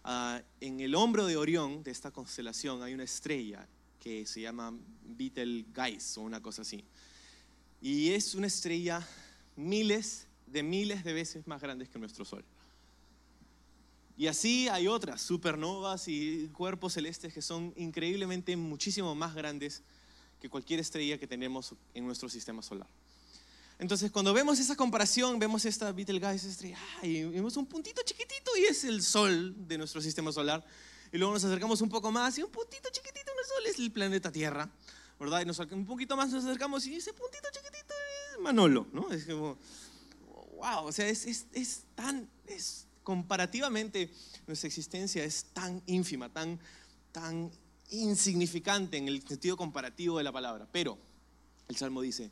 Ah, 0.03 0.41
en 0.63 0.81
el 0.81 0.95
hombro 0.95 1.27
de 1.27 1.37
Orión, 1.37 1.83
de 1.85 1.91
esta 1.91 2.11
constelación, 2.11 2.83
hay 2.83 2.95
una 2.95 3.05
estrella 3.05 3.69
que 4.01 4.25
se 4.25 4.41
llama 4.41 4.73
Betelgeuse 5.05 6.19
o 6.19 6.23
una 6.23 6.41
cosa 6.41 6.63
así. 6.63 6.83
Y 7.83 8.13
es 8.13 8.35
una 8.35 8.47
estrella 8.47 9.07
miles 9.57 10.27
de 10.47 10.63
miles 10.63 11.05
de 11.05 11.13
veces 11.13 11.47
más 11.47 11.61
grandes 11.61 11.89
que 11.89 11.99
nuestro 11.99 12.25
Sol. 12.25 12.45
Y 14.17 14.29
así 14.29 14.69
hay 14.69 14.89
otras 14.89 15.21
supernovas 15.21 16.09
y 16.09 16.49
cuerpos 16.55 16.95
celestes 16.95 17.35
que 17.35 17.43
son 17.43 17.75
increíblemente 17.77 18.57
muchísimo 18.57 19.15
más 19.15 19.35
grandes 19.35 19.83
que 20.41 20.49
cualquier 20.49 20.81
estrella 20.81 21.19
que 21.19 21.27
tenemos 21.27 21.75
en 21.93 22.07
nuestro 22.07 22.29
sistema 22.29 22.63
solar. 22.63 22.89
Entonces, 23.79 24.11
cuando 24.11 24.33
vemos 24.33 24.59
esa 24.59 24.75
comparación, 24.75 25.39
vemos 25.39 25.67
esta 25.67 25.93
Betelgeuse 25.93 26.49
estrella 26.49 26.79
y 27.03 27.25
vemos 27.25 27.59
un 27.59 27.67
puntito 27.67 28.01
chiquitito 28.05 28.57
y 28.57 28.65
es 28.65 28.85
el 28.85 29.03
Sol 29.03 29.55
de 29.69 29.77
nuestro 29.77 30.01
sistema 30.01 30.33
solar. 30.33 30.65
Y 31.13 31.19
luego 31.19 31.35
nos 31.35 31.45
acercamos 31.45 31.83
un 31.83 31.91
poco 31.91 32.11
más 32.11 32.39
y 32.39 32.43
un 32.43 32.51
puntito 32.51 32.89
chiquitito 32.91 33.33
en 33.33 33.39
el 33.39 33.45
Sol 33.45 33.67
es 33.67 33.79
el 33.79 33.93
planeta 33.93 34.33
Tierra, 34.33 34.71
¿verdad? 35.21 35.43
Y 35.43 35.45
nos, 35.45 35.59
un 35.59 35.85
poquito 35.85 36.17
más 36.17 36.31
nos 36.31 36.43
acercamos 36.43 36.87
y 36.87 36.97
ese 36.97 37.13
puntito 37.13 37.49
chiquitito 37.53 37.95
es 38.33 38.41
Manolo, 38.41 38.87
¿no? 38.95 39.13
Es 39.13 39.27
como, 39.27 39.59
wow, 40.57 40.87
o 40.87 40.93
sea, 40.93 41.09
es, 41.09 41.27
es, 41.27 41.47
es 41.53 41.85
tan, 41.95 42.29
es, 42.47 42.87
comparativamente 43.07 44.11
nuestra 44.49 44.67
existencia 44.67 45.23
es 45.23 45.45
tan 45.53 45.81
ínfima, 45.87 46.29
tan, 46.29 46.59
tan 47.13 47.51
insignificante 47.91 48.97
en 48.97 49.07
el 49.07 49.27
sentido 49.27 49.57
comparativo 49.57 50.19
de 50.19 50.25
la 50.25 50.33
palabra. 50.33 50.69
Pero 50.73 50.99
el 51.69 51.77
Salmo 51.77 52.03
dice, 52.03 52.31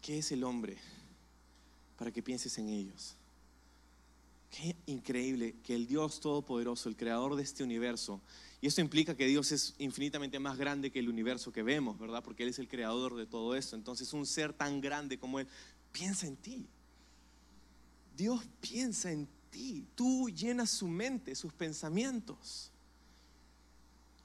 ¿qué 0.00 0.18
es 0.18 0.32
el 0.32 0.42
hombre 0.42 0.78
para 1.98 2.10
que 2.10 2.22
pienses 2.22 2.56
en 2.58 2.70
ellos? 2.70 3.14
Qué 4.50 4.74
increíble 4.86 5.56
que 5.62 5.74
el 5.74 5.86
Dios 5.86 6.20
Todopoderoso, 6.20 6.88
el 6.88 6.96
creador 6.96 7.36
de 7.36 7.42
este 7.42 7.62
universo, 7.62 8.22
y 8.62 8.68
esto 8.68 8.80
implica 8.80 9.16
que 9.16 9.26
Dios 9.26 9.52
es 9.52 9.74
infinitamente 9.78 10.38
más 10.38 10.56
grande 10.56 10.90
que 10.90 10.98
el 10.98 11.10
universo 11.10 11.52
que 11.52 11.62
vemos, 11.62 11.98
¿verdad? 11.98 12.22
Porque 12.24 12.42
Él 12.42 12.48
es 12.48 12.58
el 12.58 12.68
creador 12.68 13.16
de 13.16 13.26
todo 13.26 13.54
esto. 13.54 13.76
Entonces 13.76 14.14
un 14.14 14.24
ser 14.24 14.54
tan 14.54 14.80
grande 14.80 15.18
como 15.18 15.40
Él 15.40 15.46
piensa 15.92 16.26
en 16.26 16.36
ti. 16.36 16.66
Dios 18.16 18.42
piensa 18.60 19.12
en 19.12 19.28
ti. 19.50 19.86
Tú 19.94 20.28
llenas 20.30 20.70
su 20.70 20.88
mente, 20.88 21.34
sus 21.34 21.52
pensamientos. 21.52 22.70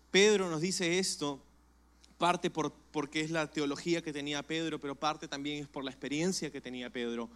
Pedro 0.09 0.49
nos 0.49 0.61
dice 0.61 0.99
esto, 0.99 1.41
parte 2.17 2.49
por, 2.49 2.71
porque 2.91 3.21
es 3.21 3.31
la 3.31 3.49
teología 3.49 4.01
que 4.01 4.13
tenía 4.13 4.43
Pedro, 4.43 4.79
pero 4.79 4.95
parte 4.95 5.27
también 5.27 5.63
es 5.63 5.67
por 5.67 5.83
la 5.83 5.91
experiencia 5.91 6.51
que 6.51 6.61
tenía 6.61 6.89
Pedro. 6.89 7.29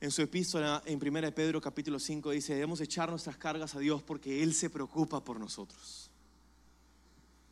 En 0.00 0.10
su 0.10 0.22
epístola, 0.22 0.82
en 0.86 0.98
1 1.02 1.34
Pedro 1.34 1.60
capítulo 1.60 1.98
5, 1.98 2.30
dice, 2.30 2.54
debemos 2.54 2.80
echar 2.80 3.10
nuestras 3.10 3.36
cargas 3.36 3.74
a 3.74 3.78
Dios 3.78 4.02
porque 4.02 4.42
Él 4.42 4.54
se 4.54 4.70
preocupa 4.70 5.22
por 5.22 5.38
nosotros. 5.38 6.10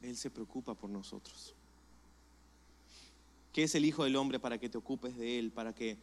Él 0.02 0.16
se 0.16 0.30
preocupa 0.30 0.74
por 0.74 0.88
nosotros. 0.88 1.54
¿Qué 3.52 3.64
es 3.64 3.74
el 3.74 3.84
Hijo 3.84 4.04
del 4.04 4.16
Hombre 4.16 4.38
para 4.38 4.58
que 4.58 4.68
te 4.68 4.78
ocupes 4.78 5.16
de 5.16 5.38
Él? 5.38 5.50
Para 5.50 5.74
que, 5.74 5.98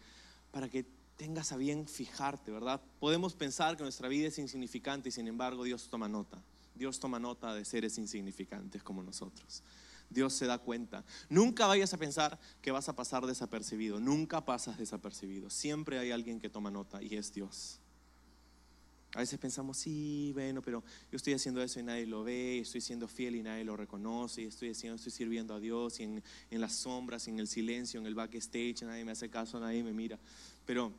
para 0.51 0.69
que 0.69 0.85
tengas 1.17 1.51
a 1.51 1.57
bien 1.57 1.87
fijarte, 1.87 2.51
¿verdad? 2.51 2.81
Podemos 2.99 3.35
pensar 3.35 3.77
que 3.77 3.83
nuestra 3.83 4.07
vida 4.07 4.27
es 4.27 4.37
insignificante 4.37 5.09
y 5.09 5.11
sin 5.11 5.27
embargo 5.27 5.63
Dios 5.63 5.87
toma 5.89 6.07
nota. 6.07 6.41
Dios 6.75 6.99
toma 6.99 7.19
nota 7.19 7.53
de 7.53 7.63
seres 7.63 7.97
insignificantes 7.97 8.83
como 8.83 9.01
nosotros. 9.01 9.63
Dios 10.09 10.33
se 10.33 10.45
da 10.45 10.57
cuenta. 10.57 11.03
Nunca 11.29 11.67
vayas 11.67 11.93
a 11.93 11.97
pensar 11.97 12.39
que 12.61 12.71
vas 12.71 12.89
a 12.89 12.95
pasar 12.95 13.25
desapercibido. 13.25 13.99
Nunca 13.99 14.45
pasas 14.45 14.77
desapercibido. 14.77 15.49
Siempre 15.49 15.97
hay 15.97 16.11
alguien 16.11 16.39
que 16.39 16.49
toma 16.49 16.69
nota 16.69 17.01
y 17.01 17.15
es 17.15 17.33
Dios. 17.33 17.79
A 19.15 19.19
veces 19.19 19.39
pensamos, 19.39 19.77
sí, 19.77 20.31
bueno, 20.33 20.61
pero 20.61 20.83
yo 21.09 21.15
estoy 21.15 21.31
haciendo 21.31 21.63
eso 21.63 21.79
y 21.79 21.83
nadie 21.83 22.05
lo 22.05 22.25
ve, 22.25 22.59
estoy 22.59 22.81
siendo 22.81 23.07
fiel 23.07 23.37
y 23.37 23.43
nadie 23.43 23.63
lo 23.63 23.77
reconoce, 23.77 24.41
y 24.41 24.45
estoy, 24.47 24.71
haciendo, 24.71 24.97
estoy 24.97 25.13
sirviendo 25.13 25.53
a 25.53 25.59
Dios 25.61 26.01
y 26.01 26.03
en, 26.03 26.23
en 26.51 26.59
las 26.59 26.73
sombras, 26.75 27.29
en 27.29 27.39
el 27.39 27.47
silencio, 27.47 27.97
en 27.97 28.07
el 28.07 28.13
backstage, 28.13 28.83
nadie 28.83 29.05
me 29.05 29.13
hace 29.13 29.29
caso, 29.29 29.57
nadie 29.57 29.83
me 29.83 29.93
mira. 29.93 30.19
Pero 30.65 30.91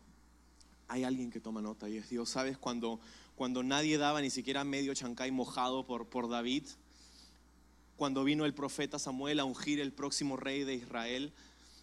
hay 0.88 1.04
alguien 1.04 1.30
que 1.30 1.40
toma 1.40 1.60
nota 1.60 1.88
y 1.88 1.96
es 1.96 2.08
Dios. 2.08 2.28
¿Sabes? 2.28 2.58
Cuando, 2.58 3.00
cuando 3.34 3.62
nadie 3.62 3.98
daba 3.98 4.20
ni 4.20 4.30
siquiera 4.30 4.64
medio 4.64 4.94
chancay 4.94 5.30
mojado 5.30 5.86
por, 5.86 6.08
por 6.08 6.28
David, 6.28 6.64
cuando 7.96 8.24
vino 8.24 8.44
el 8.44 8.54
profeta 8.54 8.98
Samuel 8.98 9.40
a 9.40 9.44
ungir 9.44 9.80
el 9.80 9.92
próximo 9.92 10.36
rey 10.36 10.64
de 10.64 10.74
Israel, 10.74 11.32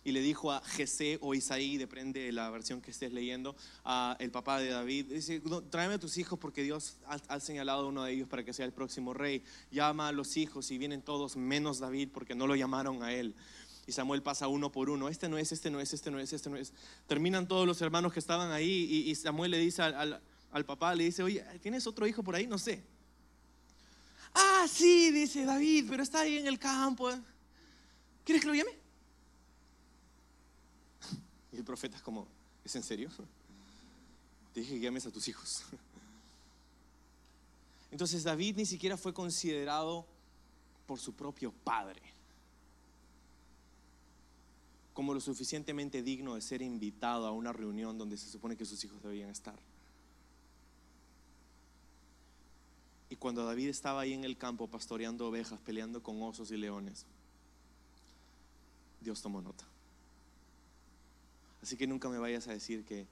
y 0.06 0.12
le 0.12 0.22
dijo 0.22 0.52
a 0.52 0.62
Jesé 0.62 1.18
o 1.22 1.34
Isaí, 1.34 1.78
depende 1.78 2.22
de 2.22 2.32
la 2.32 2.50
versión 2.50 2.82
que 2.82 2.92
estés 2.92 3.14
leyendo, 3.14 3.56
a 3.86 4.18
el 4.20 4.32
papá 4.32 4.60
de 4.60 4.70
David, 4.70 5.06
dice, 5.06 5.42
"No, 5.46 5.62
tráeme 5.62 5.96
a 5.96 6.00
tus 6.00 6.18
hijos 6.18 6.38
porque 6.40 6.62
Dios 6.62 6.98
ha, 7.06 7.20
ha 7.28 7.40
señalado 7.40 7.86
a 7.86 7.88
uno 7.88 8.04
de 8.04 8.12
ellos 8.12 8.28
para 8.28 8.44
que 8.44 8.54
sea 8.54 8.66
el 8.66 8.74
próximo 8.74 9.14
rey. 9.14 9.44
Llama 9.72 10.10
a 10.10 10.12
los 10.12 10.36
hijos 10.36 10.72
y 10.72 10.78
vienen 10.78 11.02
todos 11.02 11.38
menos 11.38 11.80
David 11.80 12.10
porque 12.14 12.36
no 12.36 12.48
lo 12.48 12.56
llamaron 12.56 13.02
a 13.02 13.14
él. 13.14 13.34
Y 13.86 13.92
Samuel 13.92 14.24
pasa 14.24 14.48
uno 14.48 14.72
por 14.72 14.90
uno, 14.90 15.10
este 15.10 15.28
no 15.28 15.38
es, 15.38 15.52
este 15.52 15.70
no 15.70 15.80
es, 15.82 15.94
este 15.94 16.10
no 16.10 16.20
es, 16.20 16.32
este 16.32 16.50
no 16.50 16.56
es. 16.56 16.72
Terminan 17.08 17.48
todos 17.48 17.68
los 17.68 17.82
hermanos 17.82 18.14
que 18.14 18.20
estaban 18.20 18.52
ahí 18.52 18.70
y, 19.10 19.14
Samuel 19.16 19.52
le 19.52 19.58
dice 19.58 19.82
al, 19.82 19.94
al- 19.96 20.22
al 20.52 20.66
papá, 20.66 20.96
le 20.96 21.04
dice, 21.06 21.24
oye, 21.24 21.44
¿tienes 21.62 21.86
otro 21.88 22.08
hijo 22.08 22.24
por 22.24 22.36
ahí? 22.36 22.48
No 22.48 22.58
sé. 22.58 22.82
Ah, 24.34 24.66
sí, 24.72 25.12
dice 25.12 25.44
David, 25.46 25.86
pero 25.90 26.04
está 26.04 26.22
ahí 26.22 26.38
en 26.38 26.48
el 26.48 26.58
campo. 26.60 27.10
¿Quieres 28.24 28.42
que 28.42 28.48
lo 28.48 28.56
llame? 28.56 28.72
Y 31.52 31.58
el 31.58 31.64
profeta 31.64 31.98
es 31.98 32.02
como, 32.02 32.28
¿es 32.64 32.76
en 32.76 32.84
serio? 32.84 33.10
Te 34.54 34.60
dije 34.62 34.74
que 34.76 34.80
llames 34.80 35.06
a 35.06 35.12
tus 35.12 35.28
hijos. 35.28 35.64
Entonces 37.92 38.24
David 38.24 38.56
ni 38.58 38.66
siquiera 38.66 38.98
fue 38.98 39.14
considerado 39.14 40.08
por 40.88 41.00
su 41.00 41.14
propio 41.14 41.52
padre 41.52 42.02
como 44.94 45.14
lo 45.14 45.20
suficientemente 45.20 46.04
digno 46.04 46.36
de 46.36 46.42
ser 46.42 46.62
invitado 46.62 47.26
a 47.28 47.32
una 47.32 47.52
reunión 47.52 47.98
donde 47.98 48.18
se 48.18 48.30
supone 48.30 48.56
que 48.56 48.66
sus 48.66 48.84
hijos 48.84 49.02
debían 49.02 49.30
estar. 49.30 49.60
Y 53.10 53.16
cuando 53.16 53.46
David 53.46 53.70
estaba 53.70 54.02
ahí 54.02 54.14
en 54.14 54.24
el 54.24 54.38
campo 54.38 54.68
pastoreando 54.68 55.28
ovejas, 55.28 55.60
peleando 55.60 56.02
con 56.02 56.22
osos 56.22 56.52
y 56.52 56.58
leones, 56.58 57.06
Dios 59.02 59.22
tomó 59.22 59.42
nota. 59.42 59.66
Así 61.62 61.78
que 61.78 61.88
nunca 61.88 62.10
me 62.10 62.18
vayas 62.18 62.48
a 62.48 62.54
decir 62.54 62.84
que, 62.86 63.08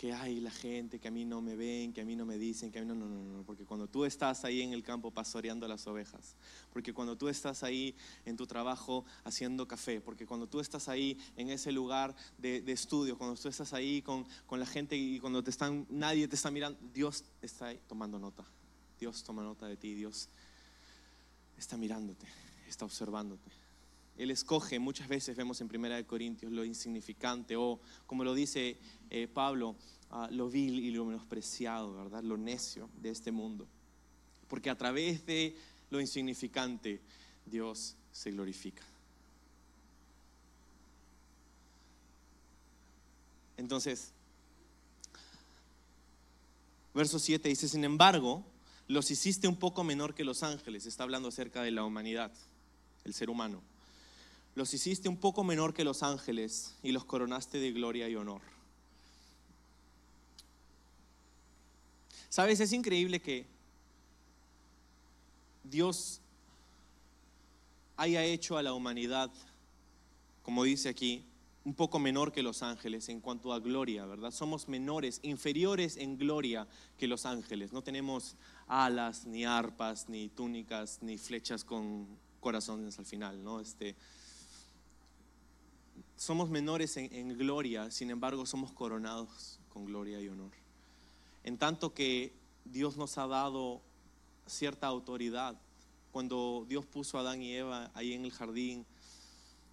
que 0.00 0.14
hay 0.14 0.40
la 0.40 0.50
gente, 0.50 0.98
que 0.98 1.08
a 1.08 1.10
mí 1.10 1.26
no 1.26 1.42
me 1.42 1.54
ven, 1.56 1.92
que 1.92 2.00
a 2.00 2.06
mí 2.06 2.16
no 2.16 2.24
me 2.24 2.38
dicen, 2.38 2.72
que 2.72 2.78
a 2.78 2.80
mí 2.80 2.88
no, 2.88 2.94
no, 2.94 3.06
no, 3.06 3.22
no, 3.22 3.42
porque 3.42 3.66
cuando 3.66 3.86
tú 3.86 4.06
estás 4.06 4.46
ahí 4.46 4.62
en 4.62 4.72
el 4.72 4.82
campo 4.82 5.10
pastoreando 5.10 5.68
las 5.68 5.86
ovejas, 5.86 6.36
porque 6.72 6.94
cuando 6.94 7.18
tú 7.18 7.28
estás 7.28 7.62
ahí 7.62 7.94
en 8.24 8.34
tu 8.34 8.46
trabajo 8.46 9.04
haciendo 9.24 9.68
café, 9.68 10.00
porque 10.00 10.24
cuando 10.24 10.46
tú 10.46 10.58
estás 10.58 10.88
ahí 10.88 11.18
en 11.36 11.50
ese 11.50 11.70
lugar 11.70 12.16
de, 12.38 12.62
de 12.62 12.72
estudio, 12.72 13.18
cuando 13.18 13.38
tú 13.38 13.50
estás 13.50 13.74
ahí 13.74 14.00
con, 14.00 14.26
con 14.46 14.58
la 14.58 14.64
gente 14.64 14.96
y 14.96 15.20
cuando 15.20 15.44
te 15.44 15.50
están, 15.50 15.86
nadie 15.90 16.26
te 16.28 16.34
está 16.34 16.50
mirando, 16.50 16.78
Dios 16.94 17.22
está 17.42 17.66
ahí 17.66 17.80
tomando 17.86 18.18
nota. 18.18 18.46
Dios 18.98 19.22
toma 19.22 19.42
nota 19.42 19.66
de 19.66 19.76
ti, 19.76 19.92
Dios 19.92 20.30
está 21.58 21.76
mirándote, 21.76 22.26
está 22.66 22.86
observándote. 22.86 23.50
Él 24.20 24.30
escoge, 24.30 24.78
muchas 24.78 25.08
veces 25.08 25.34
vemos 25.34 25.62
en 25.62 25.68
Primera 25.68 25.96
de 25.96 26.04
Corintios 26.04 26.52
lo 26.52 26.62
insignificante 26.62 27.56
o 27.56 27.80
como 28.06 28.22
lo 28.22 28.34
dice 28.34 28.76
eh, 29.08 29.26
Pablo, 29.26 29.76
ah, 30.10 30.28
lo 30.30 30.50
vil 30.50 30.78
y 30.78 30.90
lo 30.90 31.06
menospreciado, 31.06 31.94
¿verdad? 31.94 32.22
Lo 32.22 32.36
necio 32.36 32.90
de 33.00 33.08
este 33.08 33.32
mundo. 33.32 33.66
Porque 34.46 34.68
a 34.68 34.76
través 34.76 35.24
de 35.24 35.56
lo 35.88 36.02
insignificante 36.02 37.00
Dios 37.46 37.96
se 38.12 38.30
glorifica. 38.30 38.82
Entonces, 43.56 44.12
verso 46.92 47.18
7 47.18 47.48
dice, 47.48 47.68
sin 47.68 47.84
embargo, 47.84 48.44
los 48.86 49.10
hiciste 49.10 49.48
un 49.48 49.56
poco 49.56 49.82
menor 49.82 50.14
que 50.14 50.24
los 50.24 50.42
ángeles. 50.42 50.84
Está 50.84 51.04
hablando 51.04 51.28
acerca 51.28 51.62
de 51.62 51.70
la 51.70 51.84
humanidad, 51.84 52.30
el 53.04 53.14
ser 53.14 53.30
humano. 53.30 53.62
Los 54.54 54.74
hiciste 54.74 55.08
un 55.08 55.16
poco 55.16 55.44
menor 55.44 55.74
que 55.74 55.84
los 55.84 56.02
ángeles 56.02 56.74
y 56.82 56.92
los 56.92 57.04
coronaste 57.04 57.58
de 57.58 57.72
gloria 57.72 58.08
y 58.08 58.16
honor. 58.16 58.42
Sabes, 62.28 62.60
es 62.60 62.72
increíble 62.72 63.20
que 63.20 63.46
Dios 65.64 66.20
haya 67.96 68.24
hecho 68.24 68.56
a 68.56 68.62
la 68.62 68.72
humanidad, 68.72 69.30
como 70.42 70.64
dice 70.64 70.88
aquí, 70.88 71.24
un 71.64 71.74
poco 71.74 71.98
menor 71.98 72.32
que 72.32 72.42
los 72.42 72.62
ángeles 72.62 73.08
en 73.08 73.20
cuanto 73.20 73.52
a 73.52 73.60
gloria, 73.60 74.06
¿verdad? 74.06 74.30
Somos 74.30 74.68
menores, 74.68 75.20
inferiores 75.22 75.96
en 75.96 76.16
gloria 76.16 76.66
que 76.96 77.06
los 77.06 77.26
ángeles. 77.26 77.72
No 77.72 77.82
tenemos 77.82 78.36
alas, 78.66 79.26
ni 79.26 79.44
arpas, 79.44 80.08
ni 80.08 80.28
túnicas, 80.28 81.00
ni 81.02 81.18
flechas 81.18 81.64
con 81.64 82.06
corazones 82.40 82.98
al 82.98 83.04
final, 83.04 83.44
¿no? 83.44 83.60
Este, 83.60 83.94
somos 86.20 86.50
menores 86.50 86.98
en, 86.98 87.38
gloria, 87.38 87.90
sin 87.90 88.10
embargo 88.10 88.44
somos 88.44 88.72
coronados 88.72 89.58
con 89.70 89.86
gloria 89.86 90.20
y 90.20 90.28
honor. 90.28 90.52
En 91.44 91.56
tanto 91.56 91.94
que 91.94 92.34
Dios 92.66 92.98
nos 92.98 93.16
ha 93.16 93.26
dado 93.26 93.80
cierta 94.44 94.86
autoridad. 94.86 95.58
Cuando 96.12 96.66
Dios 96.68 96.84
puso 96.84 97.16
a 97.16 97.22
Adán 97.22 97.40
y 97.40 97.54
Eva 97.54 97.90
ahí 97.94 98.12
en 98.12 98.26
el 98.26 98.32
jardín, 98.32 98.84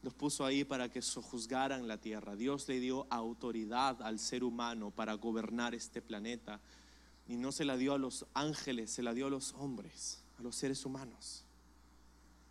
los 0.02 0.14
puso 0.14 0.46
ahí 0.46 0.64
para 0.64 0.88
que 0.90 1.02
sojuzgaran 1.02 1.86
la 1.86 1.98
tierra. 1.98 2.38
Dios 2.38 2.66
le 2.70 2.80
dio 2.80 3.08
autoridad 3.10 4.02
al 4.02 4.18
ser 4.18 4.46
humano 4.46 4.90
para 4.90 5.16
gobernar 5.16 5.76
este 5.76 6.02
planeta. 6.02 6.62
Y 7.28 7.36
no 7.36 7.52
se 7.52 7.66
la 7.66 7.76
dio 7.76 7.94
a 7.94 7.98
los 7.98 8.26
ángeles, 8.34 8.90
se 8.90 9.04
la 9.04 9.14
dio 9.14 9.28
a 9.28 9.30
los 9.30 9.52
hombres, 9.56 10.24
a 10.40 10.44
los 10.44 10.56
seres 10.56 10.86
humanos. 10.86 11.44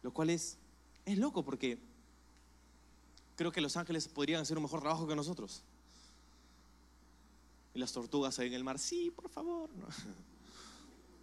Lo 0.02 0.12
cual 0.12 0.28
es 0.28 0.58
loco 1.06 1.42
porque 1.46 1.95
creo 3.36 3.52
que 3.52 3.60
los 3.60 3.76
ángeles 3.76 4.08
podrían 4.08 4.40
hacer 4.40 4.56
un 4.56 4.64
mejor 4.64 4.80
trabajo 4.80 5.06
que 5.06 5.14
nosotros. 5.14 5.62
Y 7.74 7.78
las 7.78 7.92
tortugas 7.92 8.38
ahí 8.38 8.48
en 8.48 8.54
el 8.54 8.64
mar, 8.64 8.78
sí, 8.78 9.10
por 9.10 9.28
favor, 9.28 9.68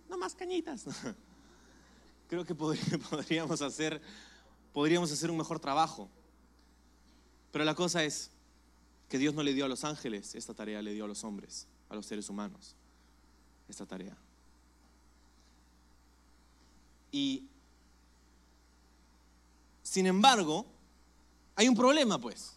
no, 0.09 0.17
más 0.17 0.35
cañitas. 0.35 0.85
Creo 2.29 2.45
que 2.45 2.55
podría- 2.55 2.99
podríamos 3.09 3.61
hacer, 3.61 4.01
podríamos 4.71 5.11
hacer 5.11 5.29
un 5.31 5.37
mejor 5.37 5.59
trabajo. 5.59 6.07
Pero 7.51 7.65
la 7.65 7.75
cosa 7.75 8.03
es 8.03 8.29
que 9.09 9.17
Dios 9.17 9.33
no 9.33 9.43
le 9.43 9.53
dio 9.53 9.65
a 9.65 9.67
los 9.67 9.83
ángeles 9.83 10.33
esta 10.35 10.53
tarea, 10.53 10.81
le 10.81 10.93
dio 10.93 11.05
a 11.05 11.07
los 11.07 11.23
hombres, 11.23 11.67
a 11.89 11.95
los 11.95 12.05
seres 12.05 12.29
humanos, 12.29 12.75
esta 13.67 13.85
tarea. 13.85 14.17
Y, 17.11 17.47
sin 19.83 20.07
embargo, 20.07 20.65
hay 21.55 21.67
un 21.67 21.75
problema, 21.75 22.19
pues. 22.19 22.53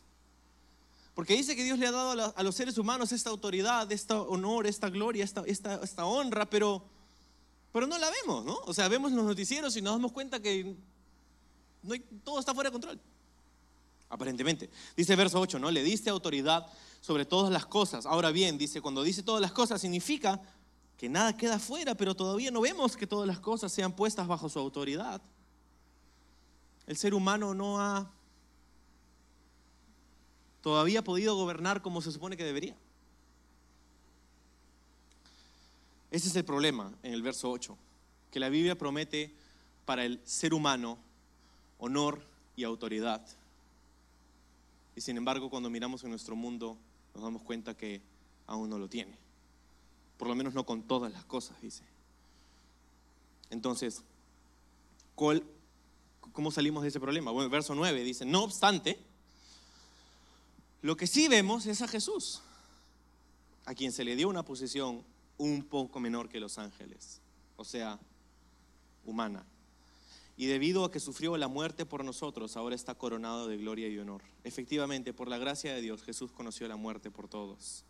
Porque 1.15 1.35
dice 1.35 1.57
que 1.57 1.65
Dios 1.65 1.79
le 1.79 1.87
ha 1.87 1.93
dado 1.93 2.35
a, 2.37 2.43
los 2.43 2.55
seres 2.55 2.77
humanos 2.77 3.11
esta 3.11 3.31
autoridad, 3.31 3.91
este 3.91 4.13
honor, 4.13 4.67
esta 4.67 4.91
gloria, 4.91 5.25
esta, 5.25 5.43
esta, 5.47 5.77
esta 5.83 6.05
honra, 6.05 6.45
pero, 6.45 6.85
pero 7.73 7.87
no 7.87 7.97
la 7.99 8.11
vemos, 8.11 8.45
¿no? 8.45 8.59
O 8.67 8.75
sea, 8.75 8.87
vemos 8.89 9.13
los 9.13 9.25
noticieros 9.25 9.75
y 9.77 9.83
nos 9.83 9.95
damos 9.95 10.13
cuenta 10.13 10.41
que 10.41 10.77
no 11.83 11.95
todo 12.23 12.39
está 12.39 12.55
fuera 12.55 12.69
de 12.69 12.73
control. 12.73 13.01
Aparentemente. 14.09 14.69
Dice 14.95 15.17
verso 15.17 15.41
8, 15.41 15.59
¿no? 15.59 15.71
Le 15.71 15.83
diste 15.83 16.11
autoridad 16.11 16.67
sobre 17.01 17.25
todas 17.25 17.51
las 17.51 17.65
cosas. 17.65 18.05
Ahora 18.05 18.31
bien, 18.31 18.59
dice, 18.59 18.81
cuando 18.81 19.03
dice 19.03 19.23
todas 19.23 19.41
las 19.41 19.53
cosas 19.53 19.81
significa 19.81 20.41
que 20.97 21.09
nada 21.09 21.37
queda 21.37 21.59
fuera, 21.59 21.95
pero 21.95 22.15
todavía 22.15 22.51
no 22.51 22.61
vemos 22.61 22.97
que 22.97 23.07
todas 23.07 23.27
las 23.27 23.41
cosas 23.41 23.73
sean 23.73 23.95
puestas 23.95 24.27
bajo 24.27 24.49
su 24.49 24.59
autoridad. 24.59 25.23
El 26.87 26.97
ser 26.97 27.15
humano 27.15 27.55
no 27.55 27.81
ha 27.81 28.11
todavía 30.67 31.05
podido 31.05 31.37
gobernar 31.37 31.81
como 31.81 32.03
se 32.03 32.11
supone 32.11 32.37
que 32.37 32.43
debería. 32.43 32.75
Ese 36.11 36.27
es 36.27 36.35
el 36.35 36.45
problema 36.45 36.93
en 37.05 37.13
el 37.13 37.23
verso 37.23 37.49
8, 37.53 37.79
que 38.33 38.41
la 38.41 38.49
Biblia 38.49 38.77
promete 38.77 39.33
para 39.85 40.05
el 40.05 40.21
ser 40.25 40.53
humano 40.53 40.99
honor 41.79 42.21
y 42.57 42.65
autoridad. 42.65 43.25
Y 44.97 45.03
sin 45.03 45.17
embargo, 45.17 45.51
cuando 45.51 45.71
miramos 45.71 46.03
en 46.03 46.11
nuestro 46.11 46.35
mundo, 46.35 46.77
nos 47.15 47.23
damos 47.23 47.43
cuenta 47.43 47.77
que 47.77 48.03
aún 48.49 48.69
no 48.69 48.77
lo 48.77 48.89
tiene. 48.89 49.17
Por 50.19 50.27
lo 50.27 50.35
menos 50.35 50.53
no 50.53 50.67
con 50.67 50.83
todas 50.83 51.13
las 51.13 51.25
cosas, 51.27 51.61
dice. 51.63 51.85
Entonces, 53.51 54.03
¿cuál- 55.15 55.45
¿cómo 56.33 56.51
salimos 56.51 56.83
de 56.83 56.89
ese 56.89 56.99
problema? 56.99 57.31
Bueno, 57.31 57.45
el 57.45 57.53
verso 57.53 57.73
9 57.77 58.03
dice, 58.03 58.25
no 58.25 58.43
obstante, 58.43 58.99
lo 60.87 60.97
que 60.97 61.09
sí 61.09 61.27
vemos 61.27 61.67
es 61.67 61.83
a 61.83 61.89
Jesús, 61.89 62.43
a 63.65 63.75
quien 63.75 63.91
se 63.91 64.05
le 64.05 64.15
dio 64.15 64.29
una 64.29 64.45
posición 64.45 65.03
un 65.37 65.65
poco 65.65 65.99
menor 65.99 66.29
que 66.29 66.39
los 66.39 66.59
ángeles, 66.59 67.21
o 67.57 67.65
sea, 67.65 67.99
humana. 69.05 69.45
Y 70.37 70.47
debido 70.47 70.85
a 70.85 70.93
que 70.93 71.01
sufrió 71.01 71.37
la 71.39 71.49
muerte 71.49 71.87
por 71.87 72.05
nosotros, 72.05 72.57
ahora 72.57 72.77
está 72.77 72.95
coronado 72.95 73.49
de 73.49 73.57
gloria 73.57 73.89
y 73.89 73.99
honor. 73.99 74.23
Efectivamente, 74.45 75.13
por 75.13 75.27
la 75.27 75.39
gracia 75.39 75.75
de 75.75 75.81
Dios, 75.81 76.05
Jesús 76.05 76.31
conoció 76.31 76.69
la 76.69 76.77
muerte 76.77 77.11
por 77.11 77.27
todos. 77.27 77.85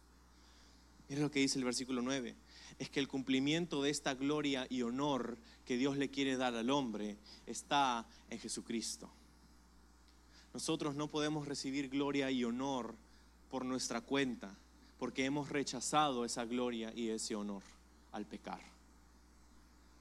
Mira 1.10 1.20
lo 1.20 1.30
que 1.30 1.40
dice 1.40 1.58
el 1.58 1.66
versículo 1.66 2.00
9. 2.00 2.34
Es 2.78 2.88
que 2.88 3.00
el 3.00 3.08
cumplimiento 3.08 3.82
de 3.82 3.90
esta 3.90 4.14
gloria 4.14 4.66
y 4.70 4.80
honor 4.80 5.36
que 5.66 5.76
Dios 5.76 5.98
le 5.98 6.08
quiere 6.08 6.38
dar 6.38 6.54
al 6.54 6.70
hombre 6.70 7.18
está 7.44 8.06
en 8.30 8.38
Jesucristo. 8.38 9.10
Nosotros 10.56 10.94
no 10.94 11.08
podemos 11.08 11.46
recibir 11.46 11.90
gloria 11.90 12.30
y 12.30 12.42
honor 12.42 12.94
por 13.50 13.66
nuestra 13.66 14.00
cuenta, 14.00 14.56
porque 14.98 15.26
hemos 15.26 15.50
rechazado 15.50 16.24
esa 16.24 16.46
gloria 16.46 16.94
y 16.96 17.10
ese 17.10 17.34
honor 17.34 17.62
al 18.10 18.24
pecar. 18.24 18.62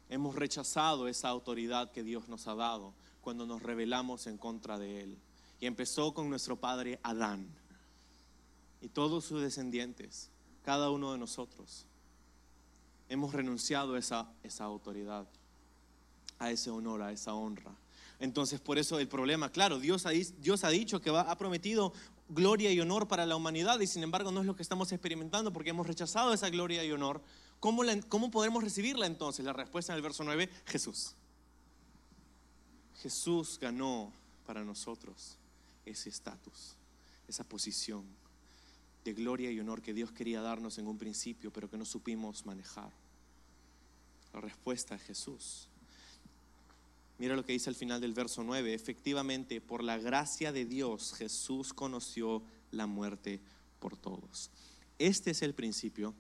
Hemos 0.09 0.33
rechazado 0.35 1.09
esa 1.09 1.27
autoridad 1.27 1.91
que 1.91 2.03
Dios 2.03 2.29
nos 2.29 2.47
ha 2.47 2.55
dado 2.55 2.93
cuando 3.19 3.45
nos 3.45 3.63
rebelamos 3.63 4.27
en 4.27 4.37
contra 4.37 4.79
de 4.79 5.01
Él. 5.01 5.17
Y 5.59 5.65
empezó 5.65 6.13
con 6.13 6.29
nuestro 6.29 6.55
padre 6.55 7.01
Adán 7.03 7.45
y 8.81 8.87
todos 8.87 9.25
sus 9.25 9.41
descendientes, 9.41 10.29
cada 10.63 10.89
uno 10.89 11.11
de 11.11 11.17
nosotros. 11.17 11.85
Hemos 13.09 13.33
renunciado 13.33 13.95
a 13.95 13.99
esa, 13.99 14.31
esa 14.41 14.63
autoridad, 14.63 15.27
a 16.39 16.49
ese 16.49 16.69
honor, 16.69 17.01
a 17.01 17.11
esa 17.11 17.33
honra. 17.33 17.75
Entonces, 18.19 18.60
por 18.60 18.78
eso 18.78 18.99
el 18.99 19.08
problema, 19.08 19.51
claro, 19.51 19.80
Dios 19.80 20.06
ha, 20.06 20.69
dicho 20.69 21.01
que 21.01 21.12
va, 21.12 21.21
ha 21.21 21.38
prometido 21.38 21.93
gloria 22.30 22.71
y 22.71 22.80
honor 22.80 23.08
para 23.08 23.25
la 23.25 23.36
humanidad 23.36 23.80
y 23.80 23.88
sin 23.88 24.04
embargo 24.04 24.32
no 24.32 24.41
es 24.41 24.45
lo 24.45 24.56
que 24.56 24.63
estamos 24.63 24.91
experimentando 24.91 25.54
porque 25.54 25.69
hemos 25.69 25.86
rechazado 25.86 26.34
esa 26.34 26.49
gloria 26.49 26.84
y 26.84 26.91
honor. 26.91 27.21
¿Cómo, 27.60 27.84
cómo 28.10 28.32
podremos 28.32 28.63
recibirla 28.63 29.06
entonces? 29.06 29.45
La 29.45 29.54
respuesta 29.54 29.93
en 29.93 29.97
el 29.97 30.01
verso 30.01 30.23
9, 30.23 30.49
Jesús. 30.65 31.15
Jesús 33.01 33.60
ganó 33.60 34.12
para 34.45 34.63
nosotros 34.63 35.38
ese 35.86 36.10
estatus, 36.10 36.75
esa 37.28 37.43
posición 37.43 38.06
de 39.04 39.13
gloria 39.13 39.51
y 39.51 39.60
honor 39.60 39.82
que 39.82 39.93
Dios 39.93 40.12
quería 40.12 40.41
darnos 40.41 40.80
en 40.80 40.88
un 40.88 40.97
principio, 40.97 41.51
pero 41.51 41.69
que 41.69 41.78
no 41.78 41.86
supimos 41.86 42.45
manejar. 42.45 42.91
La 44.34 44.41
respuesta 44.41 44.95
es 44.95 45.01
Jesús. 45.04 45.67
Mira 47.17 47.36
lo 47.36 47.45
que 47.45 47.54
dice 47.54 47.69
al 47.69 47.75
final 47.75 48.01
del 48.01 48.13
verso 48.13 48.43
9. 48.43 48.73
Efectivamente, 48.73 49.62
por 49.62 49.84
la 49.84 49.97
gracia 49.97 50.51
de 50.51 50.65
Dios, 50.65 51.13
Jesús 51.13 51.73
conoció 51.73 52.43
la 52.71 52.88
muerte 52.88 53.39
por 53.80 53.95
todos. 53.95 54.51
Este 54.99 55.32
es 55.32 55.41
el 55.41 55.54
principio 55.54 56.13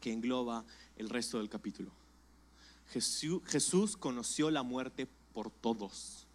que 0.00 0.12
engloba 0.12 0.64
el 0.96 1.08
resto 1.08 1.38
del 1.38 1.48
capítulo. 1.48 1.92
Jesús, 2.92 3.96
conoció 3.96 4.50
la 4.50 4.62
muerte 4.62 5.06
por 5.32 5.50
todos. 5.50 6.26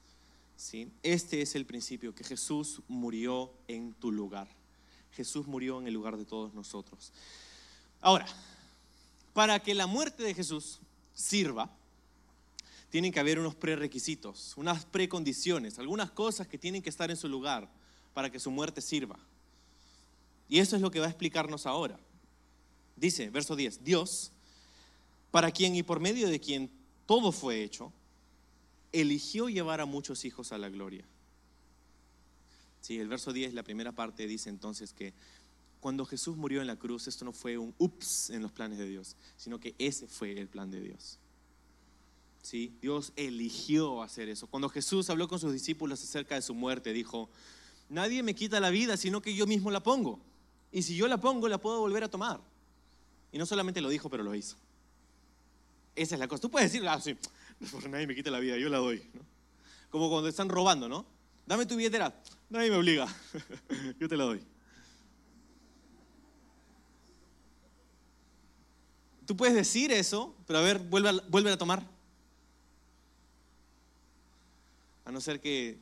¿sí? 0.55 0.91
Este 1.03 1.41
es 1.41 1.55
el 1.55 1.65
principio, 1.65 2.13
que 2.13 2.23
Jesús 2.23 2.81
murió 2.87 3.51
en 3.67 3.93
tu 3.93 4.11
lugar. 4.11 4.47
Jesús 5.11 5.47
murió 5.47 5.79
en 5.79 5.87
el 5.87 5.93
lugar 5.93 6.17
de 6.17 6.25
todos 6.25 6.53
nosotros. 6.53 7.11
Ahora, 7.99 8.25
para 9.33 9.59
que 9.61 9.73
la 9.73 9.87
muerte 9.87 10.23
de 10.23 10.33
Jesús 10.33 10.79
sirva, 11.13 11.69
tienen 12.91 13.13
que 13.13 13.21
haber 13.21 13.39
unos 13.39 13.55
prerequisitos, 13.55 14.53
unas 14.57 14.85
precondiciones, 14.85 15.79
algunas 15.79 16.11
cosas 16.11 16.47
que 16.47 16.57
tienen 16.57 16.81
que 16.81 16.89
estar 16.89 17.09
en 17.09 17.15
su 17.15 17.29
lugar 17.29 17.71
para 18.13 18.29
que 18.29 18.39
su 18.39 18.51
muerte 18.51 18.81
sirva. 18.81 19.17
Y 20.49 20.59
eso 20.59 20.75
es 20.75 20.81
lo 20.81 20.91
que 20.91 20.99
va 20.99 21.05
a 21.05 21.09
explicarnos 21.09 21.65
ahora. 21.65 21.97
Dice, 22.97 23.29
verso 23.29 23.55
10, 23.55 23.85
Dios, 23.85 24.33
para 25.31 25.51
quien 25.51 25.73
y 25.73 25.83
por 25.83 26.01
medio 26.01 26.27
de 26.27 26.41
quien 26.41 26.69
todo 27.05 27.31
fue 27.31 27.63
hecho, 27.63 27.93
eligió 28.91 29.47
llevar 29.47 29.79
a 29.79 29.85
muchos 29.85 30.25
hijos 30.25 30.51
a 30.51 30.57
la 30.57 30.67
gloria. 30.67 31.05
Sí, 32.81 32.99
el 32.99 33.07
verso 33.07 33.31
10, 33.31 33.53
la 33.53 33.63
primera 33.63 33.93
parte, 33.93 34.27
dice 34.27 34.49
entonces 34.49 34.91
que 34.91 35.13
cuando 35.79 36.05
Jesús 36.05 36.35
murió 36.35 36.59
en 36.59 36.67
la 36.67 36.75
cruz, 36.75 37.07
esto 37.07 37.23
no 37.23 37.31
fue 37.31 37.57
un 37.57 37.73
ups 37.77 38.31
en 38.31 38.41
los 38.41 38.51
planes 38.51 38.77
de 38.77 38.85
Dios, 38.85 39.15
sino 39.37 39.61
que 39.61 39.75
ese 39.79 40.07
fue 40.07 40.37
el 40.37 40.49
plan 40.49 40.69
de 40.69 40.81
Dios. 40.81 41.17
Dios 42.81 43.13
eligió 43.15 44.01
hacer 44.01 44.29
eso. 44.29 44.47
Cuando 44.47 44.67
Jesús 44.69 45.09
habló 45.09 45.27
con 45.27 45.39
sus 45.39 45.53
discípulos 45.53 46.03
acerca 46.03 46.35
de 46.35 46.41
su 46.41 46.53
muerte, 46.53 46.91
dijo, 46.91 47.29
nadie 47.89 48.23
me 48.23 48.33
quita 48.33 48.59
la 48.59 48.69
vida, 48.69 48.97
sino 48.97 49.21
que 49.21 49.35
yo 49.35 49.45
mismo 49.45 49.71
la 49.71 49.81
pongo. 49.81 50.19
Y 50.71 50.81
si 50.81 50.95
yo 50.95 51.07
la 51.07 51.19
pongo, 51.19 51.47
la 51.47 51.59
puedo 51.59 51.79
volver 51.79 52.03
a 52.03 52.09
tomar. 52.09 52.41
Y 53.31 53.37
no 53.37 53.45
solamente 53.45 53.79
lo 53.81 53.89
dijo, 53.89 54.09
pero 54.09 54.23
lo 54.23 54.33
hizo. 54.33 54.57
Esa 55.95 56.15
es 56.15 56.19
la 56.19 56.27
cosa. 56.27 56.41
Tú 56.41 56.49
puedes 56.49 56.71
decir, 56.71 56.87
ah, 56.87 56.99
sí, 56.99 57.15
nadie 57.89 58.07
me 58.07 58.15
quita 58.15 58.31
la 58.31 58.39
vida, 58.39 58.57
yo 58.57 58.69
la 58.69 58.77
doy. 58.77 59.03
Como 59.89 60.09
cuando 60.09 60.27
están 60.27 60.49
robando, 60.49 60.89
¿no? 60.89 61.05
Dame 61.45 61.65
tu 61.65 61.75
billetera. 61.75 62.13
Nadie 62.49 62.69
me 62.69 62.77
obliga. 62.77 63.07
yo 63.99 64.07
te 64.07 64.17
la 64.17 64.23
doy. 64.23 64.41
Tú 69.25 69.37
puedes 69.37 69.55
decir 69.55 69.91
eso, 69.91 70.35
pero 70.47 70.59
a 70.59 70.61
ver, 70.61 70.79
vuelve 70.79 71.21
vuelve 71.29 71.51
a 71.51 71.57
tomar. 71.57 71.85
A 75.11 75.13
no 75.13 75.19
ser 75.19 75.41
que 75.41 75.77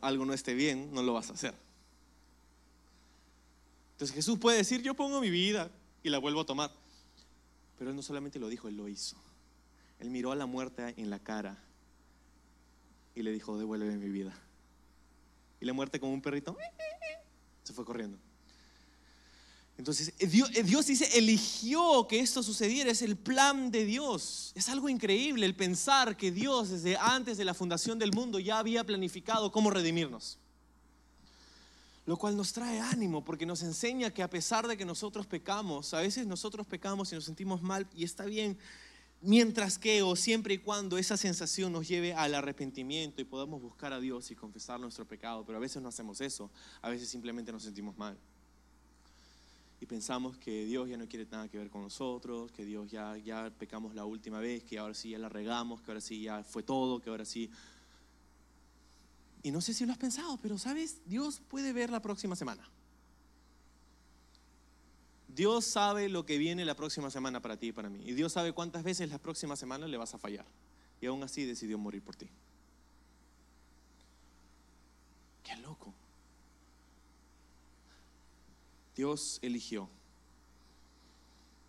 algo 0.00 0.24
no 0.24 0.32
esté 0.32 0.54
bien, 0.54 0.92
no 0.92 1.04
lo 1.04 1.12
vas 1.12 1.30
a 1.30 1.34
hacer. 1.34 1.54
Entonces 3.92 4.16
Jesús 4.16 4.36
puede 4.40 4.56
decir, 4.56 4.82
yo 4.82 4.94
pongo 4.94 5.20
mi 5.20 5.30
vida 5.30 5.70
y 6.02 6.10
la 6.10 6.18
vuelvo 6.18 6.40
a 6.40 6.44
tomar. 6.44 6.72
Pero 7.78 7.90
Él 7.90 7.96
no 7.96 8.02
solamente 8.02 8.40
lo 8.40 8.48
dijo, 8.48 8.66
Él 8.66 8.76
lo 8.76 8.88
hizo. 8.88 9.16
Él 10.00 10.10
miró 10.10 10.32
a 10.32 10.34
la 10.34 10.46
muerte 10.46 10.92
en 10.96 11.08
la 11.08 11.20
cara 11.20 11.56
y 13.14 13.22
le 13.22 13.30
dijo, 13.30 13.56
devuélveme 13.56 13.96
mi 13.96 14.08
vida. 14.08 14.36
Y 15.60 15.64
la 15.64 15.72
muerte 15.72 16.00
como 16.00 16.12
un 16.12 16.20
perrito 16.20 16.56
se 17.62 17.72
fue 17.72 17.84
corriendo. 17.84 18.18
Entonces, 19.78 20.08
eh, 20.18 20.30
eh, 20.54 20.62
Dios, 20.62 20.86
dice, 20.86 21.08
eligió 21.18 22.06
que 22.06 22.20
esto 22.20 22.42
sucediera, 22.42 22.90
es 22.90 23.02
el 23.02 23.16
plan 23.16 23.70
de 23.70 23.84
Dios. 23.84 24.52
Es 24.54 24.68
algo 24.68 24.88
increíble 24.88 25.46
el 25.46 25.56
pensar 25.56 26.16
que 26.16 26.30
Dios 26.30 26.70
desde 26.70 26.96
antes 26.96 27.38
de 27.38 27.44
la 27.44 27.54
fundación 27.54 27.98
del 27.98 28.12
mundo 28.12 28.38
ya 28.38 28.58
había 28.58 28.84
planificado 28.84 29.50
cómo 29.50 29.70
redimirnos. 29.70 30.38
Lo 32.04 32.16
cual 32.16 32.36
nos 32.36 32.52
trae 32.52 32.80
ánimo 32.80 33.24
porque 33.24 33.46
nos 33.46 33.62
enseña 33.62 34.10
que 34.10 34.22
a 34.22 34.30
pesar 34.30 34.66
de 34.66 34.76
que 34.76 34.84
nosotros 34.84 35.26
pecamos, 35.26 35.94
a 35.94 36.00
veces 36.00 36.26
nosotros 36.26 36.66
pecamos 36.66 37.12
y 37.12 37.14
nos 37.14 37.24
sentimos 37.24 37.62
mal 37.62 37.86
y 37.94 38.04
está 38.04 38.24
bien, 38.24 38.58
mientras 39.20 39.78
que 39.78 40.02
o 40.02 40.16
siempre 40.16 40.54
y 40.54 40.58
cuando 40.58 40.98
esa 40.98 41.16
sensación 41.16 41.72
nos 41.72 41.86
lleve 41.86 42.12
al 42.12 42.34
arrepentimiento 42.34 43.22
y 43.22 43.24
podamos 43.24 43.62
buscar 43.62 43.92
a 43.92 44.00
Dios 44.00 44.32
y 44.32 44.34
confesar 44.34 44.80
nuestro 44.80 45.06
pecado, 45.06 45.46
pero 45.46 45.58
a 45.58 45.60
veces 45.60 45.80
no 45.80 45.88
hacemos 45.88 46.20
eso, 46.20 46.50
a 46.82 46.90
veces 46.90 47.08
simplemente 47.08 47.52
nos 47.52 47.62
sentimos 47.62 47.96
mal 47.96 48.18
y 49.82 49.86
pensamos 49.86 50.38
que 50.38 50.64
Dios 50.64 50.88
ya 50.88 50.96
no 50.96 51.08
quiere 51.08 51.26
nada 51.28 51.48
que 51.48 51.58
ver 51.58 51.68
con 51.68 51.82
nosotros, 51.82 52.52
que 52.52 52.64
Dios 52.64 52.88
ya, 52.88 53.16
ya 53.16 53.50
pecamos 53.50 53.96
la 53.96 54.04
última 54.04 54.38
vez, 54.38 54.62
que 54.62 54.78
ahora 54.78 54.94
sí 54.94 55.10
ya 55.10 55.18
la 55.18 55.28
regamos, 55.28 55.82
que 55.82 55.90
ahora 55.90 56.00
sí 56.00 56.22
ya 56.22 56.44
fue 56.44 56.62
todo, 56.62 57.00
que 57.00 57.10
ahora 57.10 57.24
sí... 57.24 57.50
Y 59.42 59.50
no 59.50 59.60
sé 59.60 59.74
si 59.74 59.84
lo 59.84 59.90
has 59.90 59.98
pensado, 59.98 60.38
pero 60.40 60.56
sabes, 60.56 61.00
Dios 61.06 61.42
puede 61.48 61.72
ver 61.72 61.90
la 61.90 62.00
próxima 62.00 62.36
semana. 62.36 62.62
Dios 65.26 65.64
sabe 65.64 66.08
lo 66.08 66.24
que 66.24 66.38
viene 66.38 66.64
la 66.64 66.76
próxima 66.76 67.10
semana 67.10 67.42
para 67.42 67.56
ti 67.56 67.66
y 67.68 67.72
para 67.72 67.90
mí. 67.90 68.04
Y 68.04 68.12
Dios 68.12 68.32
sabe 68.32 68.52
cuántas 68.52 68.84
veces 68.84 69.10
la 69.10 69.18
próxima 69.18 69.56
semana 69.56 69.88
le 69.88 69.96
vas 69.96 70.14
a 70.14 70.18
fallar. 70.18 70.46
Y 71.00 71.06
aún 71.06 71.24
así 71.24 71.44
decidió 71.44 71.76
morir 71.76 72.02
por 72.02 72.14
ti. 72.14 72.28
Qué 75.42 75.56
loco. 75.56 75.92
Dios 78.94 79.38
eligió 79.42 79.88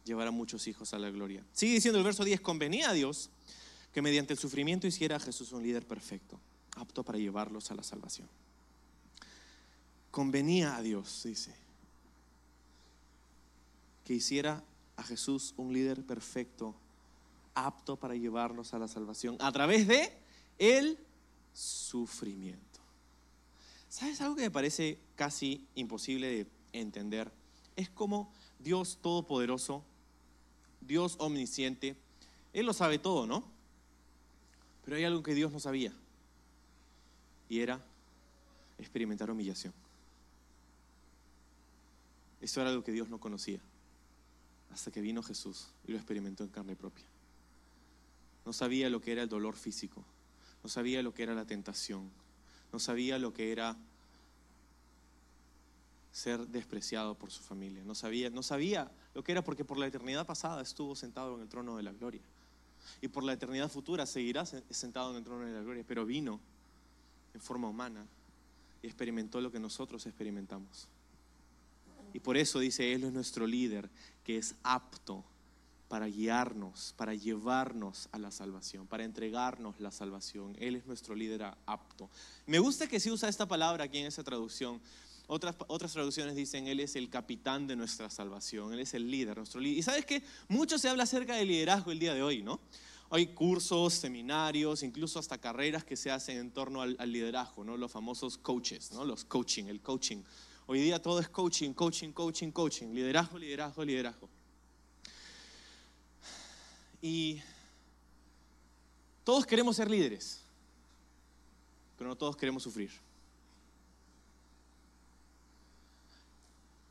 llevar 0.03 0.27
a 0.27 0.31
muchos 0.31 0.67
hijos 0.67 0.93
a 0.93 0.99
la 0.99 1.09
gloria. 1.09 1.45
Sigue 1.53 1.75
diciendo 1.75 1.97
el 1.97 2.03
verso 2.05 2.23
10, 2.23 2.41
convenía 2.41 2.89
a 2.89 2.93
Dios 2.93 3.29
que 3.93 4.01
mediante 4.01 4.33
el 4.33 4.39
sufrimiento 4.39 4.87
hiciera 4.87 5.15
a 5.15 5.19
Jesús 5.19 5.51
un 5.51 5.63
líder 5.63 5.85
perfecto, 5.85 6.39
apto 6.75 7.03
para 7.03 7.17
llevarlos 7.17 7.71
a 7.71 7.75
la 7.75 7.83
salvación. 7.83 8.27
Convenía 10.11 10.75
a 10.75 10.81
Dios, 10.81 11.23
dice, 11.23 11.55
que 14.03 14.13
hiciera 14.13 14.63
a 14.95 15.03
Jesús 15.03 15.53
un 15.57 15.73
líder 15.73 16.03
perfecto, 16.03 16.75
apto 17.55 17.95
para 17.95 18.15
llevarlos 18.15 18.73
a 18.73 18.79
la 18.79 18.87
salvación, 18.87 19.37
a 19.39 19.51
través 19.51 19.87
de 19.87 20.11
el 20.57 20.97
sufrimiento. 21.53 22.79
¿Sabes 23.89 24.19
algo 24.21 24.35
que 24.35 24.41
me 24.41 24.51
parece 24.51 24.99
casi 25.15 25.67
imposible 25.75 26.27
de 26.27 26.47
entender. 26.73 27.31
Es 27.75 27.89
como 27.89 28.31
Dios 28.59 28.99
Todopoderoso, 29.01 29.83
Dios 30.81 31.15
Omnisciente, 31.19 31.95
Él 32.51 32.65
lo 32.65 32.73
sabe 32.73 32.99
todo, 32.99 33.25
¿no? 33.25 33.43
Pero 34.83 34.97
hay 34.97 35.05
algo 35.05 35.23
que 35.23 35.33
Dios 35.33 35.51
no 35.51 35.59
sabía. 35.59 35.93
Y 37.49 37.61
era 37.61 37.79
experimentar 38.77 39.31
humillación. 39.31 39.73
Eso 42.41 42.59
era 42.59 42.69
algo 42.71 42.83
que 42.83 42.91
Dios 42.91 43.09
no 43.09 43.19
conocía. 43.19 43.59
Hasta 44.71 44.91
que 44.91 45.01
vino 45.01 45.23
Jesús 45.23 45.67
y 45.87 45.91
lo 45.91 45.97
experimentó 45.97 46.43
en 46.43 46.49
carne 46.49 46.75
propia. 46.75 47.05
No 48.45 48.51
sabía 48.51 48.89
lo 48.89 48.99
que 49.01 49.13
era 49.13 49.23
el 49.23 49.29
dolor 49.29 49.55
físico. 49.55 50.03
No 50.63 50.69
sabía 50.69 51.01
lo 51.01 51.13
que 51.13 51.23
era 51.23 51.33
la 51.33 51.45
tentación. 51.45 52.09
No 52.73 52.79
sabía 52.79 53.19
lo 53.19 53.33
que 53.33 53.51
era 53.51 53.77
ser 56.13 56.47
despreciado 56.47 57.15
por 57.15 57.31
su 57.31 57.43
familia. 57.43 57.83
No 57.83 57.95
sabía, 57.95 58.29
no 58.29 58.43
sabía 58.43 58.89
lo 59.13 59.23
que 59.23 59.33
era 59.33 59.43
porque 59.43 59.65
por 59.65 59.77
la 59.77 59.87
eternidad 59.87 60.25
pasada 60.25 60.61
estuvo 60.61 60.95
sentado 60.95 61.35
en 61.35 61.41
el 61.41 61.49
trono 61.49 61.75
de 61.75 61.83
la 61.83 61.91
gloria. 61.91 62.21
Y 63.01 63.07
por 63.07 63.23
la 63.23 63.33
eternidad 63.33 63.69
futura 63.69 64.05
seguirá 64.05 64.45
sentado 64.45 65.11
en 65.11 65.17
el 65.17 65.23
trono 65.23 65.45
de 65.45 65.53
la 65.53 65.61
gloria, 65.61 65.83
pero 65.85 66.05
vino 66.05 66.39
en 67.33 67.41
forma 67.41 67.67
humana 67.67 68.05
y 68.81 68.87
experimentó 68.87 69.41
lo 69.41 69.51
que 69.51 69.59
nosotros 69.59 70.05
experimentamos. 70.05 70.87
Y 72.13 72.19
por 72.19 72.37
eso 72.37 72.59
dice, 72.59 72.93
Él 72.93 73.05
es 73.05 73.11
nuestro 73.11 73.47
líder, 73.47 73.89
que 74.23 74.37
es 74.37 74.53
apto 74.61 75.23
para 75.87 76.05
guiarnos, 76.05 76.93
para 76.95 77.15
llevarnos 77.15 78.07
a 78.11 78.19
la 78.19 78.29
salvación, 78.29 78.85
para 78.85 79.03
entregarnos 79.03 79.79
la 79.79 79.91
salvación. 79.91 80.55
Él 80.59 80.75
es 80.75 80.85
nuestro 80.85 81.15
líder 81.15 81.43
apto. 81.65 82.09
Me 82.45 82.59
gusta 82.59 82.87
que 82.87 82.99
se 82.99 83.11
usa 83.11 83.29
esta 83.29 83.47
palabra 83.47 83.85
aquí 83.85 83.97
en 83.97 84.07
esa 84.07 84.23
traducción. 84.23 84.79
Otras, 85.27 85.55
otras 85.67 85.93
traducciones 85.93 86.35
dicen, 86.35 86.67
Él 86.67 86.79
es 86.79 86.95
el 86.95 87.09
capitán 87.09 87.65
de 87.65 87.75
nuestra 87.75 88.09
salvación, 88.09 88.73
Él 88.73 88.79
es 88.79 88.93
el 88.93 89.09
líder, 89.09 89.37
nuestro 89.37 89.61
líder. 89.61 89.77
Y 89.77 89.83
sabes 89.83 90.05
que 90.05 90.21
mucho 90.49 90.77
se 90.77 90.89
habla 90.89 91.03
acerca 91.03 91.35
del 91.35 91.47
liderazgo 91.47 91.91
el 91.91 91.99
día 91.99 92.13
de 92.13 92.21
hoy, 92.21 92.43
¿no? 92.43 92.59
Hay 93.09 93.27
cursos, 93.27 93.93
seminarios, 93.93 94.83
incluso 94.83 95.19
hasta 95.19 95.37
carreras 95.37 95.83
que 95.83 95.95
se 95.95 96.11
hacen 96.11 96.37
en 96.37 96.51
torno 96.51 96.81
al, 96.81 96.95
al 96.99 97.11
liderazgo, 97.11 97.63
¿no? 97.63 97.77
Los 97.77 97.91
famosos 97.91 98.37
coaches, 98.37 98.91
¿no? 98.91 99.05
Los 99.05 99.23
coaching, 99.23 99.65
el 99.65 99.81
coaching. 99.81 100.23
Hoy 100.65 100.81
día 100.81 101.01
todo 101.01 101.19
es 101.19 101.29
coaching, 101.29 101.73
coaching, 101.73 102.11
coaching, 102.11 102.51
coaching, 102.51 102.87
liderazgo, 102.93 103.37
liderazgo, 103.37 103.85
liderazgo. 103.85 104.29
Y 107.01 107.41
todos 109.23 109.45
queremos 109.45 109.75
ser 109.75 109.89
líderes, 109.89 110.39
pero 111.97 112.09
no 112.09 112.15
todos 112.15 112.35
queremos 112.35 112.63
sufrir. 112.63 112.91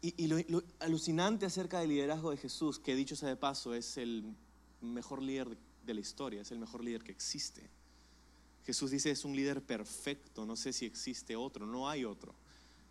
Y, 0.05 0.27
lo, 0.27 0.63
alucinante 0.81 1.47
acerca 1.47 1.79
del 1.79 1.91
liderazgo 1.91 2.33
de 2.33 2.37
Jesús, 2.37 2.81
que 2.81 2.97
dicho 2.97 3.15
sea 3.15 3.29
de 3.29 3.37
paso, 3.37 3.73
es 3.73 3.97
el 3.97 4.35
mejor 4.81 5.23
líder 5.23 5.51
de, 5.51 5.57
de 5.87 5.95
la 5.95 6.01
historia, 6.01 6.43
es 6.43 6.51
el 6.51 6.59
mejor 6.59 6.83
líder 6.83 7.03
que 7.03 7.13
existe. 7.13 7.71
Jesús 8.65 8.91
dice 8.91 9.11
es 9.11 9.25
un 9.25 9.35
líder 9.35 9.63
perfecto, 9.63 10.45
no 10.45 10.57
sé 10.57 10.73
si 10.73 10.87
existe 10.87 11.37
otro, 11.37 11.67
no 11.67 11.89
hay 11.89 12.05
otro. 12.05 12.35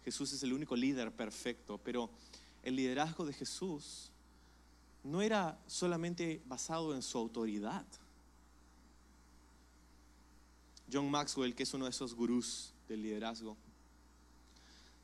Jesús 0.03 0.33
es 0.33 0.43
el 0.43 0.53
único 0.53 0.75
líder 0.75 1.11
perfecto, 1.11 1.77
pero 1.77 2.09
el 2.63 2.75
liderazgo 2.75 3.25
de 3.25 3.33
Jesús 3.33 4.11
no 5.03 5.21
era 5.21 5.59
solamente 5.67 6.41
basado 6.45 6.93
en 6.93 7.01
su 7.01 7.17
autoridad. 7.17 7.85
John 10.91 11.09
Maxwell, 11.09 11.55
que 11.55 11.63
es 11.63 11.73
uno 11.73 11.85
de 11.85 11.91
esos 11.91 12.13
gurús 12.13 12.73
del 12.87 13.01
liderazgo, 13.01 13.55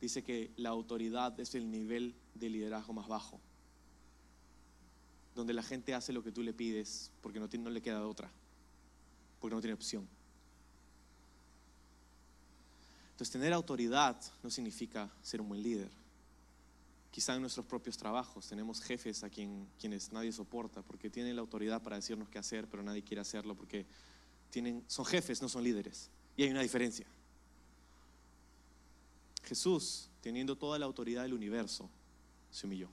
dice 0.02 0.24
que 0.24 0.52
la 0.58 0.70
autoridad 0.70 1.40
es 1.40 1.56
el 1.56 1.70
nivel 1.70 2.16
de 2.36 2.50
liderazgo 2.50 2.94
más 2.94 3.08
bajo, 3.08 3.40
donde 5.36 5.54
la 5.54 5.64
gente 5.64 5.94
hace 5.94 6.14
lo 6.14 6.24
que 6.24 6.32
tú 6.32 6.44
le 6.44 6.54
pides 6.54 7.12
porque 7.22 7.40
no, 7.40 7.48
tiene, 7.48 7.70
le 7.70 7.82
queda 7.82 8.06
otra, 8.06 8.32
porque 9.40 9.56
no 9.56 9.62
tiene 9.62 9.74
opción. 9.74 10.08
Entonces, 13.12 13.32
tener 13.32 13.52
autoridad 13.52 14.16
no 14.44 14.50
significa 14.52 15.10
ser 15.24 15.42
un 15.42 15.50
buen 15.50 15.64
líder. 15.64 15.90
Quizá 17.10 17.34
en 17.34 17.42
nuestros 17.42 17.66
propios 17.66 17.98
trabajos 17.98 18.48
tenemos 18.48 18.80
jefes 18.80 19.24
a 19.24 19.30
quien, 19.30 19.68
quienes 19.80 20.14
nadie 20.14 20.32
soporta 20.32 20.84
porque 20.84 21.10
tienen 21.10 21.36
la 21.36 21.42
autoridad 21.42 21.82
para 21.82 21.96
decirnos 21.96 22.30
qué 22.30 22.38
hacer, 22.38 22.68
pero 22.68 22.84
nadie 22.84 23.02
quiere 23.02 23.22
hacerlo 23.22 23.56
porque 23.56 23.88
tienen, 24.52 24.84
son 24.86 25.04
jefes, 25.04 25.42
no 25.42 25.50
son 25.50 25.64
líderes. 25.64 26.12
Y 26.36 26.44
hay 26.44 26.52
una 26.52 26.62
diferencia. 26.62 27.08
Jesús, 29.48 30.10
teniendo 30.22 30.58
toda 30.58 30.78
la 30.78 30.86
autoridad 30.86 31.24
del 31.24 31.34
universo, 31.34 31.90
se 32.52 32.68
humilló 32.68 32.90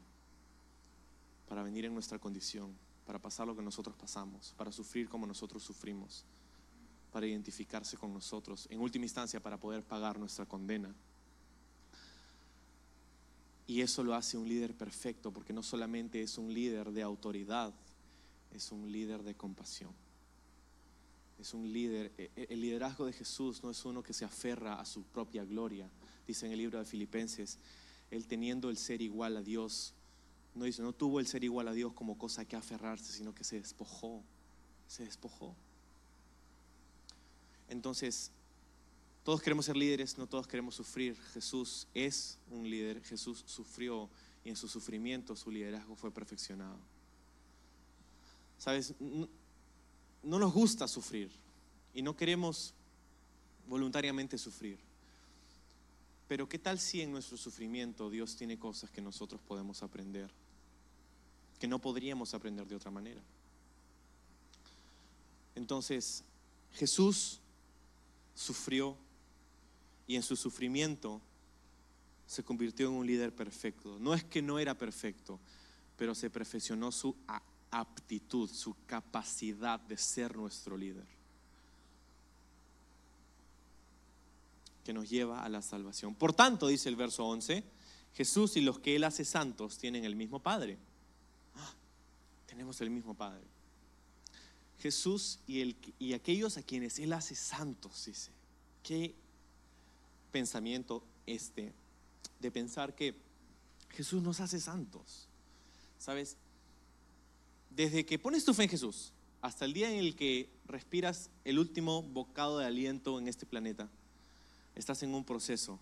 para 1.49 1.62
venir 1.62 1.85
en 1.85 1.95
nuestra 1.95 2.19
condición, 2.19 2.73
para 3.05 3.19
pasar 3.19 3.47
lo 3.47 3.57
que 3.57 3.62
nosotros 3.62 3.95
pasamos, 3.97 4.55
para 4.57 4.73
sufrir 4.73 5.09
como 5.09 5.27
nosotros 5.27 5.62
sufrimos, 5.62 6.25
para 7.12 7.27
identificarse 7.27 7.97
con 7.97 8.12
nosotros, 8.12 8.67
en 8.71 8.81
última 8.81 9.05
instancia 9.05 9.40
para 9.40 9.59
poder 9.59 9.83
pagar 9.83 10.19
nuestra 10.19 10.47
condena. 10.47 10.95
Y 13.67 13.81
eso 13.81 14.05
lo 14.05 14.14
hace 14.14 14.37
un 14.37 14.49
líder 14.49 14.75
perfecto, 14.75 15.33
porque 15.33 15.53
no 15.53 15.62
solamente 15.62 16.23
es 16.23 16.38
un 16.38 16.53
líder 16.53 16.93
de 16.93 17.03
autoridad, 17.03 17.73
es 18.53 18.71
un 18.73 18.90
líder 18.90 19.23
de 19.23 19.35
compasión. 19.35 19.93
Es 21.38 21.53
un 21.53 21.73
líder, 21.73 22.12
e, 22.17 22.31
e, 22.37 22.47
el 22.51 22.61
liderazgo 22.61 23.07
de 23.07 23.12
Jesús 23.12 23.62
no 23.62 23.71
es 23.71 23.85
uno 23.85 24.03
que 24.03 24.12
se 24.12 24.25
aferra 24.25 24.81
a 24.81 24.85
su 24.85 25.03
propia 25.03 25.45
gloria. 25.45 25.88
Dice 26.27 26.47
en 26.47 26.53
el 26.53 26.59
libro 26.59 26.79
de 26.79 26.85
Filipenses, 26.85 27.59
él 28.11 28.27
teniendo 28.27 28.71
el 28.71 28.77
ser 28.77 29.03
igual 29.03 29.37
a 29.37 29.43
Dios, 29.43 29.95
no 30.55 30.65
dice, 30.65 30.83
no 30.83 30.93
tuvo 30.93 31.21
el 31.21 31.27
ser 31.27 31.45
igual 31.45 31.69
a 31.69 31.73
Dios 31.73 31.93
como 31.93 32.17
cosa 32.17 32.45
que 32.45 32.57
aferrarse, 32.57 33.13
sino 33.13 33.35
que 33.35 33.45
se 33.45 33.59
despojó, 33.59 34.23
se 34.87 35.05
despojó. 35.05 35.55
Entonces, 37.69 38.31
todos 39.25 39.41
queremos 39.41 39.65
ser 39.65 39.77
líderes, 39.77 40.19
no 40.19 40.27
todos 40.27 40.47
queremos 40.47 40.75
sufrir. 40.75 41.17
Jesús 41.33 41.89
es 41.95 42.39
un 42.51 42.69
líder, 42.69 43.03
Jesús 43.03 43.43
sufrió 43.47 44.09
y 44.45 44.51
en 44.51 44.57
su 44.57 44.69
sufrimiento 44.69 45.35
su 45.35 45.51
liderazgo 45.51 45.97
fue 45.97 46.11
perfeccionado. 46.11 46.79
Sabes, 48.59 48.95
no, 49.01 49.29
no 50.23 50.39
nos 50.39 50.53
gusta 50.53 50.87
sufrir 50.87 51.31
y 51.95 52.03
no 52.03 52.17
queremos 52.17 52.75
voluntariamente 53.67 54.37
sufrir. 54.37 54.79
Pero 56.29 56.49
¿qué 56.49 56.59
tal 56.59 56.79
si 56.79 57.03
en 57.03 57.13
nuestro 57.13 57.37
sufrimiento 57.37 58.09
Dios 58.11 58.37
tiene 58.37 58.59
cosas 58.59 58.91
que 58.91 59.03
nosotros 59.03 59.41
podemos 59.43 59.83
aprender, 59.83 60.31
que 61.59 61.67
no 61.67 61.79
podríamos 61.79 62.33
aprender 62.35 62.67
de 62.67 62.77
otra 62.77 62.91
manera? 62.91 63.21
Entonces, 65.55 66.25
Jesús 66.73 67.41
sufrió 68.35 68.97
y 70.07 70.17
en 70.17 70.23
su 70.23 70.37
sufrimiento 70.37 71.21
se 72.27 72.43
convirtió 72.43 72.89
en 72.89 72.95
un 72.95 73.07
líder 73.07 73.35
perfecto. 73.35 73.99
No 73.99 74.15
es 74.15 74.25
que 74.25 74.43
no 74.43 74.59
era 74.59 74.77
perfecto, 74.77 75.39
pero 75.97 76.15
se 76.15 76.31
perfeccionó 76.31 76.91
su 76.91 77.15
aptitud, 77.71 78.51
su 78.51 78.75
capacidad 78.87 79.79
de 79.81 79.97
ser 79.97 80.37
nuestro 80.37 80.77
líder, 80.77 81.07
que 84.85 84.92
nos 84.92 85.09
lleva 85.09 85.42
a 85.42 85.49
la 85.49 85.62
salvación. 85.62 86.14
Por 86.14 86.33
tanto, 86.33 86.68
dice 86.68 86.88
el 86.88 86.97
verso 86.97 87.27
11, 87.27 87.64
Jesús 88.14 88.57
y 88.57 88.61
los 88.61 88.79
que 88.79 88.97
Él 88.97 89.05
hace 89.05 89.25
santos 89.25 89.79
tienen 89.79 90.05
el 90.05 90.14
mismo 90.14 90.40
Padre. 90.40 90.79
Ah, 91.57 91.75
tenemos 92.47 92.81
el 92.81 92.90
mismo 92.90 93.14
Padre. 93.14 93.42
Jesús 94.79 95.40
y, 95.47 95.61
el, 95.61 95.77
y 95.99 96.12
aquellos 96.12 96.57
a 96.57 96.62
quienes 96.62 96.99
Él 96.99 97.12
hace 97.12 97.35
santos, 97.35 98.05
dice. 98.05 98.31
Qué 98.83 99.14
pensamiento 100.31 101.03
este 101.27 101.73
de 102.38 102.51
pensar 102.51 102.94
que 102.94 103.14
Jesús 103.90 104.23
nos 104.23 104.40
hace 104.40 104.61
santos. 104.61 105.27
¿Sabes? 105.99 106.37
Desde 107.70 108.05
que 108.05 108.18
pones 108.18 108.44
tu 108.44 108.53
fe 108.53 108.64
en 108.64 108.68
Jesús 108.68 109.12
hasta 109.40 109.64
el 109.64 109.73
día 109.73 109.90
en 109.90 109.99
el 109.99 110.16
que 110.16 110.49
respiras 110.66 111.31
el 111.44 111.59
último 111.59 112.03
bocado 112.03 112.59
de 112.59 112.66
aliento 112.66 113.18
en 113.18 113.29
este 113.29 113.47
planeta, 113.47 113.90
estás 114.75 115.03
en 115.03 115.15
un 115.15 115.25
proceso, 115.25 115.79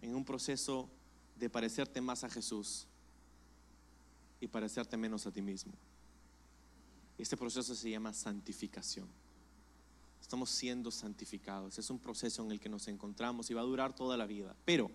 en 0.00 0.14
un 0.14 0.24
proceso 0.24 0.88
de 1.36 1.50
parecerte 1.50 2.00
más 2.00 2.24
a 2.24 2.30
Jesús 2.30 2.86
y 4.40 4.46
parecerte 4.46 4.96
menos 4.96 5.26
a 5.26 5.30
ti 5.30 5.42
mismo. 5.42 5.72
Este 7.18 7.36
proceso 7.36 7.74
se 7.74 7.90
llama 7.90 8.12
santificación. 8.12 9.08
Estamos 10.20 10.50
siendo 10.50 10.90
santificados. 10.90 11.78
Es 11.78 11.90
un 11.90 11.98
proceso 11.98 12.42
en 12.42 12.52
el 12.52 12.60
que 12.60 12.68
nos 12.68 12.88
encontramos 12.88 13.50
y 13.50 13.54
va 13.54 13.60
a 13.60 13.64
durar 13.64 13.94
toda 13.94 14.16
la 14.16 14.26
vida. 14.26 14.54
Pero 14.64 14.90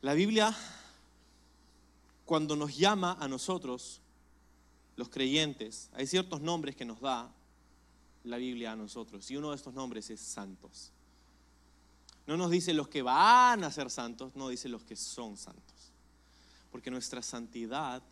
la 0.00 0.14
Biblia, 0.14 0.56
cuando 2.24 2.56
nos 2.56 2.76
llama 2.76 3.16
a 3.20 3.28
nosotros, 3.28 4.00
los 4.96 5.08
creyentes, 5.08 5.90
hay 5.92 6.06
ciertos 6.06 6.40
nombres 6.40 6.76
que 6.76 6.84
nos 6.84 7.00
da 7.00 7.32
la 8.24 8.36
Biblia 8.36 8.72
a 8.72 8.76
nosotros. 8.76 9.30
Y 9.30 9.36
uno 9.36 9.50
de 9.50 9.56
estos 9.56 9.74
nombres 9.74 10.10
es 10.10 10.20
santos. 10.20 10.92
No 12.26 12.36
nos 12.36 12.50
dice 12.50 12.72
los 12.72 12.88
que 12.88 13.02
van 13.02 13.64
a 13.64 13.70
ser 13.70 13.90
santos, 13.90 14.36
no 14.36 14.48
dice 14.48 14.68
los 14.68 14.84
que 14.84 14.96
son 14.96 15.36
santos. 15.36 15.92
Porque 16.70 16.90
nuestra 16.90 17.22
santidad 17.22 18.02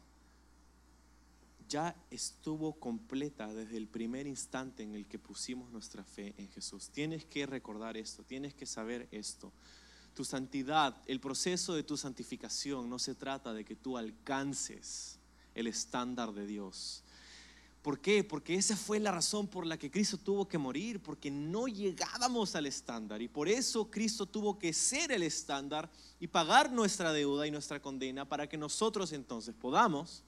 ya 1.69 1.95
estuvo 2.11 2.73
completa 2.73 3.47
desde 3.55 3.77
el 3.77 3.87
primer 3.87 4.27
instante 4.27 4.83
en 4.83 4.95
el 4.95 5.07
que 5.07 5.21
pusimos 5.21 5.71
nuestra 5.71 6.03
fe 6.03 6.35
en 6.37 6.49
Jesús. 6.49 6.91
Tienes 6.91 7.25
que 7.25 7.47
recordar 7.47 7.97
esto, 7.97 8.25
tienes 8.25 8.55
que 8.55 8.67
saber 8.67 9.09
esto. 9.13 9.53
Tu 10.15 10.25
santidad, 10.25 11.01
el 11.07 11.21
proceso 11.21 11.73
de 11.75 11.85
tu 11.85 11.97
santificación 11.97 12.91
no 12.91 12.99
se 12.99 13.15
trata 13.15 13.55
de 13.55 13.65
que 13.65 13.77
tú 13.77 13.97
alcances 13.97 15.21
el 15.55 15.69
estándar 15.69 16.33
de 16.33 16.47
Dios. 16.47 17.05
¿Por 17.83 17.99
qué? 17.99 18.23
Porque 18.23 18.57
esa 18.57 18.77
fue 18.77 19.01
la 19.01 19.11
razón 19.11 19.47
por 19.47 19.67
la 19.67 19.79
que 19.79 19.91
Cristo 19.91 20.19
tuvo 20.19 20.47
que 20.47 20.59
morir, 20.59 21.01
porque 21.01 21.31
no 21.31 21.67
llegábamos 21.67 22.55
al 22.55 22.67
estándar 22.67 23.23
y 23.23 23.29
por 23.29 23.49
eso 23.49 23.91
Cristo 23.91 24.27
tuvo 24.27 24.59
que 24.59 24.75
ser 24.75 25.11
el 25.13 25.23
estándar 25.23 25.89
y 26.19 26.27
pagar 26.27 26.71
nuestra 26.71 27.11
deuda 27.13 27.47
y 27.47 27.51
nuestra 27.51 27.81
condena 27.81 28.27
para 28.27 28.47
que 28.47 28.59
nosotros 28.59 29.13
entonces 29.13 29.55
podamos 29.55 30.23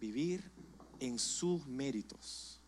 vivir 0.00 0.42
en 1.00 1.18
sus 1.18 1.66
méritos, 1.66 2.58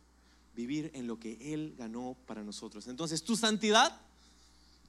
vivir 0.54 0.90
en 0.92 1.06
lo 1.06 1.18
que 1.18 1.54
Él 1.54 1.74
ganó 1.78 2.16
para 2.26 2.42
nosotros. 2.44 2.86
Entonces, 2.86 3.22
tu 3.22 3.36
santidad 3.36 4.00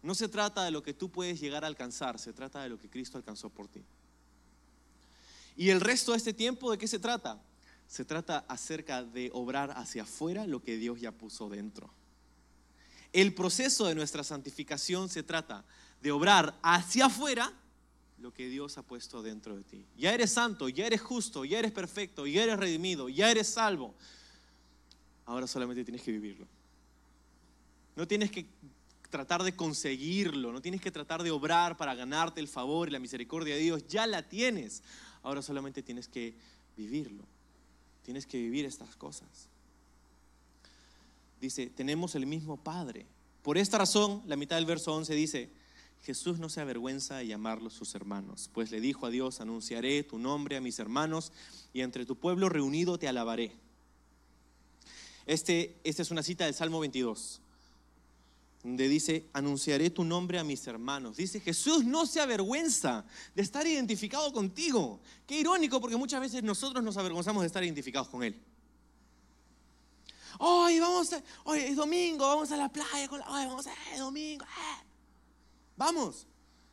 No 0.04 0.14
se 0.14 0.28
trata 0.28 0.64
de 0.64 0.70
lo 0.70 0.84
que 0.84 0.94
tú 0.94 1.10
puedes 1.10 1.40
llegar 1.40 1.64
a 1.64 1.68
alcanzar, 1.68 2.20
se 2.20 2.32
trata 2.32 2.62
de 2.62 2.70
lo 2.70 2.78
que 2.78 2.88
Cristo 2.88 3.18
alcanzó 3.18 3.50
por 3.50 3.68
ti. 3.68 3.82
¿Y 5.58 5.70
el 5.70 5.82
resto 5.82 6.12
de 6.12 6.20
este 6.20 6.32
tiempo 6.32 6.70
de 6.70 6.78
qué 6.78 6.88
se 6.88 7.00
trata? 7.00 7.42
Se 7.88 8.06
trata 8.06 8.46
acerca 8.48 9.04
de 9.04 9.30
obrar 9.34 9.72
hacia 9.78 10.04
afuera 10.04 10.46
lo 10.48 10.62
que 10.62 10.78
Dios 10.78 11.00
ya 11.00 11.12
puso 11.12 11.50
dentro. 11.50 11.90
El 13.14 13.34
proceso 13.34 13.86
de 13.86 13.96
nuestra 13.96 14.24
santificación 14.24 15.08
se 15.08 15.24
trata 15.24 15.64
de 16.02 16.12
obrar 16.12 16.58
hacia 16.62 17.06
afuera 17.06 17.54
lo 18.20 18.34
que 18.34 18.50
Dios 18.50 18.78
ha 18.78 18.82
puesto 18.82 19.22
dentro 19.22 19.56
de 19.56 19.64
ti. 19.64 19.86
Ya 19.98 20.14
eres 20.14 20.32
santo, 20.32 20.68
ya 20.70 20.86
eres 20.86 21.02
justo, 21.02 21.46
ya 21.46 21.60
eres 21.60 21.72
perfecto, 21.72 22.28
ya 22.28 22.44
eres 22.44 22.58
redimido, 22.58 23.08
ya 23.08 23.30
eres 23.32 23.48
salvo. 23.48 23.94
Ahora 25.26 25.48
solamente 25.48 25.84
tienes 25.84 26.02
que 26.02 26.12
vivirlo. 26.12 26.48
No 27.96 28.08
tienes 28.08 28.32
que 28.32 28.46
tratar 29.10 29.44
de 29.44 29.56
conseguirlo, 29.56 30.52
no 30.52 30.62
tienes 30.62 30.82
que 30.82 30.92
tratar 30.92 31.24
de 31.24 31.32
obrar 31.32 31.78
para 31.78 31.96
ganarte 31.96 32.42
el 32.42 32.48
favor 32.48 32.90
y 32.90 32.92
la 32.92 33.00
misericordia 33.00 33.56
de 33.56 33.62
Dios, 33.62 33.88
ya 33.88 34.08
la 34.08 34.24
tienes. 34.24 34.84
Ahora 35.24 35.42
solamente 35.42 35.82
tienes 35.82 36.08
que 36.08 36.36
vivirlo. 36.76 37.24
Tienes 38.06 38.26
que 38.28 38.38
vivir 38.38 38.66
estas 38.66 38.96
cosas. 38.96 39.28
Dice, 41.42 41.68
tenemos 41.68 42.16
el 42.16 42.26
mismo 42.26 42.56
Padre. 42.56 43.06
Por 43.42 43.58
esta 43.58 43.80
razón, 43.80 44.22
la 44.28 44.36
mitad 44.36 44.56
del 44.56 44.66
verso 44.66 44.94
11 44.94 45.14
dice, 45.16 45.50
Jesús 46.04 46.38
no 46.38 46.50
se 46.50 46.62
avergüenza 46.62 47.18
de 47.18 47.28
llamarlos 47.28 47.74
sus 47.74 47.96
hermanos, 47.96 48.50
pues 48.54 48.70
le 48.70 48.80
dijo 48.80 49.08
a 49.08 49.10
Dios, 49.10 49.42
anunciaré 49.42 50.04
tu 50.04 50.20
nombre 50.20 50.56
a 50.56 50.62
mis 50.62 50.78
hermanos 50.78 51.32
y 51.74 51.82
entre 51.82 52.06
tu 52.06 52.16
pueblo 52.16 52.48
reunido 52.48 53.00
te 53.00 53.08
alabaré. 53.08 53.52
Este, 55.26 55.76
esta 55.84 56.04
es 56.04 56.12
una 56.12 56.22
cita 56.22 56.46
del 56.46 56.54
Salmo 56.54 56.80
22, 56.80 57.42
donde 58.66 58.88
dice, 58.88 59.30
anunciaré 59.32 59.92
tu 59.92 60.04
nombre 60.04 60.40
a 60.40 60.44
mis 60.44 60.66
hermanos. 60.66 61.18
Dice, 61.18 61.40
Jesús 61.40 61.86
no 61.86 62.08
se 62.08 62.20
avergüenza 62.20 63.06
de 63.36 63.44
estar 63.44 63.66
identificado 63.68 64.34
contigo. 64.34 65.00
Qué 65.28 65.40
irónico, 65.40 65.80
porque 65.80 65.96
muchas 65.96 66.20
veces 66.20 66.42
nosotros 66.42 66.84
nos 66.84 66.98
avergonzamos 66.98 67.44
de 67.44 67.48
estar 67.48 67.64
identificados 67.64 68.10
con 68.10 68.24
Él. 68.24 68.42
Hoy 70.40 70.80
vamos 70.80 71.14
a, 71.14 71.22
hoy 71.44 71.60
es 71.60 71.76
domingo, 71.76 72.26
vamos 72.28 72.52
a 72.52 72.58
la 72.58 72.68
playa, 72.70 73.08
con 73.08 73.22
hoy 73.22 73.46
vamos 73.46 73.68
a, 73.68 73.74
es 73.94 74.00
domingo. 74.00 74.44
Eh". 74.44 74.84
Vamos. 75.78 76.26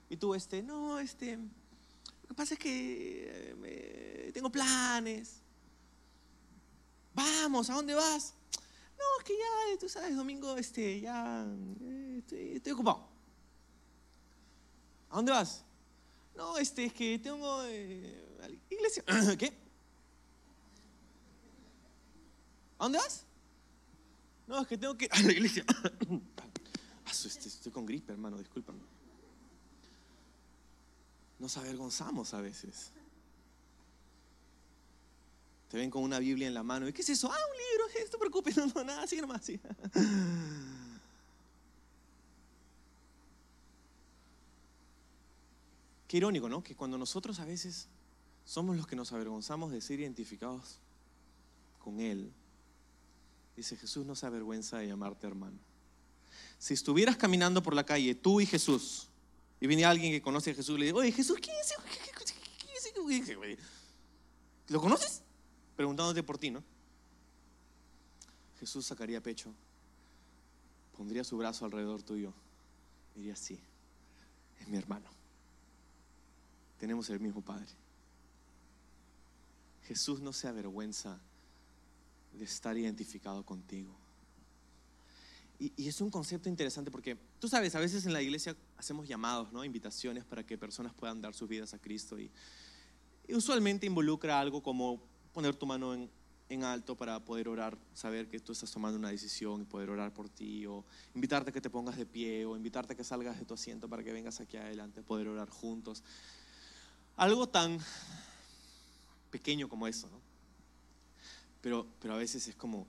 Y 0.09 0.17
tú, 0.17 0.35
este, 0.35 0.63
no, 0.63 0.99
este, 0.99 1.37
lo 1.37 2.29
que 2.29 2.35
pasa 2.35 2.55
es 2.55 2.61
que 2.61 3.55
eh, 3.65 4.31
tengo 4.33 4.51
planes. 4.51 5.43
Vamos, 7.13 7.69
¿a 7.69 7.75
dónde 7.75 7.95
vas? 7.95 8.33
No, 9.03 9.19
es 9.19 9.25
que 9.25 9.37
ya, 9.37 9.79
tú 9.79 9.89
sabes, 9.89 10.17
domingo, 10.17 10.57
este, 10.57 11.01
ya, 11.01 11.45
eh, 11.81 12.23
estoy, 12.55 12.73
ocupado. 12.73 13.09
¿A 15.11 15.17
dónde 15.17 15.33
vas? 15.33 15.65
No, 16.37 16.57
este, 16.59 16.85
es 16.85 16.93
que 16.93 17.19
tengo 17.19 17.63
eh, 17.65 18.25
iglesia. 18.71 19.05
¿Qué? 19.39 19.53
¿A 22.79 22.85
dónde 22.85 22.99
vas? 22.99 23.25
No, 24.47 24.61
es 24.61 24.69
que 24.69 24.79
tengo 24.79 24.97
que 24.97 25.07
a 25.11 25.23
la 25.23 25.33
iglesia. 25.33 25.65
Este, 27.25 27.47
estoy 27.47 27.71
con 27.71 27.85
gripe, 27.85 28.11
hermano, 28.11 28.39
discúlpame. 28.39 28.81
Nos 31.39 31.57
avergonzamos 31.59 32.33
a 32.35 32.41
veces. 32.41 32.91
Te 35.69 35.77
ven 35.77 35.91
con 35.91 36.03
una 36.03 36.19
Biblia 36.19 36.49
en 36.49 36.55
la 36.55 36.63
mano. 36.63 36.89
¿Y 36.89 36.93
qué 36.93 37.03
es 37.03 37.11
eso? 37.11 37.31
Ah. 37.31 37.37
No 38.13 38.19
te 38.19 38.19
preocupes, 38.19 38.57
no, 38.59 38.67
no, 38.67 38.85
nada, 38.85 39.03
así 39.05 39.17
nomás. 39.17 39.51
Qué 46.07 46.17
irónico, 46.19 46.47
¿no? 46.51 46.63
Que 46.63 46.77
cuando 46.77 46.99
nosotros 46.99 47.41
a 47.41 47.47
veces 47.47 47.89
somos 48.45 48.77
los 48.77 48.87
que 48.87 48.97
nos 48.97 49.13
avergonzamos 49.13 49.73
de 49.73 49.81
ser 49.81 50.01
identificados 50.01 50.79
con 51.83 52.01
Él, 52.01 52.31
dice 53.57 53.77
Jesús 53.77 54.05
no 54.05 54.15
se 54.15 54.27
avergüenza 54.27 54.77
de 54.77 54.89
llamarte 54.89 55.27
hermano. 55.27 55.57
Si 56.59 56.75
estuvieras 56.75 57.17
caminando 57.17 57.63
por 57.63 57.75
la 57.75 57.87
calle, 57.87 58.15
tú 58.15 58.43
y 58.43 58.47
Jesús, 58.47 59.09
y 59.59 59.67
viene 59.67 59.87
alguien 59.87 60.13
que 60.13 60.21
conoce 60.21 60.51
a 60.51 60.55
Jesús 60.55 60.77
y 60.77 60.81
le 60.81 60.85
dice, 60.87 60.99
oye, 60.99 61.13
Jesús, 61.13 61.39
¿quién 61.41 61.57
es 61.57 61.73
ese? 61.73 61.77
¿Lo 64.69 64.81
conoces? 64.81 65.23
Preguntándote 65.77 66.23
por 66.23 66.37
ti, 66.37 66.51
¿no? 66.51 66.63
Jesús 68.63 68.87
sacaría 68.87 69.21
pecho, 69.21 69.53
pondría 70.97 71.25
su 71.25 71.37
brazo 71.37 71.65
alrededor 71.65 72.01
tuyo 72.05 72.33
y 73.17 73.19
diría, 73.19 73.35
sí, 73.35 73.59
es 74.61 74.69
mi 74.69 74.77
hermano. 74.77 75.11
Tenemos 76.79 77.11
el 77.11 77.19
mismo 77.19 77.43
Padre. 77.43 77.67
Jesús 79.83 80.21
no 80.21 80.33
se 80.33 80.47
avergüenza 80.47 81.19
de 82.39 82.45
estar 82.45 82.79
identificado 82.79 83.45
contigo. 83.45 83.97
Y, 85.59 85.89
es 85.89 86.01
un 86.01 86.11
concepto 86.11 86.49
interesante 86.49 86.93
porque 86.93 87.19
tú 87.41 87.49
sabes, 87.49 87.75
a 87.75 87.81
veces 87.81 88.07
en 88.07 88.13
la 88.13 88.23
iglesia 88.23 88.57
hacemos 88.77 89.09
llamados, 89.09 89.53
¿no? 89.53 89.65
invitaciones 89.65 90.25
para 90.25 90.47
que 90.47 90.57
personas 90.57 90.95
puedan 90.95 91.21
dar 91.21 91.35
sus 91.35 91.49
vidas 91.49 91.75
a 91.75 91.81
Cristo 91.81 92.17
y, 92.17 92.31
usualmente 93.29 93.87
involucra 93.87 94.39
algo 94.39 94.63
como 94.63 95.03
poner 95.33 95.57
tu 95.57 95.67
mano 95.67 95.95
en, 95.95 96.09
en, 96.53 96.65
alto 96.65 96.97
para 96.97 97.19
poder 97.21 97.49
orar, 97.49 97.77
saber 97.95 98.29
que 98.29 98.39
tú 98.41 98.53
estás 98.53 98.71
tomando 98.71 98.99
una 98.99 99.11
decisión 99.11 99.63
y 99.63 99.65
poder 99.65 99.91
orar 99.91 100.13
por 100.13 100.29
ti, 100.29 100.67
o 100.67 100.85
invitarte 101.15 101.51
a 101.51 101.53
que 101.53 101.61
te 101.61 101.71
pongas 101.71 101.97
de 101.97 102.07
pie, 102.07 102.45
o 102.45 102.57
invitarte 102.57 102.93
a 102.93 102.97
que 102.97 103.05
salgas 103.05 103.39
de 103.39 103.45
tu 103.45 103.55
asiento 103.55 103.89
para 103.89 104.03
que 104.03 104.13
vengas 104.13 104.41
aquí 104.41 104.57
adelante, 104.57 105.03
poder 105.03 105.29
orar 105.29 105.49
juntos. 105.49 106.03
Algo 107.17 107.49
tan 107.49 107.79
pequeño 109.31 109.69
como 109.69 109.87
eso, 109.87 110.09
¿no? 110.09 110.21
Pero, 111.61 111.87
pero 112.01 112.15
a 112.15 112.19
veces 112.19 112.47
es 112.49 112.55
como, 112.55 112.87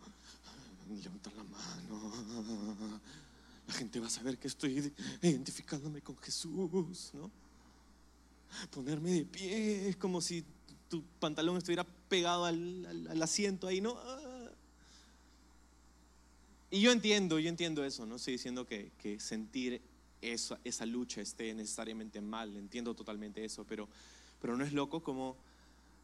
levantar 0.90 1.34
la 1.34 1.44
mano. 1.44 3.00
La 3.68 3.74
gente 3.74 4.00
va 4.00 4.08
a 4.08 4.10
saber 4.10 4.38
que 4.38 4.48
estoy 4.48 4.94
identificándome 5.22 6.02
con 6.02 6.18
Jesús, 6.18 7.12
¿no? 7.14 7.32
Ponerme 8.72 9.12
de 9.12 9.26
pie 9.26 9.90
es 9.90 9.96
como 9.96 10.22
si 10.22 10.44
tu 10.90 11.02
pantalón 11.20 11.58
estuviera 11.58 11.86
pegado 12.14 12.46
al, 12.46 13.20
asiento 13.24 13.66
ahí, 13.66 13.82
¿no? 13.82 13.98
Y 16.70 16.80
yo 16.80 16.92
entiendo, 16.92 17.40
yo 17.40 17.50
entiendo 17.50 17.84
eso, 17.84 18.06
no 18.06 18.18
estoy 18.18 18.34
diciendo 18.34 18.68
que, 18.68 18.92
que 19.00 19.20
sentir 19.20 19.82
esa, 20.22 20.60
esa 20.64 20.86
lucha 20.86 21.22
esté 21.22 21.52
necesariamente 21.56 22.22
mal, 22.22 22.56
entiendo 22.56 22.94
totalmente 22.94 23.44
eso, 23.44 23.66
pero, 23.68 23.90
pero 24.40 24.56
no 24.56 24.64
es 24.64 24.74
loco 24.74 25.02
como 25.02 25.36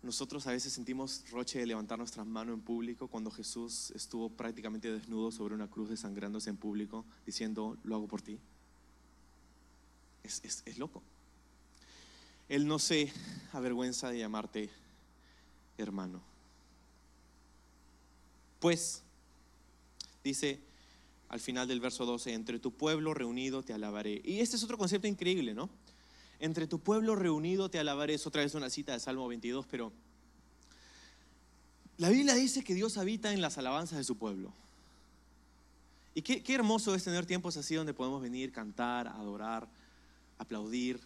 nosotros 0.02 0.48
a 0.48 0.52
veces 0.52 0.74
sentimos 0.74 1.26
roche 1.30 1.60
de 1.60 1.68
levantar 1.68 2.00
nuestras 2.00 2.26
manos 2.26 2.56
en 2.56 2.62
público 2.62 3.08
cuando 3.08 3.30
Jesús 3.30 3.92
estuvo 3.92 4.30
prácticamente 4.30 4.92
desnudo 4.92 5.32
sobre 5.32 5.54
una 5.54 5.68
cruz 5.68 5.90
desangrándose 5.90 6.50
en 6.50 6.58
público 6.58 7.06
diciendo, 7.24 7.78
lo 7.84 7.94
hago 7.94 8.08
por 8.08 8.24
ti. 8.24 8.40
Es, 10.24 10.42
es 10.44 10.80
loco. 10.80 11.04
Él 12.48 12.66
no 12.66 12.80
se 12.80 13.14
avergüenza 13.54 14.10
de 14.10 14.18
llamarte 14.18 14.72
hermano. 15.82 16.22
Pues, 18.60 19.04
dice 20.24 20.60
al 21.30 21.40
final 21.40 21.68
del 21.68 21.80
verso 21.80 22.06
12, 22.06 22.34
entre 22.34 22.60
tu 22.60 22.72
pueblo 22.72 23.14
reunido 23.14 23.62
te 23.64 23.74
alabaré. 23.74 24.22
Y 24.24 24.40
este 24.40 24.56
es 24.56 24.64
otro 24.64 24.78
concepto 24.78 25.08
increíble, 25.08 25.54
¿no? 25.54 25.70
entre 26.40 26.68
tu 26.68 26.80
pueblo 26.80 27.16
reunido 27.16 27.70
te 27.70 27.80
alabaré. 27.80 28.16
Es 28.16 28.26
otra 28.26 28.42
vez 28.42 28.56
una 28.56 28.70
cita 28.70 28.94
de 28.94 29.00
Salmo 29.00 29.28
22, 29.28 29.66
pero 29.70 29.92
la 31.98 32.10
Biblia 32.10 32.34
dice 32.34 32.64
que 32.64 32.74
Dios 32.74 32.98
habita 32.98 33.34
en 33.34 33.42
las 33.42 33.58
alabanzas 33.58 33.98
de 33.98 34.04
su 34.04 34.18
pueblo. 34.18 34.54
Y 36.16 36.22
qué, 36.22 36.54
hermoso 36.54 36.96
es 36.96 37.04
tener 37.04 37.26
tiempos 37.26 37.56
así 37.58 37.76
donde 37.76 37.94
podemos 37.94 38.22
venir, 38.22 38.52
cantar, 38.52 39.08
adorar, 39.08 39.68
aplaudir, 40.38 41.00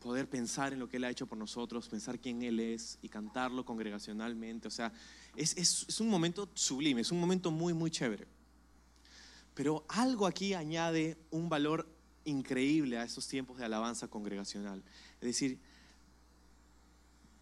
poder 0.00 0.28
pensar 0.28 0.72
en 0.72 0.78
lo 0.78 0.88
que 0.88 0.98
Él 0.98 1.04
ha 1.04 1.10
hecho 1.10 1.26
por 1.26 1.38
nosotros, 1.38 1.88
pensar 1.88 2.18
quién 2.18 2.42
Él 2.42 2.60
es 2.60 2.98
y 3.02 3.08
cantarlo 3.08 3.64
congregacionalmente. 3.64 4.68
O 4.68 4.70
sea, 4.70 4.92
es, 5.36 5.56
es 5.56 6.00
un 6.00 6.08
momento 6.08 6.48
sublime, 6.54 7.00
es 7.00 7.12
un 7.12 7.20
momento 7.20 7.50
muy, 7.50 7.74
muy 7.74 7.90
chévere. 7.90 8.26
Pero 9.54 9.84
algo 9.88 10.26
aquí 10.26 10.54
añade 10.54 11.18
un 11.30 11.48
valor 11.48 11.88
increíble 12.24 12.98
a 12.98 13.04
esos 13.04 13.26
tiempos 13.26 13.58
de 13.58 13.64
alabanza 13.64 14.06
congregacional. 14.08 14.82
Es 15.20 15.26
decir, 15.26 15.58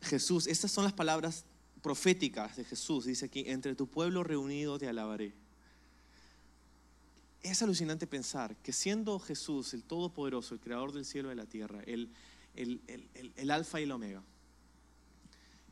Jesús, 0.01 0.47
estas 0.47 0.71
son 0.71 0.85
las 0.85 0.93
palabras 0.93 1.45
proféticas 1.83 2.57
de 2.57 2.65
Jesús. 2.65 3.05
Dice 3.05 3.27
aquí, 3.27 3.45
entre 3.47 3.75
tu 3.75 3.87
pueblo 3.89 4.25
reunido 4.25 4.79
te 4.79 4.89
alabaré. 4.89 5.35
Es 7.43 7.63
alucinante 7.63 8.07
pensar 8.07 8.57
que 8.57 8.73
siendo 8.73 9.19
Jesús 9.19 9.75
el 9.75 9.85
Todopoderoso, 9.85 10.55
el 10.55 10.61
Creador 10.61 10.93
del 10.93 11.05
cielo 11.05 11.29
y 11.29 11.31
de 11.31 11.37
la 11.37 11.47
tierra, 11.47 11.83
el, 11.87 12.11
el, 12.57 12.81
el, 12.87 13.33
el 13.37 13.51
Alfa 13.51 13.81
y 13.81 13.85
el 13.85 13.93
Omega, 13.93 14.23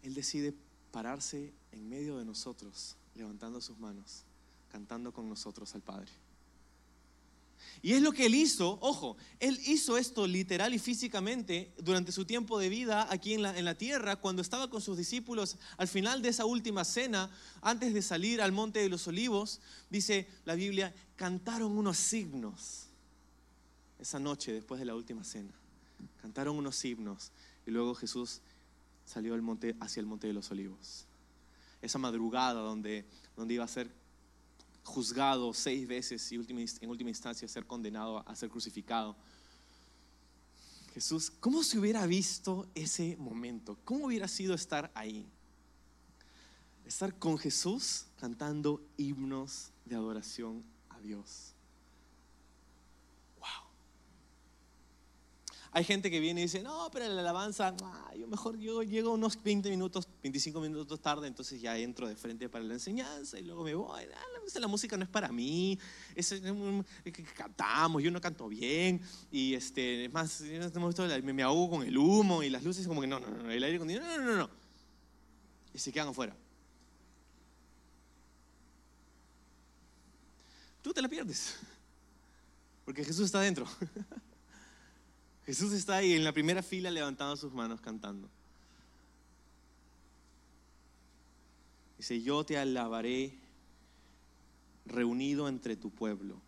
Él 0.02 0.14
decide 0.14 0.54
pararse 0.90 1.52
en 1.72 1.88
medio 1.88 2.18
de 2.18 2.24
nosotros, 2.24 2.96
levantando 3.14 3.60
sus 3.60 3.78
manos, 3.78 4.24
cantando 4.70 5.12
con 5.12 5.28
nosotros 5.28 5.74
al 5.74 5.82
Padre. 5.82 6.10
Y 7.82 7.92
es 7.92 8.02
lo 8.02 8.12
que 8.12 8.26
él 8.26 8.34
hizo, 8.34 8.78
ojo, 8.80 9.16
él 9.40 9.58
hizo 9.66 9.98
esto 9.98 10.26
literal 10.26 10.72
y 10.72 10.78
físicamente 10.78 11.72
durante 11.78 12.12
su 12.12 12.24
tiempo 12.24 12.58
de 12.58 12.68
vida 12.68 13.06
aquí 13.10 13.34
en 13.34 13.42
la, 13.42 13.58
en 13.58 13.64
la, 13.64 13.76
tierra, 13.76 14.16
cuando 14.16 14.42
estaba 14.42 14.70
con 14.70 14.80
sus 14.80 14.96
discípulos 14.96 15.56
al 15.76 15.88
final 15.88 16.22
de 16.22 16.30
esa 16.30 16.44
última 16.44 16.84
cena, 16.84 17.30
antes 17.60 17.92
de 17.92 18.02
salir 18.02 18.40
al 18.40 18.52
monte 18.52 18.80
de 18.80 18.88
los 18.88 19.06
olivos, 19.06 19.60
dice 19.90 20.28
la 20.44 20.54
Biblia, 20.54 20.94
cantaron 21.16 21.76
unos 21.76 22.12
himnos 22.12 22.86
esa 23.98 24.18
noche 24.18 24.52
después 24.52 24.78
de 24.78 24.86
la 24.86 24.94
última 24.94 25.24
cena. 25.24 25.52
Cantaron 26.24 26.56
unos 26.56 26.82
himnos 26.82 27.32
y 27.66 27.70
luego 27.70 27.94
Jesús 27.94 28.40
salió 29.04 29.34
al 29.34 29.42
monte, 29.42 29.76
hacia 29.78 30.00
el 30.00 30.06
monte 30.06 30.26
de 30.26 30.32
los 30.32 30.50
olivos. 30.50 31.04
Esa 31.82 31.98
madrugada 31.98 32.62
donde, 32.62 33.04
donde 33.36 33.52
iba 33.52 33.64
a 33.64 33.68
ser 33.68 33.92
juzgado 34.84 35.52
seis 35.52 35.86
veces 35.86 36.32
y 36.32 36.36
en 36.36 36.88
última 36.88 37.10
instancia 37.10 37.46
ser 37.46 37.66
condenado 37.66 38.26
a 38.26 38.34
ser 38.36 38.48
crucificado. 38.48 39.14
Jesús, 40.94 41.30
¿cómo 41.40 41.62
se 41.62 41.78
hubiera 41.78 42.06
visto 42.06 42.70
ese 42.74 43.18
momento? 43.18 43.76
¿Cómo 43.84 44.06
hubiera 44.06 44.26
sido 44.26 44.54
estar 44.54 44.90
ahí? 44.94 45.26
Estar 46.86 47.18
con 47.18 47.36
Jesús 47.36 48.06
cantando 48.18 48.80
himnos 48.96 49.72
de 49.84 49.94
adoración 49.94 50.64
a 50.88 50.98
Dios. 51.00 51.53
Hay 55.76 55.82
gente 55.82 56.08
que 56.08 56.20
viene 56.20 56.40
y 56.40 56.44
dice, 56.44 56.62
no, 56.62 56.88
pero 56.92 57.08
la 57.08 57.20
alabanza, 57.20 57.74
yo 58.16 58.28
mejor 58.28 58.56
yo 58.58 58.84
llego 58.84 59.12
unos 59.12 59.42
20 59.42 59.68
minutos, 59.70 60.06
25 60.22 60.60
minutos 60.60 61.00
tarde, 61.00 61.26
entonces 61.26 61.60
ya 61.60 61.76
entro 61.76 62.06
de 62.06 62.14
frente 62.14 62.48
para 62.48 62.62
la 62.62 62.74
enseñanza 62.74 63.40
y 63.40 63.42
luego 63.42 63.64
me 63.64 63.74
voy. 63.74 64.04
Ah, 64.14 64.60
la 64.60 64.68
música 64.68 64.96
no 64.96 65.02
es 65.02 65.10
para 65.10 65.32
mí, 65.32 65.76
es, 66.14 66.32
cantamos, 67.36 68.04
yo 68.04 68.12
no 68.12 68.20
canto 68.20 68.46
bien 68.46 69.00
y 69.32 69.54
este, 69.54 70.04
es 70.04 70.12
más, 70.12 70.42
me, 70.42 71.32
me 71.32 71.42
ahogo 71.42 71.70
con 71.78 71.82
el 71.84 71.98
humo 71.98 72.44
y 72.44 72.50
las 72.50 72.62
luces 72.62 72.86
como 72.86 73.00
que 73.00 73.08
no, 73.08 73.18
no, 73.18 73.28
no, 73.28 73.50
el 73.50 73.64
aire 73.64 73.74
acondicionado, 73.74 74.18
no, 74.18 74.24
no, 74.30 74.36
no. 74.36 74.50
Y 75.74 75.78
se 75.80 75.90
quedan 75.90 76.06
afuera. 76.06 76.36
Tú 80.82 80.92
te 80.92 81.02
la 81.02 81.08
pierdes, 81.08 81.56
porque 82.84 83.04
Jesús 83.04 83.24
está 83.26 83.38
adentro. 83.38 83.66
Jesús 85.46 85.72
está 85.72 85.96
ahí 85.96 86.14
en 86.14 86.24
la 86.24 86.32
primera 86.32 86.62
fila 86.62 86.90
levantando 86.90 87.36
sus 87.36 87.52
manos 87.52 87.80
cantando. 87.80 88.28
Dice, 91.98 92.22
yo 92.22 92.44
te 92.44 92.58
alabaré 92.58 93.34
reunido 94.86 95.48
entre 95.48 95.76
tu 95.76 95.90
pueblo, 95.90 96.40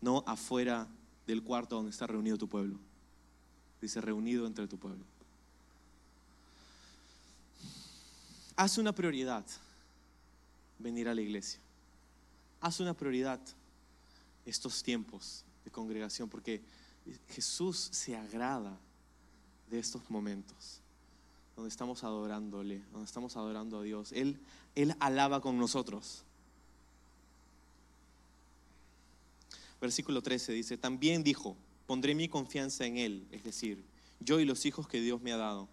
no 0.00 0.22
afuera 0.26 0.86
del 1.26 1.42
cuarto 1.42 1.76
donde 1.76 1.90
está 1.90 2.06
reunido 2.06 2.38
tu 2.38 2.48
pueblo. 2.48 2.78
Dice, 3.80 4.00
reunido 4.00 4.46
entre 4.46 4.66
tu 4.66 4.78
pueblo. 4.78 5.04
Haz 8.56 8.78
una 8.78 8.92
prioridad 8.92 9.44
venir 10.78 11.08
a 11.08 11.14
la 11.14 11.22
iglesia. 11.22 11.60
Haz 12.60 12.80
una 12.80 12.94
prioridad 12.94 13.40
estos 14.46 14.82
tiempos 14.82 15.44
de 15.64 15.70
congregación, 15.70 16.28
porque 16.28 16.62
Jesús 17.28 17.88
se 17.92 18.16
agrada 18.16 18.78
de 19.70 19.78
estos 19.78 20.08
momentos 20.10 20.80
donde 21.56 21.68
estamos 21.68 22.02
adorándole, 22.02 22.82
donde 22.90 23.06
estamos 23.06 23.36
adorando 23.36 23.78
a 23.78 23.82
Dios. 23.82 24.12
Él, 24.12 24.38
él 24.74 24.94
alaba 24.98 25.40
con 25.40 25.58
nosotros. 25.58 26.24
Versículo 29.80 30.22
13 30.22 30.52
dice, 30.52 30.76
también 30.78 31.22
dijo, 31.22 31.56
pondré 31.86 32.14
mi 32.14 32.28
confianza 32.28 32.86
en 32.86 32.96
Él, 32.96 33.26
es 33.30 33.44
decir, 33.44 33.84
yo 34.20 34.40
y 34.40 34.44
los 34.44 34.64
hijos 34.64 34.88
que 34.88 35.00
Dios 35.00 35.20
me 35.20 35.32
ha 35.32 35.36
dado. 35.36 35.68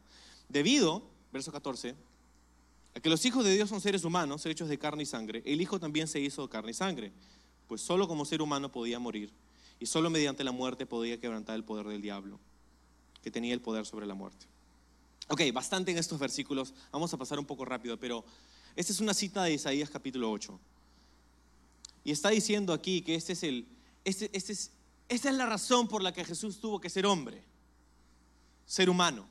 Debido, 0.49 1.03
verso 1.31 1.51
14, 1.51 1.95
a 2.93 2.99
que 2.99 3.09
los 3.09 3.25
hijos 3.25 3.45
de 3.45 3.53
Dios 3.53 3.69
son 3.69 3.79
seres 3.79 4.03
humanos, 4.03 4.45
hechos 4.45 4.67
de 4.67 4.77
carne 4.77 5.03
y 5.03 5.05
sangre, 5.05 5.41
el 5.45 5.61
Hijo 5.61 5.79
también 5.79 6.07
se 6.07 6.19
hizo 6.19 6.49
carne 6.49 6.71
y 6.71 6.73
sangre, 6.73 7.13
pues 7.67 7.81
solo 7.81 8.07
como 8.07 8.25
ser 8.25 8.41
humano 8.41 8.69
podía 8.69 8.99
morir 8.99 9.31
y 9.81 9.87
solo 9.87 10.11
mediante 10.11 10.43
la 10.43 10.51
muerte 10.51 10.85
podía 10.85 11.19
quebrantar 11.19 11.55
el 11.55 11.63
poder 11.63 11.87
del 11.87 12.03
diablo, 12.03 12.39
que 13.23 13.31
tenía 13.31 13.51
el 13.51 13.61
poder 13.61 13.87
sobre 13.87 14.05
la 14.05 14.13
muerte. 14.13 14.45
Ok, 15.27 15.41
bastante 15.51 15.89
en 15.89 15.97
estos 15.97 16.19
versículos. 16.19 16.75
Vamos 16.91 17.11
a 17.15 17.17
pasar 17.17 17.39
un 17.39 17.47
poco 17.47 17.65
rápido, 17.65 17.99
pero 17.99 18.23
esta 18.75 18.93
es 18.93 18.99
una 18.99 19.15
cita 19.15 19.43
de 19.43 19.53
Isaías 19.53 19.89
capítulo 19.89 20.31
8. 20.31 20.59
Y 22.03 22.11
está 22.11 22.29
diciendo 22.29 22.73
aquí 22.73 23.01
que 23.01 23.15
este 23.15 23.33
es 23.33 23.41
el, 23.41 23.67
este, 24.05 24.29
este 24.33 24.53
es, 24.53 24.69
esta 25.09 25.29
es 25.29 25.35
la 25.35 25.47
razón 25.47 25.87
por 25.87 26.03
la 26.03 26.13
que 26.13 26.25
Jesús 26.25 26.59
tuvo 26.59 26.79
que 26.79 26.91
ser 26.91 27.07
hombre, 27.07 27.43
ser 28.67 28.87
humano. 28.87 29.25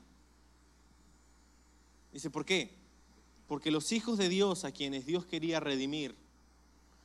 Dice, 2.11 2.29
¿por 2.29 2.43
qué? 2.43 2.75
Porque 3.47 3.71
los 3.71 3.93
hijos 3.93 4.17
de 4.17 4.27
Dios 4.27 4.65
a 4.65 4.73
quienes 4.73 5.05
Dios 5.05 5.25
quería 5.25 5.61
redimir, 5.61 6.13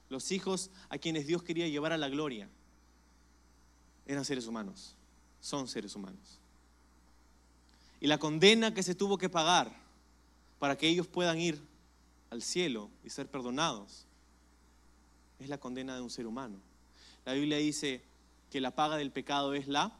los 0.08 0.32
hijos 0.32 0.70
a 0.88 0.98
quienes 0.98 1.28
Dios 1.28 1.44
quería 1.44 1.68
llevar 1.68 1.92
a 1.92 1.96
la 1.96 2.08
gloria, 2.08 2.50
eran 4.06 4.24
seres 4.24 4.46
humanos, 4.46 4.94
son 5.40 5.68
seres 5.68 5.94
humanos. 5.94 6.38
Y 8.00 8.06
la 8.06 8.18
condena 8.18 8.74
que 8.74 8.82
se 8.82 8.94
tuvo 8.94 9.18
que 9.18 9.28
pagar 9.28 9.74
para 10.58 10.76
que 10.76 10.88
ellos 10.88 11.06
puedan 11.06 11.38
ir 11.38 11.60
al 12.30 12.42
cielo 12.42 12.90
y 13.04 13.10
ser 13.10 13.28
perdonados 13.28 14.06
es 15.38 15.48
la 15.48 15.58
condena 15.58 15.96
de 15.96 16.02
un 16.02 16.10
ser 16.10 16.26
humano. 16.26 16.58
La 17.24 17.32
Biblia 17.32 17.58
dice 17.58 18.02
que 18.50 18.60
la 18.60 18.70
paga 18.70 18.96
del 18.96 19.10
pecado 19.10 19.54
es 19.54 19.66
la, 19.66 19.92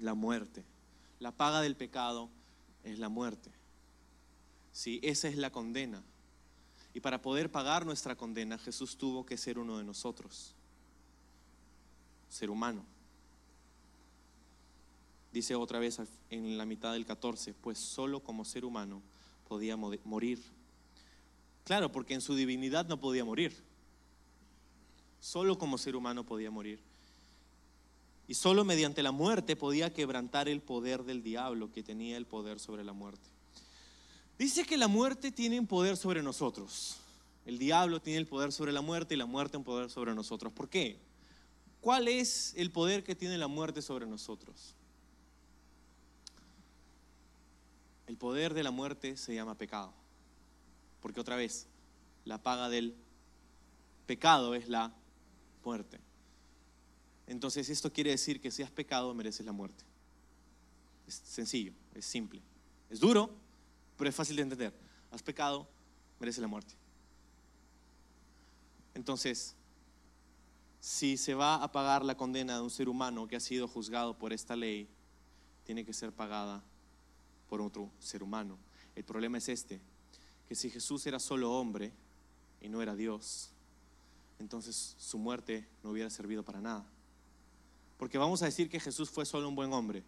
la 0.00 0.14
muerte. 0.14 0.64
La 1.20 1.32
paga 1.32 1.60
del 1.60 1.76
pecado 1.76 2.28
es 2.82 2.98
la 2.98 3.08
muerte. 3.08 3.50
Sí, 4.72 5.00
esa 5.02 5.28
es 5.28 5.36
la 5.36 5.50
condena. 5.50 6.02
Y 6.92 7.00
para 7.00 7.22
poder 7.22 7.50
pagar 7.50 7.86
nuestra 7.86 8.16
condena, 8.16 8.58
Jesús 8.58 8.96
tuvo 8.96 9.24
que 9.24 9.36
ser 9.36 9.58
uno 9.58 9.78
de 9.78 9.84
nosotros, 9.84 10.54
ser 12.28 12.50
humano. 12.50 12.84
Dice 15.34 15.56
otra 15.56 15.80
vez 15.80 16.00
en 16.30 16.56
la 16.56 16.64
mitad 16.64 16.92
del 16.92 17.04
14, 17.04 17.54
pues 17.54 17.76
solo 17.76 18.20
como 18.20 18.44
ser 18.44 18.64
humano 18.64 19.02
podía 19.48 19.76
morir. 19.76 20.40
Claro, 21.64 21.90
porque 21.90 22.14
en 22.14 22.20
su 22.20 22.36
divinidad 22.36 22.86
no 22.86 23.00
podía 23.00 23.24
morir. 23.24 23.52
Solo 25.18 25.58
como 25.58 25.76
ser 25.76 25.96
humano 25.96 26.24
podía 26.24 26.52
morir. 26.52 26.78
Y 28.28 28.34
solo 28.34 28.64
mediante 28.64 29.02
la 29.02 29.10
muerte 29.10 29.56
podía 29.56 29.92
quebrantar 29.92 30.48
el 30.48 30.60
poder 30.60 31.02
del 31.02 31.24
diablo 31.24 31.72
que 31.72 31.82
tenía 31.82 32.16
el 32.16 32.26
poder 32.26 32.60
sobre 32.60 32.84
la 32.84 32.92
muerte. 32.92 33.28
Dice 34.38 34.64
que 34.64 34.76
la 34.76 34.86
muerte 34.86 35.32
tiene 35.32 35.58
un 35.58 35.66
poder 35.66 35.96
sobre 35.96 36.22
nosotros. 36.22 36.98
El 37.44 37.58
diablo 37.58 38.00
tiene 38.00 38.20
el 38.20 38.28
poder 38.28 38.52
sobre 38.52 38.70
la 38.70 38.82
muerte 38.82 39.14
y 39.14 39.16
la 39.16 39.26
muerte 39.26 39.56
un 39.56 39.64
poder 39.64 39.90
sobre 39.90 40.14
nosotros. 40.14 40.52
¿Por 40.52 40.68
qué? 40.68 40.96
¿Cuál 41.80 42.06
es 42.06 42.54
el 42.56 42.70
poder 42.70 43.02
que 43.02 43.16
tiene 43.16 43.36
la 43.36 43.48
muerte 43.48 43.82
sobre 43.82 44.06
nosotros? 44.06 44.76
El 48.06 48.16
poder 48.16 48.54
de 48.54 48.62
la 48.62 48.70
muerte 48.70 49.16
se 49.16 49.34
llama 49.34 49.56
pecado. 49.56 49.92
Porque 51.00 51.20
otra 51.20 51.36
vez, 51.36 51.66
la 52.24 52.42
paga 52.42 52.68
del 52.68 52.94
pecado 54.06 54.54
es 54.54 54.68
la 54.68 54.94
muerte. 55.64 56.00
Entonces 57.26 57.68
esto 57.70 57.92
quiere 57.92 58.10
decir 58.10 58.40
que 58.40 58.50
si 58.50 58.62
has 58.62 58.70
pecado 58.70 59.14
mereces 59.14 59.46
la 59.46 59.52
muerte. 59.52 59.84
Es 61.06 61.14
sencillo, 61.14 61.72
es 61.94 62.04
simple. 62.04 62.42
Es 62.90 63.00
duro, 63.00 63.34
pero 63.96 64.10
es 64.10 64.16
fácil 64.16 64.36
de 64.36 64.42
entender. 64.42 64.74
Has 65.10 65.22
pecado, 65.22 65.66
mereces 66.20 66.42
la 66.42 66.48
muerte. 66.48 66.74
Entonces, 68.94 69.56
si 70.80 71.16
se 71.16 71.34
va 71.34 71.56
a 71.56 71.72
pagar 71.72 72.04
la 72.04 72.16
condena 72.16 72.56
de 72.56 72.62
un 72.62 72.70
ser 72.70 72.88
humano 72.88 73.26
que 73.26 73.36
ha 73.36 73.40
sido 73.40 73.66
juzgado 73.66 74.18
por 74.18 74.32
esta 74.32 74.54
ley, 74.54 74.88
tiene 75.64 75.84
que 75.84 75.92
ser 75.92 76.12
pagada 76.12 76.62
por 77.54 77.62
otro 77.62 77.88
ser 78.00 78.24
humano. 78.24 78.58
El 78.96 79.04
problema 79.04 79.38
es 79.38 79.48
este, 79.48 79.80
que 80.48 80.56
si 80.56 80.70
Jesús 80.70 81.06
era 81.06 81.20
solo 81.20 81.52
hombre 81.52 81.92
y 82.60 82.68
no 82.68 82.82
era 82.82 82.96
Dios, 82.96 83.50
entonces 84.40 84.96
su 84.98 85.18
muerte 85.18 85.64
no 85.84 85.90
hubiera 85.90 86.10
servido 86.10 86.42
para 86.42 86.60
nada. 86.60 86.84
Porque 87.96 88.18
vamos 88.18 88.42
a 88.42 88.46
decir 88.46 88.68
que 88.68 88.80
Jesús 88.80 89.08
fue 89.08 89.24
solo 89.24 89.48
un 89.48 89.54
buen 89.54 89.72
hombre. 89.72 90.02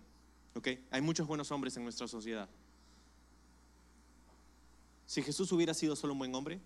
¿ok? 0.56 0.70
Hay 0.90 1.00
muchos 1.00 1.28
buenos 1.28 1.52
hombres 1.52 1.76
en 1.76 1.84
nuestra 1.84 2.08
sociedad. 2.08 2.48
Si 5.06 5.22
Jesús 5.22 5.52
hubiera 5.52 5.72
sido 5.72 5.94
solo 5.94 6.14
un 6.14 6.18
buen 6.18 6.34
hombre, 6.34 6.60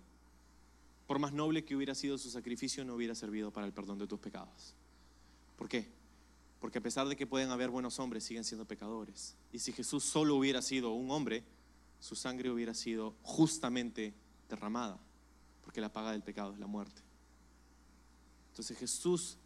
por 1.05 1.19
más 1.19 1.31
noble 1.31 1.63
que 1.63 1.75
hubiera 1.75 1.93
sido 1.93 2.17
su 2.17 2.31
sacrificio, 2.31 2.83
no 2.83 2.95
hubiera 2.95 3.13
servido 3.13 3.51
para 3.51 3.67
el 3.67 3.71
perdón 3.71 3.99
de 3.99 4.07
tus 4.07 4.19
pecados. 4.19 4.73
¿Por 5.59 5.69
qué? 5.69 5.87
Porque 6.61 6.77
a 6.77 6.81
pesar 6.81 7.09
de 7.09 7.17
que 7.17 7.27
pueden 7.27 7.49
haber 7.49 7.69
buenos 7.71 7.99
hombres, 7.99 8.23
siguen 8.23 8.45
siendo 8.45 8.65
pecadores. 8.65 9.35
Y 9.51 9.59
si 9.59 9.73
Jesús 9.73 10.03
solo 10.05 10.35
hubiera 10.35 10.61
sido 10.61 10.91
un 10.91 11.11
hombre, 11.11 11.43
su 11.99 12.15
sangre 12.15 12.49
hubiera 12.49 12.73
sido 12.73 13.15
justamente 13.23 14.13
derramada, 14.47 14.99
porque 15.63 15.81
la 15.81 15.91
paga 15.91 16.11
del 16.11 16.21
pecado 16.21 16.53
es 16.53 16.59
la 16.59 16.67
muerte. 16.67 17.01
Entonces 18.51 18.77
Jesús 18.77 19.37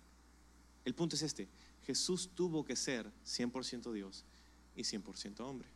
El 0.83 0.93
punto 0.93 1.15
es 1.15 1.23
este, 1.23 1.47
Jesús 1.85 2.29
tuvo 2.35 2.63
que 2.63 2.75
ser 2.75 3.11
100% 3.25 3.91
Dios 3.91 4.23
y 4.75 4.83
100% 4.83 5.39
hombre. 5.39 5.67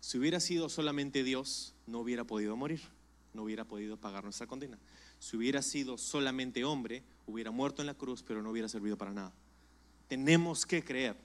Si 0.00 0.18
hubiera 0.18 0.38
sido 0.40 0.68
solamente 0.68 1.24
Dios, 1.24 1.74
no 1.86 2.00
hubiera 2.00 2.24
podido 2.24 2.56
morir, 2.56 2.80
no 3.34 3.42
hubiera 3.42 3.64
podido 3.64 3.96
pagar 3.96 4.24
nuestra 4.24 4.46
condena. 4.46 4.78
Si 5.18 5.36
hubiera 5.36 5.62
sido 5.62 5.98
solamente 5.98 6.64
hombre, 6.64 7.02
hubiera 7.26 7.50
muerto 7.50 7.82
en 7.82 7.86
la 7.86 7.94
cruz, 7.94 8.22
pero 8.22 8.42
no 8.42 8.50
hubiera 8.50 8.68
servido 8.68 8.96
para 8.96 9.12
nada. 9.12 9.32
Tenemos 10.12 10.66
que 10.66 10.84
creer, 10.84 11.16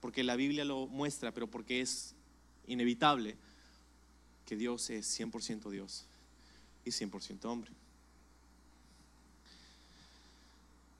porque 0.00 0.24
la 0.24 0.34
Biblia 0.34 0.64
lo 0.64 0.88
muestra, 0.88 1.32
pero 1.32 1.48
porque 1.48 1.80
es 1.80 2.12
inevitable 2.66 3.36
que 4.44 4.56
Dios 4.56 4.90
es 4.90 5.20
100% 5.20 5.70
Dios 5.70 6.04
y 6.84 6.90
100% 6.90 7.44
hombre. 7.44 7.70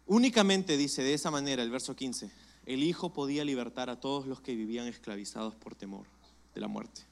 Únicamente 0.06 0.76
dice 0.76 1.02
de 1.02 1.14
esa 1.14 1.32
manera 1.32 1.64
el 1.64 1.70
verso 1.72 1.96
15, 1.96 2.30
el 2.66 2.84
Hijo 2.84 3.12
podía 3.12 3.44
libertar 3.44 3.90
a 3.90 3.98
todos 3.98 4.28
los 4.28 4.40
que 4.40 4.54
vivían 4.54 4.86
esclavizados 4.86 5.56
por 5.56 5.74
temor 5.74 6.06
de 6.54 6.60
la 6.60 6.68
muerte. 6.68 7.02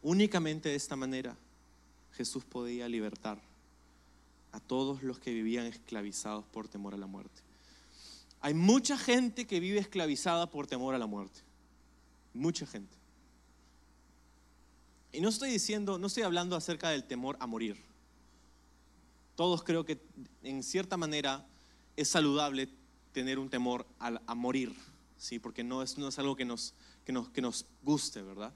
Únicamente 0.00 0.70
de 0.70 0.76
esta 0.76 0.96
manera 0.96 1.36
Jesús 2.12 2.46
podía 2.46 2.88
libertar 2.88 3.49
a 4.52 4.60
todos 4.60 5.02
los 5.02 5.18
que 5.18 5.32
vivían 5.32 5.66
esclavizados 5.66 6.44
por 6.46 6.68
temor 6.68 6.94
a 6.94 6.98
la 6.98 7.06
muerte. 7.06 7.42
Hay 8.40 8.54
mucha 8.54 8.96
gente 8.96 9.46
que 9.46 9.60
vive 9.60 9.78
esclavizada 9.78 10.48
por 10.50 10.66
temor 10.66 10.94
a 10.94 10.98
la 10.98 11.06
muerte. 11.06 11.40
Mucha 12.32 12.66
gente. 12.66 12.96
Y 15.12 15.20
no 15.20 15.28
estoy 15.28 15.50
diciendo, 15.50 15.98
no 15.98 16.06
estoy 16.06 16.22
hablando 16.22 16.56
acerca 16.56 16.90
del 16.90 17.04
temor 17.04 17.36
a 17.40 17.46
morir. 17.46 17.76
Todos 19.36 19.62
creo 19.62 19.84
que 19.84 20.00
en 20.42 20.62
cierta 20.62 20.96
manera 20.96 21.46
es 21.96 22.08
saludable 22.08 22.68
tener 23.12 23.38
un 23.38 23.50
temor 23.50 23.86
a, 23.98 24.34
morir, 24.34 24.74
¿sí? 25.18 25.38
porque 25.38 25.64
no 25.64 25.82
es, 25.82 25.98
no 25.98 26.08
es 26.08 26.18
algo 26.18 26.36
que 26.36 26.44
nos, 26.44 26.74
que, 27.04 27.12
nos, 27.12 27.28
que 27.30 27.42
nos 27.42 27.66
guste, 27.82 28.22
¿verdad? 28.22 28.52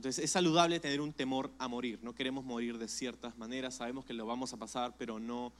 Entonces 0.00 0.24
es 0.24 0.30
saludable 0.30 0.80
tener 0.80 1.02
un 1.02 1.12
temor 1.12 1.50
a 1.58 1.68
morir. 1.68 1.98
No 2.02 2.14
queremos 2.14 2.42
morir 2.42 2.78
de 2.78 2.88
ciertas 2.88 3.36
maneras, 3.36 3.74
sabemos 3.74 4.06
que 4.06 4.14
lo 4.14 4.24
vamos 4.24 4.50
a 4.54 4.56
pasar, 4.56 4.94
pero 4.96 5.20
no, 5.20 5.52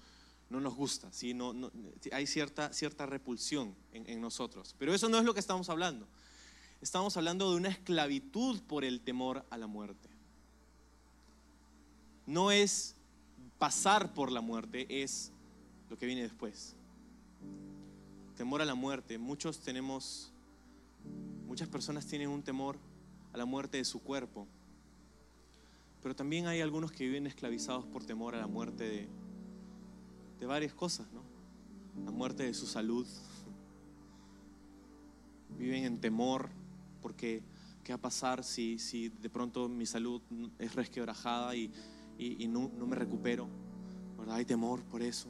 no 0.49 0.63
nos 0.63 0.75
gusta. 0.75 1.13
¿sí? 1.13 1.35
No, 1.35 1.71
hay 2.11 2.27
cierta, 2.27 2.73
cierta 2.73 3.05
repulsión 3.05 3.75
en, 3.93 4.09
en 4.09 4.19
nosotros. 4.19 4.75
Pero 4.79 4.95
eso 4.95 5.11
no 5.11 5.19
es 5.19 5.27
lo 5.27 5.35
que 5.35 5.41
estamos 5.41 5.69
hablando. 5.69 6.07
Estamos 6.81 7.19
hablando 7.19 7.51
de 7.51 7.59
una 7.59 7.69
esclavitud 7.69 8.63
por 8.63 8.83
el 8.83 9.03
temor 9.03 9.45
a 9.51 9.59
la 9.59 9.67
muerte. 9.67 10.09
No 12.25 12.51
es 12.51 12.97
pasar 13.59 14.15
por 14.15 14.33
la 14.33 14.41
muerte, 14.41 15.03
es 15.03 15.33
lo 15.91 15.99
que 15.99 16.07
viene 16.07 16.23
después. 16.23 16.77
Temor 18.39 18.63
a 18.63 18.65
la 18.65 18.75
muerte. 18.75 19.19
Muchos 19.19 19.59
tenemos, 19.59 20.33
muchas 21.47 21.69
personas 21.69 22.07
tienen 22.07 22.31
un 22.31 22.43
temor 22.43 22.79
a 23.33 23.39
la 23.39 23.45
muerte 23.45 23.79
de 23.79 23.85
su 23.85 24.03
cuerpo. 24.03 24.47
Pero 26.03 26.17
también 26.17 26.47
hay 26.47 26.61
algunos 26.61 26.93
que 26.93 27.05
viven 27.05 27.27
esclavizados 27.27 27.85
por 27.87 28.05
temor 28.05 28.35
a 28.35 28.39
la 28.39 28.47
muerte 28.47 29.09
de, 30.39 30.47
varias 30.47 30.73
cosas, 30.73 31.07
¿no? 31.13 31.23
La 32.05 32.11
muerte 32.11 32.45
de 32.45 32.55
su 32.55 32.67
salud. 32.67 33.07
Viven 35.59 35.85
en 35.85 36.01
temor 36.01 36.49
porque 37.03 37.43
¿qué 37.85 37.93
va 37.93 37.97
a 37.97 38.01
pasar 38.01 38.43
si, 38.43 38.79
si 38.79 39.11
de 39.11 39.29
pronto 39.29 39.69
mi 39.69 39.85
salud 39.85 40.23
es 40.59 40.75
resquebrajada 40.75 41.55
y, 41.55 41.71
y, 42.17 42.49
no, 42.49 42.71
no, 42.79 42.87
me 42.87 42.97
recupero? 42.97 43.47
¿verdad? 44.17 44.37
Hay 44.37 44.47
temor 44.47 44.83
por 44.85 45.03
eso. 45.03 45.29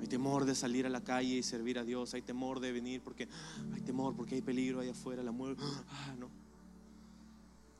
Hay 0.00 0.06
temor 0.06 0.44
de 0.44 0.54
salir 0.54 0.86
a 0.86 0.88
la 0.88 1.02
calle 1.02 1.34
y 1.34 1.42
servir 1.42 1.80
a 1.80 1.84
Dios. 1.84 2.14
Hay 2.14 2.22
temor 2.22 2.60
de 2.60 2.70
venir 2.70 3.02
porque 3.02 3.28
hay 3.74 3.80
temor 3.80 4.14
porque 4.14 4.36
hay 4.36 4.42
peligro 4.42 4.78
ahí 4.78 4.90
afuera, 4.90 5.24
la 5.24 5.32
muerte. 5.32 5.64
Ah, 5.88 6.14
no 6.16 6.41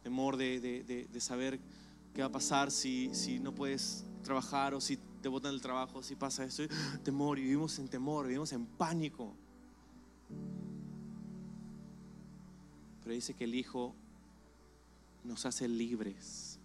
temor 0.03 0.37
de, 0.37 1.09
saber 1.19 1.61
qué 2.15 2.23
va 2.23 2.29
a 2.29 2.33
pasar 2.33 2.71
si, 2.71 3.15
si 3.15 3.39
no 3.39 3.55
puedes 3.55 4.05
trabajar 4.23 4.75
o 4.75 4.81
si 4.81 4.99
te 5.23 5.29
botan 5.29 5.55
el 5.55 5.61
trabajo, 5.61 6.03
si 6.03 6.17
pasa 6.17 6.45
esto. 6.45 6.65
Temor, 7.03 7.39
y 7.39 7.43
vivimos 7.43 7.79
en 7.79 7.89
temor, 7.89 8.27
vivimos 8.27 8.53
en 8.53 8.67
pánico. 8.67 9.33
Pero 13.03 13.15
dice 13.15 13.35
que 13.35 13.45
el 13.45 13.55
Hijo 13.55 13.95
nos 15.25 15.47
hace 15.47 15.69
libres 15.69 16.59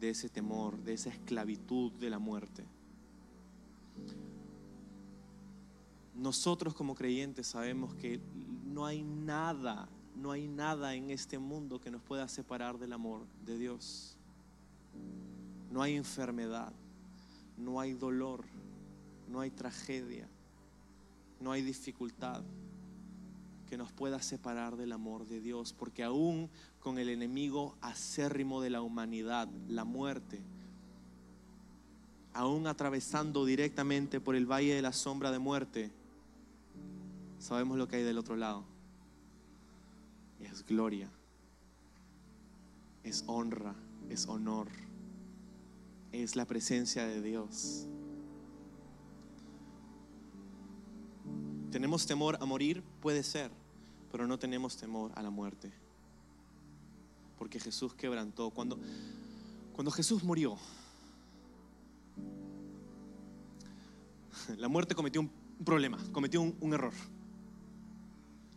de 0.00 0.10
ese 0.10 0.28
temor, 0.28 0.78
de 0.78 0.94
esa 0.94 1.10
esclavitud 1.10 1.92
de 1.92 2.10
la 2.10 2.18
muerte. 2.18 2.64
Nosotros 6.14 6.74
como 6.74 6.94
creyentes 6.94 7.46
sabemos 7.46 7.94
que 7.94 8.20
no 8.64 8.86
hay 8.86 9.02
nada 9.02 9.88
no 10.20 10.32
hay 10.32 10.46
nada 10.48 10.94
en 10.94 11.10
este 11.10 11.38
mundo 11.38 11.80
que 11.80 11.90
nos 11.90 12.02
pueda 12.02 12.28
separar 12.28 12.78
del 12.78 12.92
amor 12.92 13.22
de 13.46 13.56
Dios. 13.56 14.16
No 15.70 15.80
hay 15.80 15.96
enfermedad, 15.96 16.72
no 17.56 17.80
hay 17.80 17.94
dolor, 17.94 18.44
no 19.28 19.40
hay 19.40 19.50
tragedia, 19.50 20.28
no 21.40 21.52
hay 21.52 21.62
dificultad 21.62 22.42
que 23.66 23.78
nos 23.78 23.92
pueda 23.92 24.20
separar 24.20 24.76
del 24.76 24.92
amor 24.92 25.26
de 25.26 25.40
Dios, 25.40 25.72
porque 25.72 26.04
aún 26.04 26.50
con 26.80 26.98
el 26.98 27.08
enemigo 27.08 27.76
acérrimo 27.80 28.60
de 28.60 28.70
la 28.70 28.82
humanidad, 28.82 29.48
la 29.68 29.84
muerte, 29.84 30.42
aún 32.34 32.66
atravesando 32.66 33.46
directamente 33.46 34.20
por 34.20 34.36
el 34.36 34.44
valle 34.44 34.74
de 34.74 34.82
la 34.82 34.92
sombra 34.92 35.30
de 35.30 35.38
muerte, 35.38 35.90
sabemos 37.38 37.78
lo 37.78 37.88
que 37.88 37.96
hay 37.96 38.02
del 38.02 38.18
otro 38.18 38.36
lado 38.36 38.79
es 40.40 40.64
gloria, 40.64 41.08
es 43.04 43.24
honra, 43.26 43.74
es 44.08 44.26
honor, 44.26 44.68
es 46.12 46.36
la 46.36 46.44
presencia 46.44 47.06
de 47.06 47.22
Dios. 47.22 47.86
¿Tenemos 51.70 52.06
temor 52.06 52.36
a 52.40 52.44
morir? 52.44 52.82
Puede 53.00 53.22
ser, 53.22 53.50
pero 54.10 54.26
no 54.26 54.38
tenemos 54.38 54.76
temor 54.76 55.12
a 55.14 55.22
la 55.22 55.30
muerte. 55.30 55.72
Porque 57.38 57.60
Jesús 57.60 57.94
quebrantó. 57.94 58.50
Cuando, 58.50 58.78
cuando 59.72 59.90
Jesús 59.92 60.24
murió, 60.24 60.58
la 64.58 64.68
muerte 64.68 64.94
cometió 64.94 65.20
un 65.20 65.30
problema, 65.64 65.98
cometió 66.12 66.42
un, 66.42 66.56
un 66.60 66.74
error. 66.74 66.92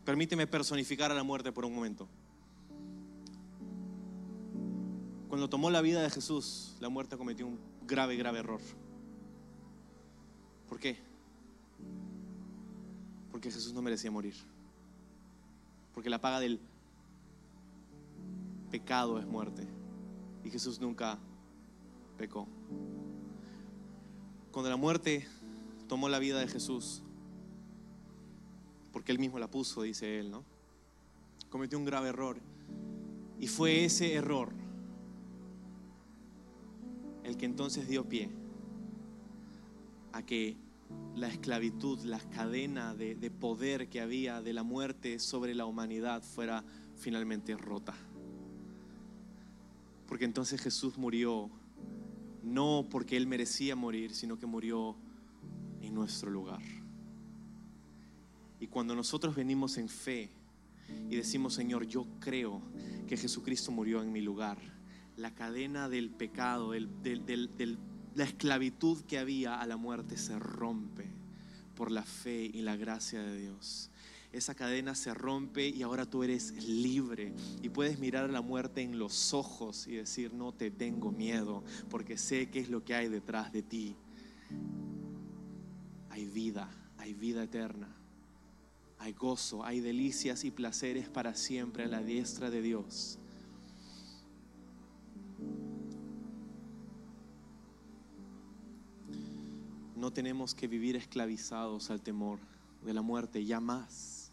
Permíteme 0.05 0.47
personificar 0.47 1.11
a 1.11 1.15
la 1.15 1.23
muerte 1.23 1.51
por 1.51 1.65
un 1.65 1.73
momento. 1.73 2.07
Cuando 5.29 5.49
tomó 5.49 5.69
la 5.69 5.81
vida 5.81 6.01
de 6.01 6.09
Jesús, 6.09 6.75
la 6.79 6.89
muerte 6.89 7.17
cometió 7.17 7.47
un 7.47 7.59
grave, 7.87 8.15
grave 8.15 8.39
error. 8.39 8.61
¿Por 10.67 10.79
qué? 10.79 10.97
Porque 13.31 13.49
Jesús 13.49 13.73
no 13.73 13.81
merecía 13.81 14.11
morir. 14.11 14.35
Porque 15.93 16.09
la 16.09 16.19
paga 16.19 16.39
del 16.39 16.59
pecado 18.69 19.19
es 19.19 19.25
muerte. 19.25 19.67
Y 20.43 20.49
Jesús 20.49 20.79
nunca 20.79 21.17
pecó. 22.17 22.47
Cuando 24.51 24.69
la 24.69 24.77
muerte 24.77 25.25
tomó 25.87 26.09
la 26.09 26.19
vida 26.19 26.39
de 26.39 26.47
Jesús, 26.47 27.01
porque 28.93 29.11
él 29.11 29.19
mismo 29.19 29.39
la 29.39 29.49
puso, 29.49 29.81
dice 29.81 30.19
él, 30.19 30.31
¿no? 30.31 30.45
Cometió 31.49 31.77
un 31.77 31.83
grave 31.83 32.09
error. 32.09 32.37
Y 33.39 33.47
fue 33.47 33.83
ese 33.83 34.13
error 34.13 34.53
el 37.23 37.35
que 37.35 37.45
entonces 37.45 37.87
dio 37.87 38.07
pie 38.07 38.29
a 40.13 40.23
que 40.23 40.55
la 41.15 41.27
esclavitud, 41.27 41.99
la 42.01 42.19
cadena 42.19 42.93
de, 42.93 43.15
de, 43.15 43.31
poder 43.31 43.89
que 43.89 43.99
había 43.99 44.41
de 44.41 44.53
la 44.53 44.63
muerte 44.63 45.17
sobre 45.17 45.55
la 45.55 45.65
humanidad 45.65 46.21
fuera 46.21 46.63
finalmente 46.95 47.57
rota. 47.57 47.95
Porque 50.07 50.25
entonces 50.25 50.61
Jesús 50.61 50.97
murió 50.97 51.49
no 52.43 52.85
porque 52.89 53.17
Él 53.17 53.25
merecía 53.25 53.75
morir, 53.75 54.13
sino 54.13 54.37
que 54.37 54.45
murió 54.45 54.95
en 55.81 55.95
nuestro 55.95 56.29
lugar. 56.29 56.61
Y 58.63 58.67
cuando 58.67 58.95
nosotros 58.95 59.35
venimos 59.35 59.77
en 59.77 59.89
fe 59.89 60.29
y 61.09 61.17
decimos, 61.17 61.53
Señor, 61.53 61.85
yo 61.85 62.07
creo 62.21 62.61
que 63.07 63.17
Jesucristo 63.17 63.73
murió 63.73 64.01
en 64.01 64.13
mi 64.13 64.21
lugar, 64.21 64.57
la 65.17 65.35
cadena 65.35 65.89
del 65.89 66.09
pecado, 66.09 66.71
la 66.73 68.23
esclavitud 68.23 69.01
que 69.01 69.19
había 69.19 69.59
a 69.59 69.67
la 69.67 69.75
muerte 69.75 70.15
se 70.15 70.39
rompe 70.39 71.11
por 71.75 71.91
la 71.91 72.03
fe 72.03 72.49
y 72.53 72.61
la 72.61 72.77
gracia 72.77 73.21
de 73.21 73.37
Dios. 73.37 73.91
Esa 74.31 74.55
cadena 74.55 74.95
se 74.95 75.13
rompe 75.13 75.67
y 75.67 75.83
ahora 75.83 76.05
tú 76.05 76.23
eres 76.23 76.65
libre 76.65 77.33
y 77.61 77.67
puedes 77.67 77.99
mirar 77.99 78.23
a 78.23 78.31
la 78.31 78.41
muerte 78.41 78.81
en 78.81 78.97
los 78.97 79.33
ojos 79.33 79.87
y 79.87 79.95
decir, 79.97 80.33
no 80.33 80.53
te 80.53 80.71
tengo 80.71 81.11
miedo 81.11 81.65
porque 81.89 82.17
sé 82.17 82.49
qué 82.49 82.61
es 82.61 82.69
lo 82.69 82.85
que 82.85 82.95
hay 82.95 83.09
detrás 83.09 83.51
de 83.51 83.61
ti 83.61 83.97
hay 86.09 86.25
vida, 86.25 86.69
hay 86.99 87.15
vida 87.15 87.43
eterna, 87.43 87.89
hay 89.03 89.11
gozo, 89.11 89.65
hay 89.65 89.81
delicias 89.81 90.45
y 90.45 90.51
placeres 90.51 91.09
para 91.09 91.35
siempre 91.35 91.83
a 91.83 91.87
la 91.87 92.01
diestra 92.01 92.49
de 92.49 92.61
Dios. 92.61 93.19
No 99.97 100.13
tenemos 100.13 100.55
que 100.55 100.69
vivir 100.69 100.95
esclavizados 100.95 101.89
al 101.89 102.01
temor 102.01 102.39
de 102.81 102.93
la 102.93 103.01
muerte, 103.01 103.43
ya 103.43 103.59
más. 103.59 104.31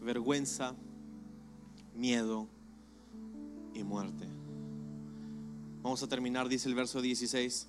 Vergüenza, 0.00 0.74
miedo 1.94 2.48
y 3.74 3.82
muerte. 3.82 4.26
Vamos 5.82 6.02
a 6.02 6.08
terminar, 6.08 6.48
dice 6.48 6.70
el 6.70 6.74
verso 6.74 7.02
16. 7.02 7.68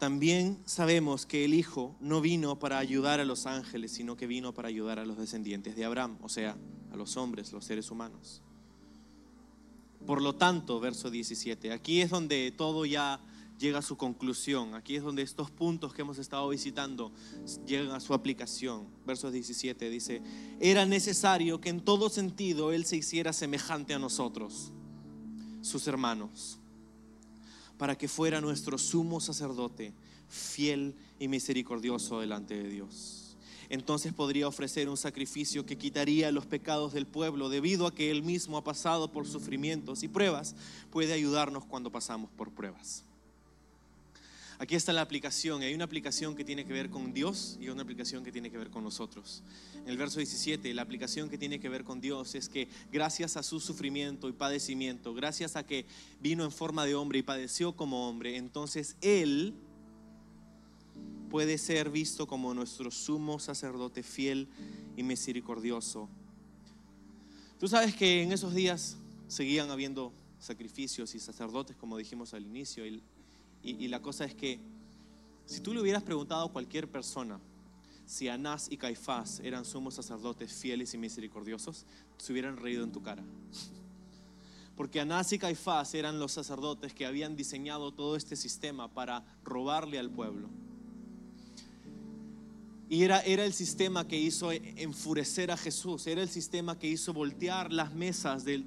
También 0.00 0.58
sabemos 0.64 1.26
que 1.26 1.44
el 1.44 1.52
Hijo 1.52 1.94
no 2.00 2.22
vino 2.22 2.58
para 2.58 2.78
ayudar 2.78 3.20
a 3.20 3.26
los 3.26 3.44
ángeles, 3.44 3.92
sino 3.92 4.16
que 4.16 4.26
vino 4.26 4.54
para 4.54 4.68
ayudar 4.68 4.98
a 4.98 5.04
los 5.04 5.18
descendientes 5.18 5.76
de 5.76 5.84
Abraham, 5.84 6.16
o 6.22 6.30
sea, 6.30 6.56
a 6.90 6.96
los 6.96 7.18
hombres, 7.18 7.52
los 7.52 7.66
seres 7.66 7.90
humanos. 7.90 8.40
Por 10.06 10.22
lo 10.22 10.34
tanto, 10.34 10.80
verso 10.80 11.10
17, 11.10 11.70
aquí 11.70 12.00
es 12.00 12.08
donde 12.08 12.50
todo 12.50 12.86
ya 12.86 13.20
llega 13.58 13.80
a 13.80 13.82
su 13.82 13.98
conclusión. 13.98 14.74
Aquí 14.74 14.96
es 14.96 15.02
donde 15.02 15.20
estos 15.20 15.50
puntos 15.50 15.92
que 15.92 16.00
hemos 16.00 16.16
estado 16.16 16.48
visitando 16.48 17.12
llegan 17.66 17.90
a 17.90 18.00
su 18.00 18.14
aplicación. 18.14 18.86
Verso 19.06 19.30
17 19.30 19.90
dice, 19.90 20.22
era 20.60 20.86
necesario 20.86 21.60
que 21.60 21.68
en 21.68 21.82
todo 21.82 22.08
sentido 22.08 22.72
Él 22.72 22.86
se 22.86 22.96
hiciera 22.96 23.34
semejante 23.34 23.92
a 23.92 23.98
nosotros, 23.98 24.72
sus 25.60 25.86
hermanos, 25.86 26.59
para 27.80 27.96
que 27.96 28.08
fuera 28.08 28.40
nuestro 28.40 28.76
sumo 28.76 29.20
sacerdote, 29.20 29.94
fiel 30.28 30.94
y 31.18 31.28
misericordioso 31.28 32.20
delante 32.20 32.54
de 32.62 32.68
Dios 32.68 33.20
entonces 33.70 34.12
podría 34.12 34.48
ofrecer 34.48 34.88
un 34.88 34.96
sacrificio 34.96 35.64
que 35.64 35.78
quitaría 35.78 36.32
los 36.32 36.44
pecados 36.44 36.92
del 36.92 37.06
pueblo, 37.06 37.48
debido 37.48 37.86
a 37.86 37.94
que 37.94 38.10
Él 38.10 38.24
mismo 38.24 38.58
ha 38.58 38.64
pasado 38.64 39.12
por 39.12 39.28
sufrimientos 39.28 40.02
y 40.02 40.08
pruebas, 40.08 40.56
puede 40.90 41.12
ayudarnos 41.12 41.64
cuando 41.64 41.90
pasamos 41.90 42.30
por 42.32 42.50
pruebas. 42.50 43.04
Aquí 44.60 44.74
está 44.74 44.92
la 44.92 45.00
aplicación. 45.00 45.62
Hay 45.62 45.72
una 45.72 45.84
aplicación 45.84 46.36
que 46.36 46.44
tiene 46.44 46.66
que 46.66 46.74
ver 46.74 46.90
con 46.90 47.14
Dios 47.14 47.56
y 47.62 47.70
una 47.70 47.80
aplicación 47.80 48.22
que 48.22 48.30
tiene 48.30 48.50
que 48.50 48.58
ver 48.58 48.68
con 48.68 48.84
nosotros. 48.84 49.42
En 49.84 49.88
el 49.88 49.96
verso 49.96 50.18
17, 50.18 50.74
la 50.74 50.82
aplicación 50.82 51.30
que 51.30 51.38
tiene 51.38 51.58
que 51.58 51.70
ver 51.70 51.82
con 51.82 52.02
Dios 52.02 52.34
es 52.34 52.50
que 52.50 52.68
gracias 52.92 53.38
a 53.38 53.42
su 53.42 53.58
sufrimiento 53.58 54.28
y 54.28 54.32
padecimiento, 54.32 55.14
gracias 55.14 55.56
a 55.56 55.64
que 55.64 55.86
vino 56.20 56.44
en 56.44 56.52
forma 56.52 56.84
de 56.84 56.94
hombre 56.94 57.20
y 57.20 57.22
padeció 57.22 57.74
como 57.74 58.06
hombre, 58.06 58.36
entonces 58.36 58.96
Él 59.00 59.54
puede 61.30 61.56
ser 61.56 61.88
visto 61.88 62.26
como 62.26 62.52
nuestro 62.52 62.90
sumo 62.90 63.38
sacerdote 63.38 64.02
fiel 64.02 64.46
y 64.94 65.02
misericordioso. 65.02 66.06
Tú 67.58 67.66
sabes 67.66 67.96
que 67.96 68.22
en 68.22 68.32
esos 68.32 68.54
días 68.54 68.98
seguían 69.26 69.70
habiendo 69.70 70.12
sacrificios 70.38 71.14
y 71.14 71.18
sacerdotes, 71.18 71.76
como 71.76 71.96
dijimos 71.96 72.34
al 72.34 72.44
inicio, 72.44 72.84
la 73.62 74.00
cosa 74.00 74.24
es 74.24 74.34
que 74.34 74.60
si 75.46 75.60
tú 75.60 75.74
le 75.74 75.80
hubieras 75.80 76.02
preguntado 76.02 76.46
a 76.46 76.52
cualquier 76.52 76.88
persona 76.88 77.40
si 78.06 78.28
Anás 78.28 78.66
y 78.70 78.76
Caifás 78.76 79.38
eran 79.38 79.64
sumos 79.64 79.94
sacerdotes 79.94 80.52
fieles 80.52 80.94
y 80.94 80.98
misericordiosos, 80.98 81.86
se 82.18 82.32
hubieran 82.32 82.56
reído 82.56 82.82
en 82.82 82.90
tu 82.90 83.02
cara. 83.02 83.22
Porque 84.76 85.00
Anás 85.00 85.32
y 85.32 85.38
Caifás 85.38 85.94
eran 85.94 86.18
los 86.18 86.32
sacerdotes 86.32 86.92
que 86.92 87.06
habían 87.06 87.36
diseñado 87.36 87.92
todo 87.92 88.16
este 88.16 88.34
sistema 88.34 88.88
para 88.88 89.22
robarle 89.44 89.98
al 89.98 90.10
pueblo. 90.10 90.48
Y 92.90 93.04
era, 93.04 93.20
era, 93.20 93.44
el 93.44 93.52
sistema 93.52 94.08
que 94.08 94.18
hizo 94.18 94.50
enfurecer 94.50 95.52
a 95.52 95.56
Jesús, 95.56 96.08
era 96.08 96.22
el 96.22 96.28
sistema 96.28 96.76
que 96.76 96.88
hizo 96.88 97.12
voltear 97.12 97.72
las 97.72 97.94
mesas 97.94 98.44
de, 98.44 98.58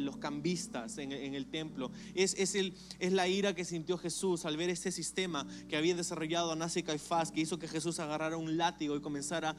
los 0.00 0.16
cambistas 0.16 0.98
en, 0.98 1.12
el 1.12 1.46
templo. 1.46 1.92
Es, 2.16 2.34
es, 2.34 2.56
el, 2.56 2.74
es, 2.98 3.12
la 3.12 3.28
ira 3.28 3.54
que 3.54 3.64
sintió 3.64 3.98
Jesús 3.98 4.46
al 4.46 4.56
ver 4.56 4.68
este 4.68 4.90
sistema 4.90 5.46
que 5.68 5.76
había 5.76 5.94
desarrollado 5.94 6.50
Anás 6.50 6.76
y 6.76 6.82
Caifás, 6.82 7.30
que 7.30 7.40
hizo 7.40 7.60
que 7.60 7.68
Jesús 7.68 8.00
agarrara 8.00 8.36
un 8.36 8.56
látigo 8.56 8.96
y 8.96 9.00
comenzara 9.00 9.54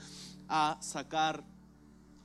a 0.49 0.78
sacar 0.82 1.45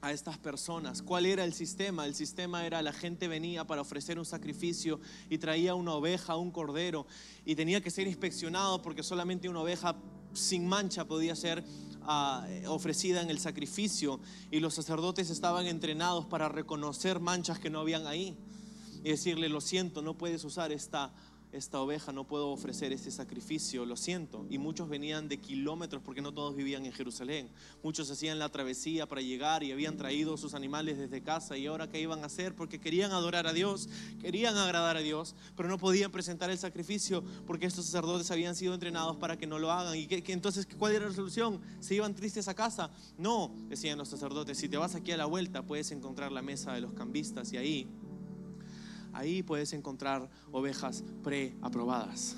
a 0.01 0.13
estas 0.13 0.37
personas. 0.37 1.01
¿Cuál 1.01 1.27
era 1.27 1.45
el 1.45 1.53
sistema? 1.53 2.07
El 2.07 2.17
sistema 2.17 2.67
era 2.67 2.83
la 2.83 2.93
gente 2.93 3.29
venía 3.29 3.65
para 3.65 3.83
ofrecer 3.83 4.19
un 4.19 4.25
sacrificio 4.25 4.99
y 5.31 5.39
traía 5.39 5.77
una 5.77 5.95
oveja, 5.95 6.37
un 6.37 6.51
cordero, 6.51 7.07
y 7.45 7.55
tenía 7.55 7.81
que 7.81 7.91
ser 7.93 8.09
inspeccionado 8.09 8.83
porque 8.83 9.05
solamente 9.05 9.49
una 9.49 9.61
oveja 9.61 9.95
sin 10.33 10.67
mancha 10.67 11.07
podía 11.07 11.35
ser 11.37 11.65
ah, 12.03 12.47
ofrecida 12.67 13.23
en 13.23 13.31
el 13.31 13.39
sacrificio 13.39 14.21
y 14.51 14.61
los 14.61 14.75
sacerdotes 14.75 15.31
estaban 15.31 15.67
entrenados 15.67 16.27
para 16.27 16.49
reconocer 16.49 17.21
manchas 17.21 17.59
que 17.59 17.71
no 17.71 17.81
habían 17.81 18.07
ahí 18.07 18.37
y 19.05 19.11
decirle, 19.11 19.49
lo 19.49 19.61
siento, 19.61 20.03
no 20.03 20.15
puedes 20.15 20.45
usar 20.45 20.73
esta 20.73 21.13
esta 21.53 21.81
oveja 21.81 22.13
no 22.13 22.25
puedo 22.25 22.51
ofrecer 22.51 22.93
este 22.93 23.11
sacrificio, 23.11 23.87
lo 23.87 23.97
siento. 23.97 24.47
Y 24.51 24.59
muchos 24.59 24.89
venían 24.89 25.29
de 25.29 25.39
kilómetros 25.39 26.03
porque 26.03 26.21
no 26.21 26.33
todos 26.33 26.55
vivían 26.55 26.85
en 26.85 26.93
Jerusalén. 26.93 27.49
Muchos 27.83 28.11
hacían 28.11 28.39
la 28.39 28.49
travesía 28.49 29.07
para 29.07 29.23
llegar 29.23 29.63
y 29.63 29.73
habían 29.73 29.97
traído 29.97 30.37
sus 30.37 30.55
animales 30.55 30.99
desde 30.99 31.23
casa 31.23 31.57
y 31.57 31.67
ahora 31.67 31.89
qué 31.89 32.01
iban 32.01 32.23
a 32.23 32.27
hacer 32.27 32.55
porque 32.55 32.81
querían 32.81 33.13
adorar 33.13 33.47
a 33.47 33.53
Dios, 33.53 33.89
querían 34.21 34.57
agradar 34.57 34.97
a 34.97 35.01
Dios, 35.01 35.35
pero 35.57 35.69
no 35.69 35.79
podían 35.79 36.11
presentar 36.11 36.51
el 36.51 36.59
sacrificio 36.59 37.25
porque 37.47 37.67
estos 37.67 37.87
sacerdotes 37.87 38.31
habían 38.31 38.55
sido 38.55 38.75
entrenados 38.75 39.17
para 39.17 39.37
que 39.37 39.47
no 39.47 39.59
lo 39.59 39.73
hagan. 39.73 39.97
¿Y 39.97 40.07
que, 40.07 40.33
entonces 40.33 40.67
cuál 40.79 40.95
era 40.95 41.09
la 41.09 41.15
solución? 41.15 41.61
¿Se 41.81 41.95
iban 41.95 42.15
tristes 42.15 42.49
a 42.49 42.55
casa? 42.55 42.91
No, 43.17 43.55
decían 43.69 43.99
los 43.99 44.09
sacerdotes, 44.09 44.59
si 44.59 44.69
te 44.69 44.77
vas 44.77 44.95
aquí 44.95 45.13
a 45.13 45.17
la 45.17 45.27
vuelta 45.27 45.63
puedes 45.63 45.91
encontrar 45.93 46.33
la 46.33 46.43
mesa 46.43 46.73
de 46.73 46.81
los 46.81 46.93
cambistas 46.93 47.53
y 47.53 47.57
ahí 47.57 47.89
ahí 49.13 49.43
puedes 49.43 49.73
encontrar 49.73 50.29
ovejas 50.53 51.05
preaprobadas. 51.23 52.37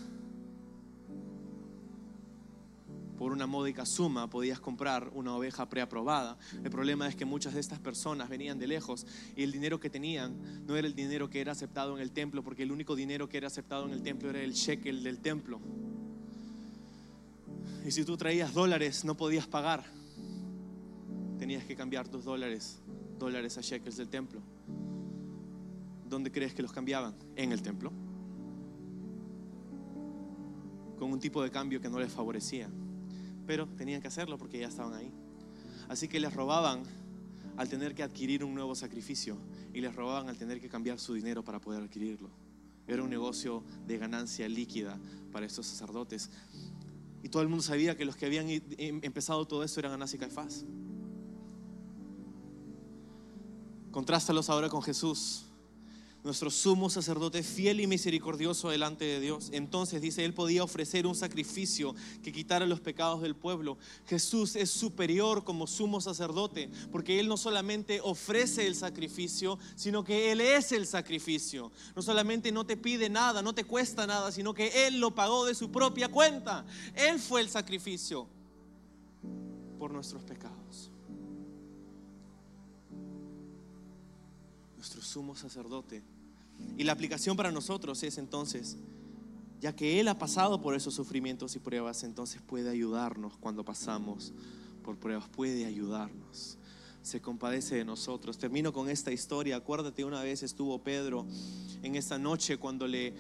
Por 3.20 3.32
una 3.32 3.46
módica 3.46 3.84
suma 3.84 4.30
podías 4.30 4.60
comprar 4.60 5.10
una 5.12 5.36
oveja 5.36 5.68
preaprobada. 5.68 6.38
El 6.64 6.70
problema 6.70 7.06
es 7.06 7.14
que 7.14 7.26
muchas 7.26 7.52
de 7.52 7.60
estas 7.60 7.78
personas 7.78 8.30
venían 8.30 8.58
de 8.58 8.66
lejos 8.66 9.06
y 9.36 9.42
el 9.42 9.52
dinero 9.52 9.78
que 9.78 9.90
tenían 9.90 10.64
no 10.66 10.74
era 10.74 10.86
el 10.86 10.94
dinero 10.94 11.28
que 11.28 11.42
era 11.42 11.52
aceptado 11.52 11.94
en 11.94 12.02
el 12.02 12.12
templo, 12.12 12.42
porque 12.42 12.62
el 12.62 12.72
único 12.72 12.96
dinero 12.96 13.28
que 13.28 13.36
era 13.36 13.48
aceptado 13.48 13.84
en 13.84 13.92
el 13.92 14.02
templo 14.02 14.30
era 14.30 14.40
el 14.40 14.54
shekel 14.54 15.02
del 15.02 15.18
templo. 15.18 15.60
Y 17.84 17.90
si 17.90 18.06
tú 18.06 18.16
traías 18.16 18.54
dólares, 18.54 19.04
no 19.04 19.16
podías 19.16 19.46
pagar. 19.46 19.84
Tenías 21.38 21.64
que 21.64 21.76
cambiar 21.76 22.08
tus 22.08 22.24
dólares, 22.24 22.80
dólares 23.18 23.58
a 23.58 23.60
shekels 23.60 23.98
del 23.98 24.08
templo. 24.08 24.40
¿Dónde 26.10 26.30
crees 26.32 26.52
que 26.52 26.60
los 26.62 26.72
cambiaban? 26.72 27.14
En 27.36 27.52
el 27.52 27.62
templo. 27.62 27.92
Con 30.98 31.12
un 31.12 31.20
tipo 31.20 31.42
de 31.42 31.50
cambio 31.50 31.80
que 31.80 31.88
no 31.88 31.98
les 31.98 32.12
favorecía. 32.12 32.68
Pero 33.46 33.66
tenían 33.68 34.02
que 34.02 34.08
hacerlo 34.08 34.36
porque 34.36 34.58
ya 34.58 34.68
estaban 34.68 34.92
ahí. 34.92 35.10
Así 35.88 36.08
que 36.08 36.20
les 36.20 36.34
robaban 36.34 36.82
al 37.56 37.68
tener 37.68 37.94
que 37.94 38.02
adquirir 38.02 38.44
un 38.44 38.54
nuevo 38.54 38.74
sacrificio 38.74 39.38
y 39.72 39.80
les 39.80 39.94
robaban 39.94 40.28
al 40.28 40.36
tener 40.36 40.60
que 40.60 40.68
cambiar 40.68 40.98
su 40.98 41.14
dinero 41.14 41.42
para 41.42 41.60
poder 41.60 41.82
adquirirlo. 41.82 42.28
Era 42.86 43.02
un 43.02 43.10
negocio 43.10 43.62
de 43.86 43.96
ganancia 43.96 44.48
líquida 44.48 44.98
para 45.32 45.46
estos 45.46 45.66
sacerdotes. 45.66 46.30
Y 47.22 47.28
todo 47.28 47.42
el 47.42 47.48
mundo 47.48 47.62
sabía 47.62 47.96
que 47.96 48.04
los 48.04 48.16
que 48.16 48.26
habían 48.26 48.48
em, 48.48 49.00
empezado 49.02 49.46
todo 49.46 49.62
esto 49.62 49.78
eran 49.80 49.92
Anás 49.92 50.12
y 50.14 50.18
Caifás. 50.18 50.64
Contrástalos 53.92 54.50
ahora 54.50 54.68
con 54.68 54.82
Jesús 54.82 55.49
nuestro 56.22 56.50
sumo 56.50 56.90
sacerdote 56.90 57.42
fiel 57.42 57.80
y 57.80 57.86
misericordioso 57.86 58.68
delante 58.68 59.04
de 59.04 59.20
Dios. 59.20 59.50
Entonces 59.52 60.02
dice, 60.02 60.24
Él 60.24 60.34
podía 60.34 60.64
ofrecer 60.64 61.06
un 61.06 61.14
sacrificio 61.14 61.94
que 62.22 62.32
quitara 62.32 62.66
los 62.66 62.80
pecados 62.80 63.22
del 63.22 63.34
pueblo. 63.34 63.78
Jesús 64.06 64.56
es 64.56 64.70
superior 64.70 65.44
como 65.44 65.66
sumo 65.66 66.00
sacerdote, 66.00 66.70
porque 66.92 67.20
Él 67.20 67.28
no 67.28 67.36
solamente 67.36 68.00
ofrece 68.02 68.66
el 68.66 68.74
sacrificio, 68.74 69.58
sino 69.76 70.04
que 70.04 70.32
Él 70.32 70.40
es 70.40 70.72
el 70.72 70.86
sacrificio. 70.86 71.72
No 71.96 72.02
solamente 72.02 72.52
no 72.52 72.66
te 72.66 72.76
pide 72.76 73.08
nada, 73.08 73.42
no 73.42 73.54
te 73.54 73.64
cuesta 73.64 74.06
nada, 74.06 74.32
sino 74.32 74.54
que 74.54 74.86
Él 74.86 75.00
lo 75.00 75.14
pagó 75.14 75.46
de 75.46 75.54
su 75.54 75.70
propia 75.70 76.08
cuenta. 76.08 76.64
Él 76.94 77.18
fue 77.18 77.40
el 77.40 77.48
sacrificio 77.48 78.26
por 79.78 79.90
nuestros 79.90 80.22
pecados. 80.24 80.89
Nuestro 84.80 85.02
sumo 85.02 85.36
sacerdote. 85.36 86.02
Y 86.78 86.84
la 86.84 86.92
aplicación 86.92 87.36
para 87.36 87.52
nosotros 87.52 88.02
es 88.02 88.16
entonces, 88.16 88.78
ya 89.60 89.76
que 89.76 90.00
Él 90.00 90.08
ha 90.08 90.16
pasado 90.18 90.62
por 90.62 90.74
esos 90.74 90.94
sufrimientos 90.94 91.54
y 91.54 91.58
pruebas, 91.58 92.02
entonces 92.02 92.40
puede 92.40 92.70
ayudarnos 92.70 93.36
cuando 93.36 93.62
pasamos 93.62 94.32
por 94.82 94.96
pruebas, 94.96 95.28
puede 95.28 95.66
ayudarnos. 95.66 96.56
Se 97.02 97.20
compadece 97.20 97.74
de 97.74 97.84
nosotros. 97.84 98.38
Termino 98.38 98.72
con 98.72 98.88
esta 98.88 99.12
historia. 99.12 99.56
Acuérdate, 99.56 100.02
una 100.02 100.22
vez 100.22 100.42
estuvo 100.42 100.82
Pedro 100.82 101.26
en 101.82 101.94
esta 101.94 102.18
noche 102.18 102.56
cuando 102.56 102.86
le 102.86 103.12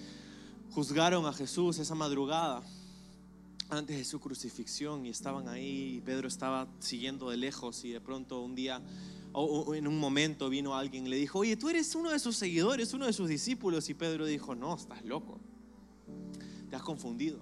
juzgaron 0.70 1.26
a 1.26 1.32
Jesús 1.34 1.78
esa 1.78 1.94
madrugada 1.94 2.62
antes 3.70 3.96
de 3.96 4.04
su 4.04 4.20
crucifixión 4.20 5.06
y 5.06 5.10
estaban 5.10 5.48
ahí, 5.48 5.96
y 5.96 6.00
Pedro 6.00 6.28
estaba 6.28 6.68
siguiendo 6.80 7.30
de 7.30 7.36
lejos 7.36 7.84
y 7.84 7.90
de 7.90 8.00
pronto 8.00 8.42
un 8.42 8.54
día 8.54 8.82
o 9.32 9.74
en 9.74 9.86
un 9.86 9.98
momento 9.98 10.48
vino 10.50 10.74
alguien 10.74 11.06
y 11.06 11.10
le 11.10 11.16
dijo, 11.16 11.38
oye, 11.38 11.56
tú 11.56 11.68
eres 11.68 11.94
uno 11.94 12.10
de 12.10 12.18
sus 12.18 12.36
seguidores, 12.36 12.92
uno 12.94 13.06
de 13.06 13.12
sus 13.12 13.28
discípulos 13.28 13.88
y 13.88 13.94
Pedro 13.94 14.26
dijo, 14.26 14.54
no, 14.54 14.74
estás 14.74 15.04
loco, 15.04 15.38
te 16.68 16.76
has 16.76 16.82
confundido. 16.82 17.38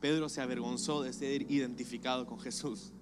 Pedro 0.00 0.28
se 0.28 0.40
avergonzó 0.40 1.02
de 1.02 1.12
ser 1.12 1.50
identificado 1.50 2.26
con 2.26 2.38
Jesús. 2.38 2.92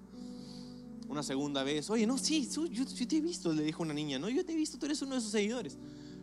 Una 1.07 1.21
segunda 1.21 1.63
vez, 1.63 1.89
oye, 1.89 2.07
no, 2.07 2.17
sí, 2.17 2.49
yo, 2.49 2.65
yo 2.65 2.85
te 2.85 3.17
he 3.17 3.21
visto, 3.21 3.53
le 3.53 3.63
dijo 3.63 3.83
una 3.83 3.93
niña, 3.93 4.17
no, 4.17 4.29
yo 4.29 4.43
te 4.45 4.53
he 4.53 4.55
visto, 4.55 4.79
tú 4.79 4.85
eres 4.85 5.01
uno 5.01 5.15
de 5.15 5.21
sus 5.21 5.31
seguidores. 5.31 5.77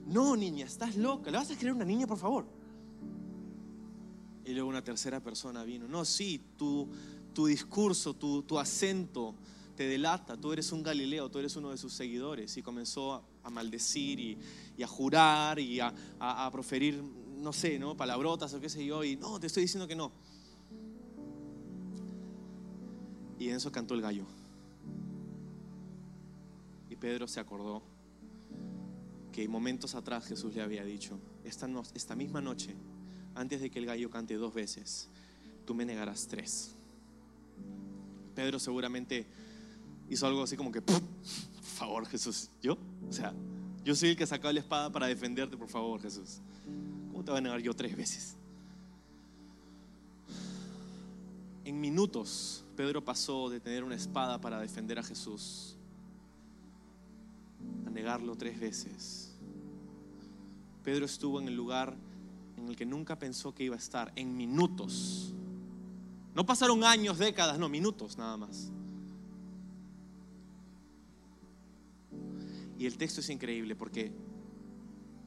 No, 0.06 0.34
niña, 0.36 0.66
estás 0.66 0.96
loca, 0.96 1.30
¿le 1.30 1.36
vas 1.36 1.50
a 1.50 1.56
creer 1.56 1.74
una 1.74 1.84
niña, 1.84 2.06
por 2.06 2.18
favor? 2.18 2.46
Y 4.44 4.52
luego 4.52 4.68
una 4.68 4.82
tercera 4.82 5.20
persona 5.20 5.64
vino. 5.64 5.86
No, 5.86 6.04
sí, 6.04 6.40
tu, 6.56 6.88
tu 7.32 7.46
discurso, 7.46 8.14
tu, 8.14 8.42
tu 8.42 8.58
acento 8.58 9.34
te 9.80 9.88
delata. 9.88 10.36
Tú 10.36 10.52
eres 10.52 10.72
un 10.72 10.82
Galileo, 10.82 11.30
tú 11.30 11.38
eres 11.38 11.56
uno 11.56 11.70
de 11.70 11.78
sus 11.78 11.94
seguidores. 11.94 12.54
Y 12.56 12.62
comenzó 12.62 13.24
a, 13.42 13.50
maldecir 13.50 14.20
y, 14.20 14.38
a 14.82 14.86
jurar 14.86 15.58
y 15.58 15.80
a, 15.80 16.48
proferir, 16.52 17.02
no 17.38 17.52
sé, 17.52 17.78
¿no? 17.78 17.96
palabrotas 17.96 18.52
o 18.52 18.60
qué 18.60 18.68
sé 18.68 18.84
yo. 18.84 19.02
Y 19.04 19.16
no, 19.16 19.40
te 19.40 19.46
estoy 19.46 19.62
diciendo 19.62 19.88
que 19.88 19.96
no. 19.96 20.12
Y 23.38 23.48
en 23.48 23.56
eso 23.56 23.72
cantó 23.72 23.94
el 23.94 24.02
gallo. 24.02 24.26
Y 26.90 26.96
Pedro 26.96 27.26
se 27.26 27.40
acordó 27.40 27.82
que 29.32 29.48
momentos 29.48 29.94
atrás 29.94 30.26
Jesús 30.26 30.54
le 30.54 30.60
había 30.60 30.84
dicho, 30.84 31.18
esta, 31.42 31.66
esta 31.94 32.14
misma 32.14 32.42
noche 32.42 32.76
antes 33.34 33.60
de 33.60 33.70
que 33.70 33.78
el 33.78 33.86
gallo 33.86 34.10
cante 34.10 34.34
dos 34.34 34.52
veces, 34.52 35.08
tú 35.66 35.74
me 35.74 35.84
negarás 35.84 36.26
tres. 36.26 36.74
Pedro 38.34 38.58
seguramente 38.58 39.26
hizo 40.08 40.26
algo 40.26 40.42
así 40.42 40.56
como 40.56 40.72
que, 40.72 40.82
por 40.82 41.00
favor 41.62 42.06
Jesús, 42.06 42.50
¿yo? 42.62 42.76
O 43.08 43.12
sea, 43.12 43.32
yo 43.84 43.94
soy 43.94 44.10
el 44.10 44.16
que 44.16 44.26
sacó 44.26 44.50
la 44.52 44.60
espada 44.60 44.90
para 44.90 45.06
defenderte, 45.06 45.56
por 45.56 45.68
favor 45.68 46.00
Jesús. 46.00 46.40
¿Cómo 47.10 47.24
te 47.24 47.30
voy 47.30 47.38
a 47.38 47.42
negar 47.42 47.60
yo 47.60 47.74
tres 47.74 47.96
veces? 47.96 48.36
En 51.64 51.80
minutos, 51.80 52.64
Pedro 52.76 53.04
pasó 53.04 53.48
de 53.48 53.60
tener 53.60 53.84
una 53.84 53.94
espada 53.94 54.40
para 54.40 54.60
defender 54.60 54.98
a 54.98 55.02
Jesús 55.02 55.76
a 57.86 57.90
negarlo 57.90 58.36
tres 58.36 58.58
veces. 58.58 59.36
Pedro 60.82 61.04
estuvo 61.04 61.40
en 61.40 61.48
el 61.48 61.54
lugar 61.54 61.96
en 62.60 62.68
el 62.68 62.76
que 62.76 62.86
nunca 62.86 63.18
pensó 63.18 63.54
que 63.54 63.64
iba 63.64 63.74
a 63.74 63.78
estar, 63.78 64.12
en 64.16 64.36
minutos. 64.36 65.34
No 66.34 66.46
pasaron 66.46 66.84
años, 66.84 67.18
décadas, 67.18 67.58
no, 67.58 67.68
minutos 67.68 68.16
nada 68.18 68.36
más. 68.36 68.70
Y 72.78 72.86
el 72.86 72.96
texto 72.96 73.20
es 73.20 73.28
increíble 73.28 73.76
porque 73.76 74.12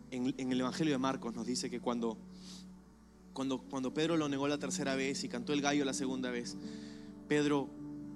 en, 0.10 0.52
el 0.52 0.60
Evangelio 0.60 0.94
de 0.94 0.98
Marcos 0.98 1.36
nos 1.36 1.46
dice 1.46 1.70
que 1.70 1.80
cuando, 1.80 2.18
cuando, 3.34 3.60
cuando 3.62 3.94
Pedro 3.94 4.18
lo 4.18 4.30
negó 4.30 4.48
la 4.48 4.58
tercera 4.58 4.96
vez 4.96 5.24
y 5.24 5.30
cantó 5.30 5.54
el 5.54 5.62
gallo 5.62 5.86
la 5.86 5.94
segunda 5.94 6.32
vez, 6.32 6.58
Pedro 7.28 7.70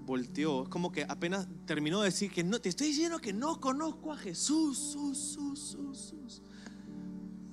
volteó, 0.05 0.63
es 0.63 0.69
como 0.69 0.91
que 0.91 1.03
apenas 1.07 1.47
terminó 1.65 2.01
de 2.01 2.05
decir 2.05 2.31
que 2.31 2.43
no, 2.43 2.59
te 2.59 2.69
estoy 2.69 2.87
diciendo 2.87 3.19
que 3.19 3.33
no 3.33 3.59
conozco 3.59 4.11
a 4.11 4.17
Jesús. 4.17 4.97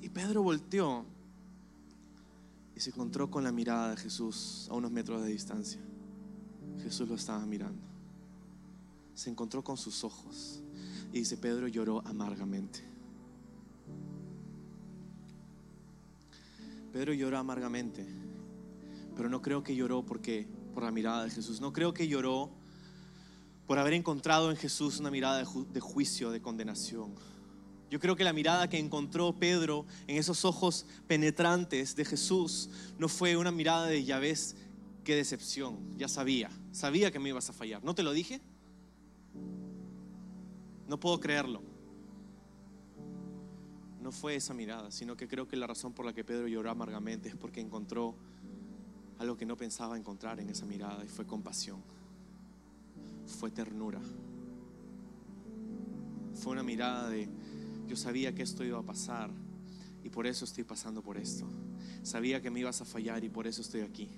Y 0.00 0.08
Pedro 0.08 0.42
volteó 0.42 1.04
y 2.76 2.80
se 2.80 2.90
encontró 2.90 3.30
con 3.30 3.44
la 3.44 3.52
mirada 3.52 3.90
de 3.90 3.96
Jesús 3.96 4.66
a 4.70 4.74
unos 4.74 4.90
metros 4.90 5.22
de 5.22 5.28
distancia. 5.28 5.80
Jesús 6.82 7.08
lo 7.08 7.14
estaba 7.14 7.44
mirando. 7.46 7.82
Se 9.14 9.30
encontró 9.30 9.62
con 9.62 9.76
sus 9.76 10.02
ojos 10.02 10.60
y 11.12 11.20
dice, 11.20 11.36
Pedro 11.36 11.68
lloró 11.68 12.02
amargamente. 12.06 12.80
Pedro 16.92 17.12
lloró 17.12 17.38
amargamente, 17.38 18.06
pero 19.16 19.28
no 19.28 19.42
creo 19.42 19.62
que 19.62 19.74
lloró 19.74 20.04
porque 20.04 20.46
por 20.74 20.82
la 20.82 20.90
mirada 20.90 21.24
de 21.24 21.30
Jesús. 21.30 21.60
No 21.60 21.72
creo 21.72 21.94
que 21.94 22.08
lloró 22.08 22.50
por 23.66 23.78
haber 23.78 23.94
encontrado 23.94 24.50
en 24.50 24.56
Jesús 24.56 25.00
una 25.00 25.10
mirada 25.10 25.38
de, 25.38 25.80
juicio, 25.80 26.30
de 26.30 26.42
condenación 26.42 27.14
yo 27.90 28.00
creo 28.00 28.16
que 28.16 28.24
la 28.24 28.32
mirada 28.32 28.68
que 28.68 28.78
encontró 28.78 29.34
Pedro 29.34 29.86
en 30.06 30.16
esos 30.16 30.44
ojos 30.44 30.86
penetrantes 31.06 31.94
de 31.96 32.04
Jesús 32.04 32.70
no 32.98 33.08
fue 33.08 33.36
una 33.36 33.50
mirada 33.50 33.86
de 33.86 34.04
ya 34.04 34.18
ves 34.18 34.56
qué 35.04 35.14
decepción, 35.14 35.78
ya 35.96 36.08
sabía, 36.08 36.50
sabía 36.72 37.10
que 37.10 37.18
me 37.18 37.28
ibas 37.28 37.50
a 37.50 37.52
fallar. 37.52 37.84
¿No 37.84 37.94
te 37.94 38.02
lo 38.02 38.12
dije? 38.12 38.40
No 40.88 40.98
puedo 40.98 41.20
creerlo. 41.20 41.62
No 44.00 44.12
fue 44.12 44.36
esa 44.36 44.52
mirada, 44.52 44.90
sino 44.90 45.16
que 45.16 45.28
creo 45.28 45.48
que 45.48 45.56
la 45.56 45.66
razón 45.66 45.92
por 45.92 46.04
la 46.04 46.12
que 46.12 46.24
Pedro 46.24 46.46
lloró 46.48 46.70
amargamente 46.70 47.28
es 47.28 47.36
porque 47.36 47.60
encontró 47.60 48.16
algo 49.18 49.36
que 49.36 49.46
no 49.46 49.56
pensaba 49.56 49.96
encontrar 49.96 50.40
en 50.40 50.50
esa 50.50 50.66
mirada 50.66 51.04
y 51.04 51.08
fue 51.08 51.26
compasión, 51.26 51.82
fue 53.26 53.50
ternura, 53.50 54.00
fue 56.34 56.52
una 56.52 56.62
mirada 56.62 57.08
de 57.08 57.28
yo 57.86 57.96
sabía 57.96 58.34
que 58.34 58.42
esto 58.42 58.64
iba 58.64 58.78
a 58.78 58.82
pasar 58.82 59.30
y 60.02 60.10
por 60.10 60.26
eso 60.26 60.44
estoy 60.44 60.64
pasando 60.64 61.02
por 61.02 61.16
esto. 61.16 61.46
Sabía 62.02 62.40
que 62.40 62.50
me 62.50 62.60
ibas 62.60 62.80
a 62.80 62.84
fallar 62.84 63.24
y 63.24 63.28
por 63.28 63.46
eso 63.46 63.62
estoy 63.62 63.80
aquí. 63.80 64.08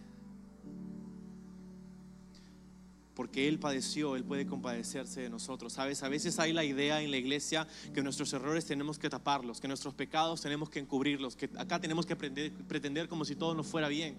Porque 3.14 3.48
Él 3.48 3.58
padeció, 3.58 4.16
Él 4.16 4.24
puede 4.24 4.46
compadecerse 4.46 5.22
de 5.22 5.30
nosotros. 5.30 5.72
Sabes, 5.72 6.02
a 6.02 6.08
veces 6.08 6.38
hay 6.38 6.52
la 6.52 6.64
idea 6.64 7.00
en 7.00 7.10
la 7.10 7.16
iglesia 7.16 7.66
que 7.94 8.02
nuestros 8.02 8.32
errores 8.32 8.66
tenemos 8.66 8.98
que 8.98 9.08
taparlos, 9.08 9.60
que 9.60 9.68
nuestros 9.68 9.94
pecados 9.94 10.42
tenemos 10.42 10.68
que 10.68 10.80
encubrirlos, 10.80 11.34
que 11.34 11.48
acá 11.56 11.80
tenemos 11.80 12.04
que 12.04 12.14
pretender 12.14 13.08
como 13.08 13.24
si 13.24 13.34
todo 13.36 13.54
nos 13.54 13.66
fuera 13.66 13.88
bien 13.88 14.16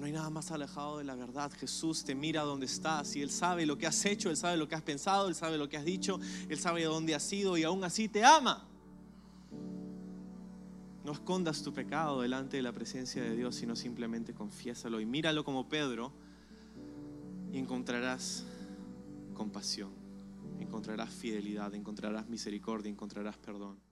no 0.00 0.06
hay 0.06 0.12
nada 0.12 0.30
más 0.30 0.50
alejado 0.50 0.96
de 0.96 1.04
la 1.04 1.14
verdad. 1.14 1.52
Jesús 1.52 2.04
te 2.04 2.14
mira 2.14 2.40
donde 2.42 2.64
estás 2.64 3.14
y 3.16 3.22
Él 3.22 3.30
sabe 3.30 3.66
lo 3.66 3.76
que 3.76 3.86
has 3.86 4.02
hecho, 4.06 4.30
Él 4.30 4.36
sabe 4.38 4.56
lo 4.56 4.66
que 4.66 4.74
has 4.74 4.80
pensado, 4.80 5.28
Él 5.28 5.34
sabe 5.34 5.58
lo 5.58 5.68
que 5.68 5.76
has 5.76 5.84
dicho, 5.84 6.18
Él 6.48 6.58
sabe 6.58 6.80
de 6.80 6.86
dónde 6.86 7.14
has 7.14 7.30
ido 7.30 7.58
y 7.58 7.64
aún 7.64 7.84
así 7.84 8.08
te 8.08 8.24
ama. 8.24 8.66
No 11.04 11.12
escondas 11.12 11.62
tu 11.62 11.74
pecado 11.74 12.22
delante 12.22 12.56
de 12.56 12.62
la 12.62 12.72
presencia 12.72 13.22
de 13.22 13.36
Dios, 13.36 13.54
sino 13.56 13.76
simplemente 13.76 14.32
confiésalo 14.32 15.00
y 15.00 15.06
míralo 15.06 15.44
como 15.44 15.68
Pedro 15.68 16.12
y 17.52 17.58
encontrarás 17.58 18.46
compasión, 19.34 19.90
encontrarás 20.60 21.10
fidelidad, 21.10 21.74
encontrarás 21.74 22.26
misericordia, 22.26 22.90
encontrarás 22.90 23.36
perdón. 23.36 23.89